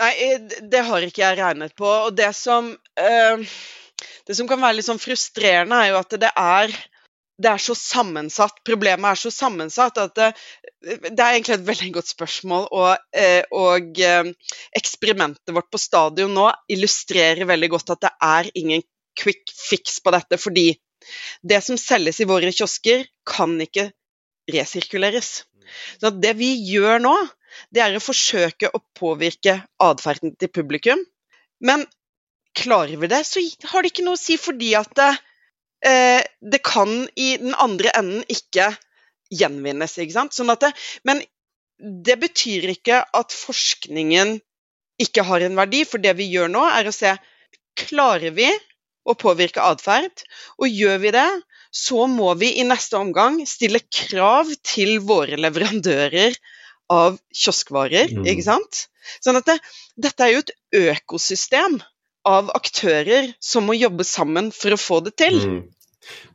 Nei, 0.00 0.12
eh, 0.24 0.62
det 0.62 0.86
har 0.86 1.04
ikke 1.04 1.24
jeg 1.24 1.38
regnet 1.40 1.76
på. 1.76 1.88
Og 2.06 2.16
det 2.16 2.32
som, 2.36 2.72
øh, 2.72 3.44
det 4.26 4.38
som 4.38 4.48
kan 4.48 4.62
være 4.62 4.78
litt 4.78 4.88
sånn 4.88 5.02
frustrerende, 5.02 5.76
er 5.76 5.92
jo 5.92 6.00
at 6.00 6.16
det 6.24 6.32
er, 6.32 6.74
det 7.40 7.48
er 7.48 7.62
så 7.62 7.74
sammensatt. 7.78 8.60
Problemet 8.66 9.12
er 9.12 9.18
så 9.18 9.32
sammensatt 9.32 9.98
at 10.02 10.14
det, 10.18 10.28
det 10.82 11.16
er 11.16 11.36
egentlig 11.36 11.56
et 11.56 11.66
veldig 11.68 11.90
godt 11.96 12.10
spørsmål. 12.12 12.66
Og, 12.76 13.06
eh, 13.16 13.42
og 13.56 14.00
eh, 14.04 14.32
eksperimentet 14.76 15.54
vårt 15.56 15.70
på 15.72 15.80
stadion 15.80 16.34
nå 16.36 16.50
illustrerer 16.72 17.48
veldig 17.48 17.70
godt 17.76 17.94
at 17.96 18.04
det 18.04 18.12
er 18.28 18.50
ingen 18.60 18.84
quick 19.18 19.52
fix 19.56 19.98
på 20.04 20.12
dette. 20.14 20.40
Fordi 20.40 20.68
det 21.42 21.62
som 21.64 21.80
selges 21.80 22.20
i 22.20 22.28
våre 22.28 22.52
kiosker, 22.52 23.06
kan 23.24 23.56
ikke 23.62 23.88
resirkuleres. 24.50 25.44
Så 26.02 26.10
det 26.12 26.34
vi 26.40 26.50
gjør 26.68 27.00
nå, 27.02 27.14
det 27.72 27.82
er 27.84 27.96
å 27.96 28.02
forsøke 28.02 28.70
å 28.74 28.82
påvirke 28.98 29.60
atferden 29.82 30.36
til 30.38 30.52
publikum. 30.52 31.00
Men 31.64 31.86
klarer 32.56 32.98
vi 33.00 33.10
det, 33.10 33.22
så 33.24 33.42
har 33.70 33.82
det 33.82 33.92
ikke 33.92 34.04
noe 34.06 34.18
å 34.18 34.20
si 34.20 34.36
fordi 34.40 34.74
at 34.78 34.90
det, 34.98 35.10
eh, 35.86 36.22
det 36.40 36.62
kan 36.66 37.08
i 37.16 37.36
den 37.40 37.54
andre 37.54 37.92
enden 37.98 38.24
ikke 38.28 38.70
gjenvinnes. 39.30 39.98
ikke 39.98 40.16
sant? 40.16 40.36
Sånn 40.36 40.52
at 40.52 40.64
det, 40.64 40.72
men 41.06 41.22
det 41.80 42.18
betyr 42.20 42.70
ikke 42.74 43.02
at 43.16 43.32
forskningen 43.36 44.38
ikke 45.00 45.24
har 45.24 45.40
en 45.46 45.56
verdi, 45.56 45.84
for 45.88 46.02
det 46.02 46.12
vi 46.18 46.26
gjør 46.28 46.50
nå, 46.52 46.64
er 46.68 46.90
å 46.90 46.92
se 46.92 47.14
klarer 47.80 48.34
vi 48.36 48.50
å 49.08 49.14
påvirke 49.16 49.62
atferd, 49.64 50.26
og 50.60 50.68
gjør 50.68 50.98
vi 51.00 51.12
det, 51.16 51.28
så 51.72 52.04
må 52.10 52.34
vi 52.36 52.50
i 52.60 52.66
neste 52.68 52.98
omgang 52.98 53.38
stille 53.48 53.80
krav 53.86 54.50
til 54.66 54.98
våre 55.06 55.38
leverandører 55.40 56.36
av 56.90 57.16
kioskvarer, 57.32 58.10
Mm. 58.10 58.26
ikke 58.26 58.44
sant? 58.44 58.88
Sånn 59.22 59.38
at 59.38 59.46
det, 59.46 59.56
dette 59.96 60.26
er 60.26 60.34
jo 60.34 60.42
et 60.42 60.52
økosystem 60.90 61.78
av 62.28 62.50
aktører 62.54 63.30
som 63.40 63.64
må 63.68 63.76
jobbe 63.78 64.04
sammen 64.04 64.50
for 64.52 64.74
å 64.74 64.80
få 64.80 64.98
det 65.06 65.14
til. 65.20 65.38
Mm. 65.40 65.60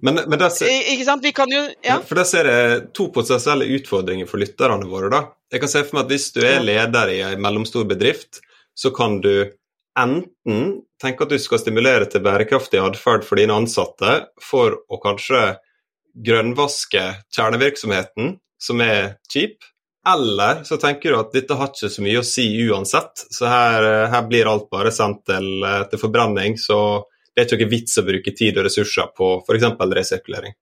Men, 0.05 0.19
men 0.29 0.39
der, 0.39 0.49
ser- 0.53 0.69
Ikke 0.93 1.05
sant? 1.07 1.23
Vi 1.25 1.31
kan 1.35 1.51
jo 1.51 1.61
Ja, 1.83 1.97
for 2.05 2.15
der 2.15 2.27
ser 2.29 2.47
jeg 2.49 2.81
to 2.95 3.09
potensielle 3.13 3.65
utfordringer 3.75 4.27
for 4.29 4.39
lytterne 4.39 4.85
våre. 4.87 5.09
da. 5.11 5.21
Jeg 5.51 5.61
kan 5.63 5.69
se 5.71 5.83
for 5.83 5.97
meg 5.97 6.05
at 6.05 6.11
Hvis 6.13 6.31
du 6.35 6.41
er 6.45 6.63
leder 6.63 7.11
i 7.11 7.19
en 7.25 7.41
mellomstor 7.41 7.85
bedrift, 7.89 8.39
så 8.77 8.91
kan 8.95 9.19
du 9.21 9.51
enten 9.97 10.81
tenke 11.01 11.23
at 11.25 11.29
du 11.31 11.37
skal 11.39 11.59
stimulere 11.59 12.07
til 12.11 12.21
bærekraftig 12.23 12.79
atferd 12.81 13.23
for 13.23 13.39
dine 13.39 13.55
ansatte 13.55 14.27
for 14.43 14.77
å 14.91 14.99
kanskje 15.03 15.57
grønnvaske 16.15 17.03
kjernevirksomheten, 17.35 18.37
som 18.59 18.81
er 18.81 19.17
cheap. 19.31 19.63
Eller 20.05 20.63
så 20.67 20.77
tenker 20.77 21.11
du 21.11 21.19
at 21.19 21.33
dette 21.33 21.57
har 21.57 21.71
ikke 21.71 21.89
så 21.89 22.03
mye 22.05 22.21
å 22.21 22.27
si 22.27 22.45
uansett, 22.67 23.25
så 23.33 23.49
her, 23.49 23.87
her 24.13 24.27
blir 24.29 24.49
alt 24.51 24.67
bare 24.73 24.91
sendt 24.93 25.23
til, 25.31 25.65
til 25.89 26.01
forbrenning. 26.01 26.59
Så 26.61 26.77
det 27.33 27.41
er 27.41 27.47
ikke 27.49 27.63
noe 27.63 27.73
vits 27.73 27.97
å 27.97 28.05
bruke 28.05 28.35
tid 28.37 28.59
og 28.59 28.67
ressurser 28.67 29.09
på 29.17 29.31
f.eks. 29.41 29.65
resirkulering. 29.99 30.53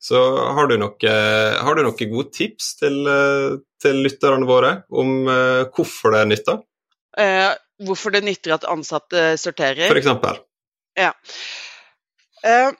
Så 0.00 0.16
har 0.56 0.70
du, 0.70 0.78
noe, 0.80 1.12
har 1.60 1.76
du 1.76 1.82
noen 1.84 2.12
gode 2.14 2.32
tips 2.32 2.72
til, 2.80 3.02
eh, 3.04 3.58
til 3.84 4.00
lytterne 4.00 4.48
våre 4.48 4.72
om 4.96 5.28
eh, 5.28 5.68
hvorfor 5.76 6.16
det 6.16 6.24
nytter, 6.30 6.62
Eh, 7.18 7.50
hvorfor 7.82 8.14
det 8.14 8.22
nytter 8.24 8.54
at 8.54 8.66
ansatte 8.70 9.34
sorterer? 9.40 9.90
f.eks.? 9.90 10.06
Eh, 12.44 12.70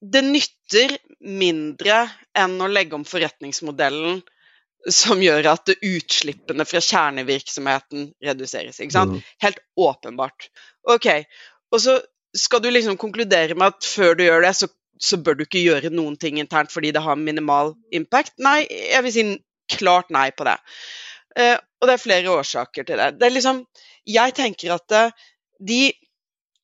det 0.00 0.22
nytter 0.24 0.96
mindre 1.20 2.02
enn 2.36 2.60
å 2.60 2.68
legge 2.70 2.96
om 2.96 3.06
forretningsmodellen 3.08 4.20
som 4.88 5.20
gjør 5.20 5.50
at 5.52 5.72
utslippene 5.76 6.64
fra 6.64 6.80
kjernevirksomheten 6.84 8.10
reduseres. 8.24 8.80
ikke 8.80 8.96
sant? 8.96 9.18
Mm. 9.18 9.34
Helt 9.44 9.60
åpenbart. 9.76 10.48
Ok, 10.88 11.08
og 11.70 11.82
så 11.84 11.98
skal 12.36 12.62
du 12.62 12.70
liksom 12.70 12.98
konkludere 13.00 13.56
med 13.58 13.74
at 13.74 13.86
før 13.86 14.16
du 14.16 14.24
gjør 14.24 14.44
det, 14.46 14.54
så, 14.56 14.70
så 15.00 15.18
bør 15.20 15.38
du 15.38 15.44
ikke 15.44 15.62
gjøre 15.62 15.92
noen 15.92 16.16
ting 16.20 16.38
internt 16.40 16.72
fordi 16.72 16.92
det 16.96 17.02
har 17.04 17.18
minimal 17.18 17.74
impact? 17.92 18.36
Nei, 18.42 18.62
jeg 18.68 19.04
vil 19.06 19.14
si 19.14 19.24
klart 19.70 20.10
nei 20.14 20.30
på 20.34 20.46
det. 20.48 20.56
Uh, 21.38 21.56
og 21.80 21.88
det 21.88 21.94
er 21.94 22.02
flere 22.02 22.36
årsaker 22.40 22.86
til 22.86 22.98
det. 22.98 23.12
Det 23.20 23.28
er 23.28 23.36
liksom 23.36 23.64
Jeg 24.08 24.32
tenker 24.34 24.72
at 24.74 24.94
uh, 24.96 25.26
de 25.60 25.92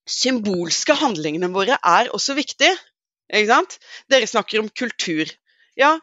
symbolske 0.09 0.95
handlingene 0.97 1.51
våre 1.55 1.77
er 1.77 2.11
også 2.15 2.35
viktige. 2.39 2.75
Ikke 3.31 3.51
sant? 3.51 3.77
Dere 4.11 4.29
snakker 4.31 4.63
om 4.63 4.71
kultur. 4.71 5.31
Ja, 5.77 5.97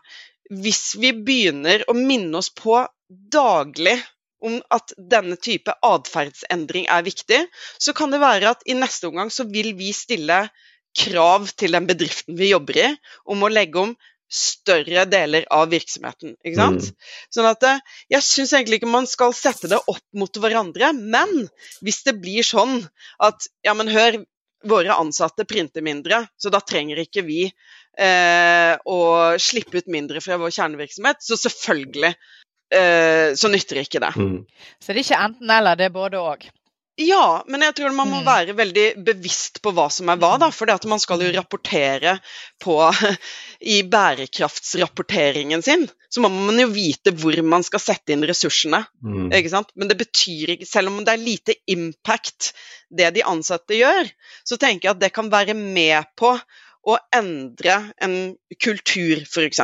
hvis 0.62 0.94
vi 1.00 1.14
begynner 1.16 1.86
å 1.90 1.96
minne 1.98 2.38
oss 2.40 2.52
på 2.54 2.82
daglig 3.10 3.98
om 4.44 4.60
at 4.76 4.92
denne 4.98 5.38
type 5.40 5.72
atferdsendring 5.88 6.90
er 6.92 7.06
viktig, 7.06 7.40
så 7.80 7.94
kan 7.96 8.12
det 8.12 8.22
være 8.24 8.52
at 8.52 8.66
i 8.68 8.76
neste 8.76 9.08
omgang 9.08 9.32
så 9.32 9.48
vil 9.50 9.72
vi 9.80 9.94
stille 9.96 10.46
krav 10.94 11.48
til 11.58 11.74
den 11.74 11.88
bedriften 11.90 12.36
vi 12.38 12.52
jobber 12.52 12.80
i, 12.84 12.90
om 13.30 13.46
å 13.46 13.52
legge 13.52 13.82
om 13.82 13.96
større 14.34 15.06
deler 15.06 15.46
av 15.54 15.70
virksomheten. 15.70 16.36
ikke 16.42 16.58
sant? 16.58 16.90
Sånn 17.34 17.48
at 17.48 17.66
eh, 17.70 17.82
Jeg 18.16 18.26
syns 18.26 18.54
egentlig 18.54 18.82
ikke 18.82 18.90
man 18.90 19.08
skal 19.10 19.36
sette 19.38 19.70
det 19.70 19.80
opp 19.80 20.04
mot 20.18 20.42
hverandre, 20.42 20.90
men 20.98 21.48
hvis 21.86 22.02
det 22.08 22.18
blir 22.22 22.46
sånn 22.46 22.82
at 23.22 23.46
ja, 23.66 23.76
men 23.78 23.92
hør, 23.94 24.24
våre 24.64 24.96
ansatte 24.96 25.46
printer 25.46 25.86
mindre, 25.86 26.24
så 26.40 26.50
da 26.54 26.64
trenger 26.64 27.04
ikke 27.04 27.26
vi 27.28 27.46
eh, 28.00 28.74
og 28.90 29.40
slippe 29.42 29.82
ut 29.82 29.92
mindre 29.92 30.22
fra 30.24 30.40
vår 30.42 30.54
kjernevirksomhet, 30.56 31.22
så 31.22 31.38
selvfølgelig 31.40 32.14
eh, 32.74 33.34
så 33.38 33.52
nytter 33.54 33.84
ikke 33.84 34.02
det. 34.04 34.16
Mm. 34.18 34.42
Så 34.80 34.92
det 34.92 35.00
er 35.00 35.06
ikke 35.06 35.24
enten-eller, 35.30 35.80
det 35.80 35.90
er 35.90 35.96
både 35.96 36.22
òg. 36.22 36.50
Ja, 37.02 37.42
men 37.50 37.64
jeg 37.66 37.74
tror 37.74 37.94
man 37.98 38.10
må 38.12 38.20
Mm. 38.22 38.26
være 38.28 38.54
veldig 38.54 38.84
bevisst 39.04 39.62
på 39.66 39.72
hva 39.74 39.88
som 39.90 40.12
er 40.14 40.20
hva, 40.22 40.36
da. 40.38 40.52
For 40.54 40.70
man 40.86 41.00
skal 41.02 41.24
jo 41.26 41.32
rapportere 41.34 42.20
på 42.62 42.76
I 43.76 43.82
bærekraftsrapporteringen 43.90 45.64
sin, 45.66 45.88
så 46.10 46.22
må 46.22 46.30
man 46.30 46.60
jo 46.62 46.68
vite 46.70 47.10
hvor 47.18 47.34
man 47.42 47.64
skal 47.66 47.82
sette 47.82 48.14
inn 48.14 48.26
ressursene. 48.30 48.84
Mm. 49.02 49.32
Ikke 49.34 49.50
sant? 49.50 49.74
Men 49.76 49.90
det 49.90 49.98
betyr 49.98 50.54
ikke, 50.54 50.70
selv 50.70 50.92
om 50.94 51.02
det 51.04 51.16
er 51.16 51.24
lite 51.26 51.56
impact 51.66 52.54
det 52.94 53.10
de 53.16 53.26
ansatte 53.26 53.74
gjør, 53.74 54.10
så 54.46 54.58
tenker 54.62 54.90
jeg 54.90 54.96
at 54.96 55.02
det 55.02 55.14
kan 55.16 55.32
være 55.34 55.58
med 55.58 56.06
på 56.16 56.36
å 56.84 56.98
endre 57.16 57.78
en 58.04 58.18
kultur, 58.62 59.24
f.eks. 59.24 59.62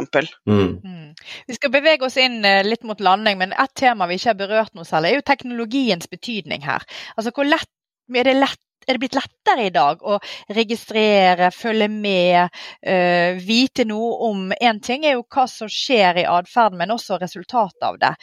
Mm. 0.47 0.79
Mm. 0.79 1.11
Vi 1.49 1.57
skal 1.57 1.73
bevege 1.73 2.07
oss 2.07 2.17
inn 2.21 2.39
eh, 2.47 2.63
litt 2.63 2.85
mot 2.87 2.99
landing, 3.03 3.39
men 3.41 3.53
et 3.53 3.75
tema 3.77 4.07
vi 4.07 4.19
ikke 4.19 4.31
har 4.31 4.39
berørt 4.39 4.77
noe 4.77 4.87
særlig, 4.87 5.11
er 5.11 5.19
jo 5.19 5.27
teknologiens 5.27 6.09
betydning 6.11 6.63
her. 6.63 6.85
Altså 7.17 7.35
hvor 7.35 7.47
lett 7.49 7.69
er 8.09 8.25
det, 8.25 8.33
lett, 8.39 8.61
er 8.87 8.95
det 8.95 9.01
blitt 9.03 9.17
lettere 9.17 9.67
i 9.67 9.73
dag 9.73 10.01
å 10.01 10.15
registrere, 10.55 11.51
følge 11.53 11.89
med, 11.91 12.55
eh, 12.81 13.37
vite 13.43 13.85
noe 13.85 14.15
om 14.29 14.47
Én 14.55 14.79
ting 14.81 15.05
er 15.05 15.17
jo 15.17 15.25
hva 15.27 15.45
som 15.51 15.69
skjer 15.69 16.23
i 16.23 16.27
atferden, 16.29 16.79
men 16.79 16.95
også 16.95 17.19
resultatet 17.21 17.83
av 17.85 17.99
det. 18.01 18.15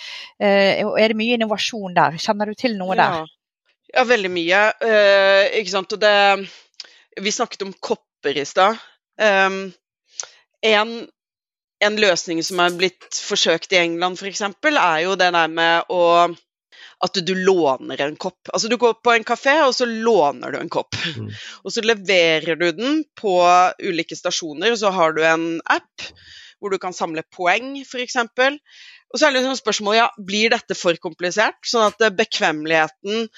Uh, 0.43 0.97
er 0.99 1.13
det 1.13 1.19
mye 1.21 1.37
innovasjon 1.37 1.95
der? 1.95 2.19
Kjenner 2.21 2.51
du 2.51 2.59
til 2.59 2.77
noe 2.81 2.97
der? 2.99 3.21
Ja, 3.21 4.01
ja 4.01 4.05
veldig 4.09 4.33
mye. 4.33 4.63
Uh, 4.83 5.45
ikke 5.61 5.75
sant. 5.77 5.93
Og 5.93 6.03
det 6.03 6.17
Vi 7.17 7.31
snakket 7.33 7.63
om 7.65 7.73
kopper 8.27 8.41
i 8.41 8.45
stad. 8.45 8.77
Um, 9.21 9.73
en, 10.63 11.07
en 11.85 11.97
løsning 11.97 12.43
som 12.43 12.61
er 12.61 12.75
blitt 12.77 13.15
forsøkt 13.15 13.73
i 13.73 13.79
England 13.79 14.19
f.eks., 14.19 14.43
er 14.43 15.01
jo 15.05 15.17
det 15.17 15.33
der 15.33 15.49
med 15.49 15.85
å 15.89 16.35
at 17.05 17.13
du 17.13 17.35
låner 17.35 18.01
en 18.01 18.17
kopp. 18.17 18.49
Altså 18.55 18.69
Du 18.69 18.79
går 18.81 18.95
på 19.05 19.13
en 19.13 19.25
kafé, 19.25 19.61
og 19.67 19.75
så 19.75 19.85
låner 19.85 20.53
du 20.53 20.59
en 20.59 20.71
kopp. 20.73 20.97
Mm. 21.17 21.29
Og 21.65 21.73
så 21.73 21.83
leverer 21.85 22.57
du 22.57 22.71
den 22.73 23.05
på 23.21 23.37
ulike 23.85 24.17
stasjoner, 24.17 24.73
og 24.73 24.79
så 24.81 24.91
har 24.91 25.13
du 25.13 25.21
en 25.23 25.61
app 25.69 26.07
hvor 26.57 26.73
du 26.73 26.79
kan 26.81 26.97
samle 26.97 27.21
poeng, 27.37 27.75
f.eks. 27.85 28.17
Og 29.17 29.21
så 29.21 29.31
er 29.31 29.33
det 29.33 29.41
liksom 29.41 29.57
spørsmålet 29.57 29.97
ja, 29.97 30.07
blir 30.29 30.51
dette 30.53 30.77
for 30.77 30.99
komplisert, 31.01 31.57
sånn 31.65 31.87
at 31.89 32.03
eh, 32.05 32.13
bekvemmeligheten 32.13 33.31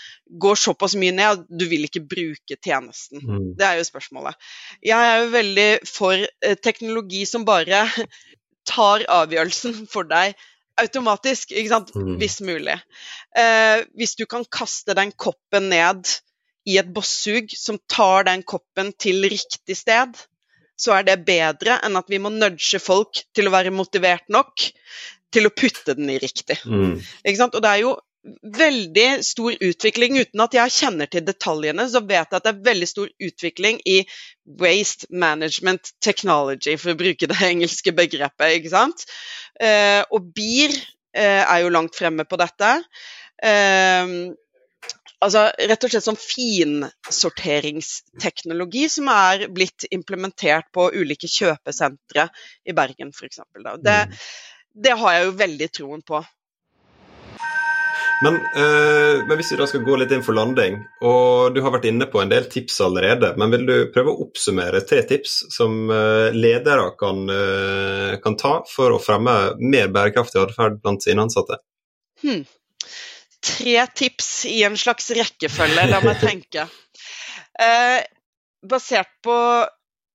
går 0.42 0.58
såpass 0.58 0.96
mye 0.98 1.14
ned 1.14 1.36
at 1.36 1.44
du 1.46 1.68
vil 1.70 1.86
ikke 1.86 2.02
bruke 2.02 2.56
tjenesten. 2.58 3.22
Mm. 3.22 3.44
Det 3.60 3.66
er 3.68 3.76
jo 3.78 3.84
spørsmålet. 3.86 4.48
Jeg 4.82 4.98
er 5.12 5.22
jo 5.22 5.28
veldig 5.36 5.68
for 5.86 6.18
eh, 6.18 6.56
teknologi 6.58 7.22
som 7.30 7.46
bare 7.46 7.84
tar 8.72 9.06
avgjørelsen 9.06 9.84
for 9.92 10.08
deg 10.10 10.34
automatisk, 10.82 11.54
ikke 11.54 11.70
sant? 11.70 11.94
Mm. 11.94 12.16
hvis 12.18 12.40
mulig. 12.42 12.74
Eh, 13.38 13.84
hvis 13.94 14.18
du 14.18 14.26
kan 14.26 14.42
kaste 14.50 14.98
den 14.98 15.14
koppen 15.14 15.70
ned 15.70 16.10
i 16.66 16.80
et 16.82 16.90
bossug 16.90 17.54
som 17.54 17.78
tar 17.86 18.26
den 18.26 18.42
koppen 18.42 18.90
til 18.98 19.30
riktig 19.30 19.78
sted, 19.78 20.18
så 20.78 20.98
er 20.98 21.06
det 21.06 21.22
bedre 21.26 21.78
enn 21.86 21.98
at 21.98 22.10
vi 22.10 22.18
må 22.22 22.30
nudge 22.34 22.78
folk 22.82 23.22
til 23.34 23.48
å 23.48 23.54
være 23.54 23.74
motivert 23.74 24.26
nok 24.30 24.68
til 25.34 25.48
å 25.48 25.54
putte 25.54 25.96
den 25.98 26.10
i 26.12 26.20
riktig. 26.22 26.58
Mm. 26.64 26.98
Og 26.98 27.62
det 27.62 27.70
er 27.70 27.82
jo 27.82 27.96
veldig 28.42 29.24
stor 29.24 29.54
utvikling, 29.64 30.18
uten 30.18 30.40
at 30.42 30.54
jeg 30.56 30.72
kjenner 30.74 31.06
til 31.10 31.24
detaljene, 31.26 31.88
så 31.88 32.00
vet 32.04 32.26
jeg 32.26 32.36
at 32.40 32.44
det 32.44 32.52
er 32.52 32.66
veldig 32.66 32.88
stor 32.90 33.08
utvikling 33.28 33.78
i 33.88 33.98
waste 34.60 35.06
management 35.10 35.92
technology, 36.04 36.76
for 36.80 36.90
å 36.92 36.98
bruke 36.98 37.26
det 37.30 37.38
engelske 37.46 37.92
begrepet. 37.96 38.56
ikke 38.58 38.74
sant? 38.74 38.98
Eh, 39.60 40.02
og 40.10 40.20
BIR 40.34 40.72
eh, 41.14 41.44
er 41.44 41.58
jo 41.62 41.74
langt 41.74 41.96
fremme 41.98 42.24
på 42.28 42.36
dette. 42.40 42.68
Eh, 43.42 44.06
altså 45.24 45.40
rett 45.70 45.84
og 45.84 45.90
slett 45.92 46.06
sånn 46.06 46.20
finsorteringsteknologi 46.20 48.84
som 48.92 49.06
er 49.14 49.36
blitt 49.54 49.80
implementert 49.94 50.66
på 50.74 50.82
ulike 50.94 51.28
kjøpesentre 51.30 52.24
i 52.68 52.72
Bergen 52.76 53.10
f.eks. 53.14 53.38
Det, 53.82 53.98
Mm. 54.08 54.14
Det 54.84 54.96
har 55.00 55.16
jeg 55.16 55.28
jo 55.28 55.38
veldig 55.38 55.70
troen 55.74 56.02
på. 56.06 56.22
Men, 58.22 58.34
øh, 58.34 59.26
men 59.28 59.38
hvis 59.38 59.52
vi 59.52 59.56
da 59.60 59.66
skal 59.70 59.84
gå 59.86 59.94
litt 60.00 60.10
inn 60.14 60.24
for 60.26 60.34
landing, 60.34 60.80
og 61.06 61.54
du 61.54 61.60
har 61.62 61.70
vært 61.70 61.86
inne 61.86 62.08
på 62.10 62.18
en 62.18 62.32
del 62.32 62.48
tips 62.50 62.80
allerede, 62.82 63.30
men 63.38 63.52
vil 63.54 63.66
du 63.68 63.74
prøve 63.94 64.10
å 64.10 64.24
oppsummere 64.24 64.82
tre 64.86 65.04
tips 65.06 65.36
som 65.54 65.86
øh, 65.94 66.34
ledere 66.34 66.90
kan, 66.98 67.22
øh, 67.30 68.16
kan 68.24 68.38
ta 68.40 68.56
for 68.66 68.96
å 68.96 69.02
fremme 69.02 69.36
mer 69.62 69.92
bærekraftig 69.94 70.42
atferd 70.42 70.80
blant 70.82 71.06
sine 71.06 71.28
ansatte? 71.28 71.60
Hmm. 72.24 72.42
Tre 73.38 73.86
tips 74.02 74.32
i 74.50 74.64
en 74.66 74.78
slags 74.78 75.12
rekkefølge, 75.14 75.86
la 75.86 76.02
meg 76.02 76.18
tenke. 76.28 76.66
Eh, 77.62 78.00
basert 78.66 79.14
på 79.22 79.38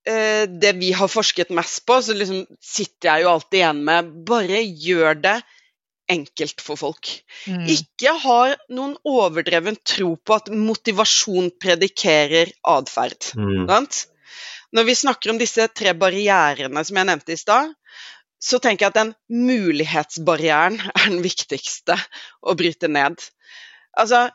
det 0.03 0.71
vi 0.81 0.89
har 0.91 1.07
forsket 1.07 1.53
mest 1.55 1.85
på, 1.87 1.95
så 2.03 2.11
liksom 2.17 2.41
sitter 2.59 3.07
jeg 3.07 3.23
jo 3.23 3.29
alltid 3.31 3.59
igjen 3.61 3.83
med 3.87 4.09
bare 4.27 4.59
gjør 4.59 5.21
det 5.23 5.37
enkelt 6.11 6.61
for 6.63 6.79
folk. 6.79 7.11
Mm. 7.47 7.65
Ikke 7.71 8.15
ha 8.23 8.39
noen 8.73 8.95
overdreven 9.07 9.77
tro 9.87 10.13
på 10.17 10.35
at 10.35 10.51
motivasjon 10.51 11.51
predikerer 11.61 12.51
atferd. 12.73 13.31
Mm. 13.37 13.69
Når 14.73 14.89
vi 14.89 14.97
snakker 14.97 15.33
om 15.33 15.39
disse 15.41 15.67
tre 15.75 15.93
barrierene 15.97 16.83
som 16.85 16.99
jeg 16.99 17.09
nevnte 17.09 17.35
i 17.35 17.39
stad, 17.39 17.73
så 18.43 18.59
tenker 18.59 18.87
jeg 18.87 18.91
at 18.93 18.99
den 18.99 19.13
mulighetsbarrieren 19.47 20.79
er 20.91 21.05
den 21.07 21.21
viktigste 21.23 21.95
å 22.43 22.55
bryte 22.59 22.89
ned. 22.91 23.21
Altså, 23.99 24.25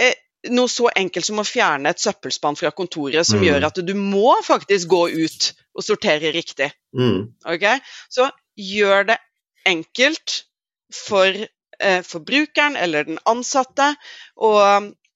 eh, 0.00 0.16
noe 0.50 0.68
så 0.70 0.88
enkelt 0.96 1.26
som 1.26 1.40
å 1.42 1.44
fjerne 1.46 1.90
et 1.92 2.02
søppelspann 2.02 2.56
fra 2.58 2.70
kontoret 2.70 3.26
som 3.26 3.38
Mm. 3.40 3.46
gjør 3.48 3.66
at 3.68 3.80
du 3.86 3.94
må 3.94 4.36
faktisk 4.44 4.88
gå 4.88 5.02
ut 5.12 5.52
og 5.74 5.84
sortere 5.84 6.32
riktig. 6.32 6.70
Mm. 6.96 7.32
ok? 7.44 7.66
Så 8.10 8.30
gjør 8.56 9.06
det 9.12 9.18
enkelt 9.66 10.42
for 10.94 11.26
eh, 11.80 12.02
forbrukeren 12.02 12.76
eller 12.76 13.04
den 13.04 13.18
ansatte 13.26 13.90
å 14.36 14.52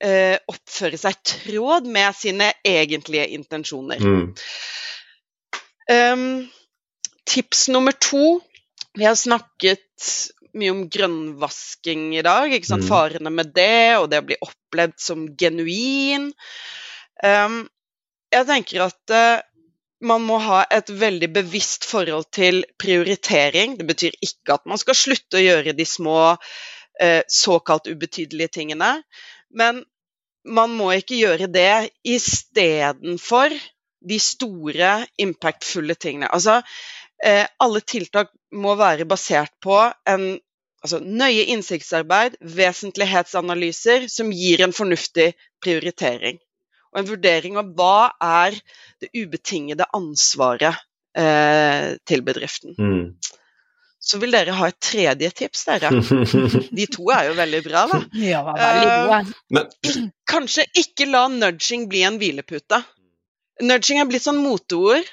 eh, 0.01 0.37
oppføre 0.49 0.99
seg 0.99 1.15
i 1.15 1.29
tråd 1.35 1.87
med 1.87 2.15
sine 2.17 2.53
egentlige 2.65 3.29
intensjoner. 3.37 4.01
Mm. 4.01 4.35
Um, 5.91 6.49
tips 7.27 7.69
nummer 7.69 7.93
to. 7.93 8.41
Vi 8.99 9.05
har 9.05 9.15
snakket 9.15 9.81
mye 10.59 10.73
om 10.75 10.83
grønnvasking 10.93 12.11
i 12.19 12.25
dag. 12.27 12.53
ikke 12.53 12.69
sant? 12.69 12.87
Mm. 12.87 12.91
Farene 12.91 13.35
med 13.35 13.53
det, 13.57 13.99
og 13.99 14.09
det 14.11 14.23
å 14.23 14.27
bli 14.31 14.41
opplevd 14.45 14.97
som 15.03 15.29
genuin. 15.39 16.31
Um, 17.25 17.63
jeg 18.31 18.47
tenker 18.49 18.87
at 18.87 19.15
uh, 19.15 19.43
man 20.01 20.25
må 20.25 20.39
ha 20.41 20.63
et 20.73 20.91
veldig 20.91 21.29
bevisst 21.35 21.85
forhold 21.89 22.31
til 22.35 22.63
prioritering. 22.81 23.77
Det 23.79 23.87
betyr 23.89 24.17
ikke 24.25 24.57
at 24.57 24.69
man 24.71 24.81
skal 24.81 24.97
slutte 24.97 25.41
å 25.41 25.45
gjøre 25.45 25.75
de 25.77 25.87
små 25.87 26.19
eh, 27.01 27.21
såkalt 27.29 27.91
ubetydelige 27.91 28.55
tingene, 28.61 28.95
men 29.53 29.83
man 30.49 30.73
må 30.73 30.93
ikke 30.97 31.19
gjøre 31.21 31.51
det 31.53 31.91
istedenfor 32.09 33.53
de 34.01 34.17
store, 34.23 34.93
impactfulle 35.21 35.95
tingene. 36.01 36.31
Altså, 36.33 36.63
alle 37.21 37.81
tiltak 37.85 38.31
må 38.57 38.73
være 38.81 39.05
basert 39.05 39.53
på 39.63 39.77
en 40.09 40.23
altså, 40.85 41.01
nøye 41.05 41.47
innsiktsarbeid, 41.55 42.39
vesentlighetsanalyser, 42.57 44.07
som 44.09 44.33
gir 44.35 44.65
en 44.65 44.75
fornuftig 44.77 45.33
prioritering. 45.63 46.41
Og 46.91 47.03
en 47.03 47.11
vurdering 47.11 47.59
av 47.61 47.75
hva 47.79 48.11
er 48.25 48.57
det 49.03 49.13
ubetingede 49.15 49.87
ansvaret 49.97 50.81
eh, 51.17 51.93
til 52.09 52.25
bedriften. 52.27 52.75
Mm. 52.79 53.05
Så 54.01 54.19
vil 54.19 54.33
dere 54.33 54.57
ha 54.57 54.71
et 54.71 54.79
tredje 54.83 55.29
tips, 55.43 55.67
dere. 55.69 55.91
De 56.79 56.87
to 56.91 57.11
er 57.15 57.29
jo 57.29 57.37
veldig 57.39 57.61
bra, 57.67 57.85
da. 57.91 58.01
Ja, 58.17 58.41
veldig 58.49 58.89
Eh, 58.89 59.33
gode. 59.53 60.07
Kanskje 60.31 60.65
ikke 60.83 61.07
la 61.11 61.27
nudging 61.31 61.87
bli 61.91 62.03
en 62.09 62.19
hvilepute. 62.19 62.81
Nudging 63.61 64.01
er 64.01 64.09
blitt 64.09 64.25
sånn 64.25 64.41
moteord. 64.41 65.05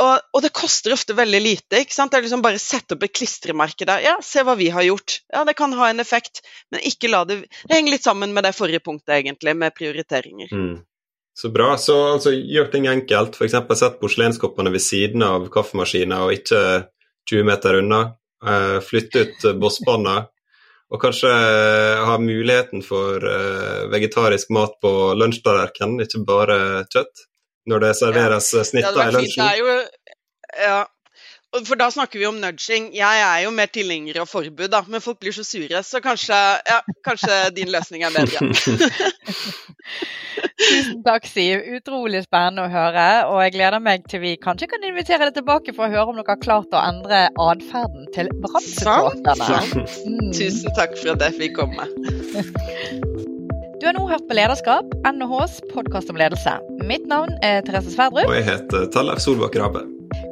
Og, 0.00 0.14
og 0.32 0.40
det 0.42 0.50
koster 0.56 0.94
ofte 0.94 1.16
veldig 1.16 1.40
lite. 1.44 1.82
ikke 1.82 1.94
sant? 1.94 2.12
Det 2.12 2.18
er 2.18 2.24
liksom 2.26 2.42
Bare 2.44 2.60
sette 2.62 2.96
opp 2.96 3.04
et 3.04 3.12
klistremerke 3.14 3.86
der. 3.88 4.00
Ja, 4.04 4.14
se 4.24 4.42
hva 4.46 4.56
vi 4.58 4.70
har 4.72 4.86
gjort. 4.86 5.18
Ja, 5.32 5.44
det 5.44 5.56
kan 5.58 5.76
ha 5.76 5.90
en 5.90 6.00
effekt, 6.00 6.40
men 6.72 6.82
ikke 6.88 7.12
la 7.12 7.24
det 7.28 7.42
Det 7.44 7.74
henger 7.74 7.96
litt 7.96 8.06
sammen 8.06 8.32
med 8.34 8.46
det 8.48 8.54
forrige 8.56 8.82
punktet, 8.84 9.18
egentlig, 9.20 9.56
med 9.56 9.76
prioriteringer. 9.76 10.52
Mm. 10.52 10.82
Så 11.34 11.50
bra. 11.50 11.74
Så 11.76 11.96
altså, 12.14 12.32
gjør 12.32 12.70
ting 12.72 12.88
enkelt. 12.88 13.36
F.eks. 13.36 13.56
sett 13.78 14.00
porselenskoppene 14.00 14.72
ved 14.72 14.82
siden 14.82 15.24
av 15.26 15.48
kaffemaskiner 15.52 16.28
og 16.28 16.36
ikke 16.38 16.60
20 17.30 17.48
meter 17.50 17.80
unna. 17.82 18.04
Flytte 18.44 18.86
flytt 18.88 19.16
ut 19.16 19.44
eh, 19.48 19.58
bosspanna. 19.58 20.16
Og 20.92 21.00
kanskje 21.02 21.30
eh, 21.32 22.02
ha 22.06 22.16
muligheten 22.20 22.84
for 22.86 23.24
eh, 23.24 23.84
vegetarisk 23.90 24.52
mat 24.54 24.76
på 24.84 24.90
lunsjtallerkenen, 25.18 26.04
ikke 26.04 26.22
bare 26.28 26.58
kjøtt. 26.92 27.24
Når 27.70 27.86
det 27.86 27.92
serveres 28.00 28.50
ja. 28.52 28.64
snitt 28.66 28.90
i 28.90 29.06
lunsjen. 29.14 29.46
er 29.46 29.62
jo 29.62 29.78
Ja. 30.64 30.82
For 31.54 31.78
da 31.78 31.86
snakker 31.90 32.18
vi 32.18 32.26
om 32.26 32.40
nudging. 32.42 32.88
Jeg 32.96 33.20
er 33.22 33.44
jo 33.44 33.52
mer 33.54 33.70
tilhenger 33.70 34.16
av 34.24 34.26
forbud, 34.26 34.66
da, 34.72 34.80
men 34.90 35.02
folk 35.02 35.20
blir 35.22 35.34
så 35.36 35.44
sure, 35.46 35.84
så 35.86 36.00
kanskje, 36.02 36.34
ja, 36.66 36.80
kanskje 37.06 37.36
din 37.54 37.70
løsning 37.70 38.02
er 38.02 38.10
bedre. 38.10 38.42
Tusen 40.64 41.02
takk, 41.06 41.26
Siv. 41.30 41.62
Utrolig 41.76 42.24
spennende 42.24 42.64
å 42.66 42.72
høre. 42.72 43.06
Og 43.30 43.40
jeg 43.44 43.54
gleder 43.56 43.82
meg 43.82 44.06
til 44.10 44.22
vi 44.24 44.34
kanskje 44.40 44.70
kan 44.70 44.86
invitere 44.86 45.28
deg 45.28 45.38
tilbake 45.38 45.74
for 45.76 45.86
å 45.86 45.92
høre 45.92 46.14
om 46.14 46.18
dere 46.18 46.34
har 46.34 46.42
klart 46.42 46.74
å 46.74 46.82
endre 46.82 47.26
atferden 47.46 48.08
til 48.16 48.30
brannsupporterne. 48.44 49.86
Mm. 50.08 50.32
Tusen 50.34 50.74
takk 50.78 50.98
for 50.98 51.14
at 51.14 51.28
jeg 51.28 51.38
fikk 51.42 51.62
komme. 51.62 53.30
Du 53.84 53.88
har 53.88 53.98
nå 53.98 54.06
hørt 54.08 54.22
på 54.24 54.32
Lederskap, 54.32 54.92
NHHs 55.04 55.58
podkast 55.68 56.08
om 56.08 56.16
ledelse. 56.16 56.54
Mitt 56.88 57.02
navn 57.04 57.34
er 57.44 57.58
Therese 57.66 57.90
Sverdrup. 57.92 58.30
Og 58.30 58.32
jeg 58.32 58.46
heter 58.46 58.86
Tellef 58.94 59.20
Solbakk 59.20 59.58
Rabe. 59.60 59.82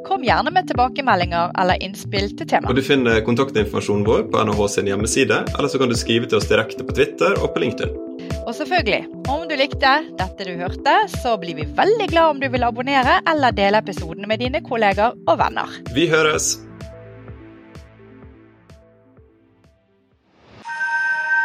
Kom 0.07 0.25
gjerne 0.25 0.49
med 0.55 0.71
tilbakemeldinger 0.71 1.53
eller 1.61 1.85
innspill 1.85 2.31
til 2.33 2.49
Og. 2.63 2.73
Du 2.73 2.81
finner 2.81 3.21
kontaktinformasjonen 3.21 4.07
vår 4.09 4.25
på 4.33 4.41
NHH 4.49 4.63
sin 4.73 4.89
hjemmeside, 4.89 5.43
eller 5.53 5.69
så 5.69 5.83
kan 5.83 5.93
du 5.93 5.99
skrive 6.01 6.25
til 6.25 6.41
oss 6.41 6.49
direkte 6.49 6.81
på 6.81 6.97
Twitter 6.97 7.37
og 7.43 7.53
på 7.53 7.61
LinkedIn. 7.67 7.93
Og 8.41 8.57
selvfølgelig, 8.57 9.05
om 9.29 9.45
du 9.45 9.53
likte 9.61 9.95
dette 10.17 10.49
du 10.49 10.55
hørte, 10.57 10.97
så 11.19 11.37
blir 11.37 11.61
vi 11.61 11.69
veldig 11.77 12.09
glad 12.09 12.33
om 12.33 12.41
du 12.41 12.49
vil 12.57 12.65
abonnere 12.65 13.19
eller 13.29 13.53
dele 13.53 13.85
episoden 13.85 14.25
med 14.33 14.41
dine 14.41 14.65
kolleger 14.65 15.13
og 15.29 15.43
venner. 15.45 15.77
Vi 15.93 16.09
høres! 16.09 16.55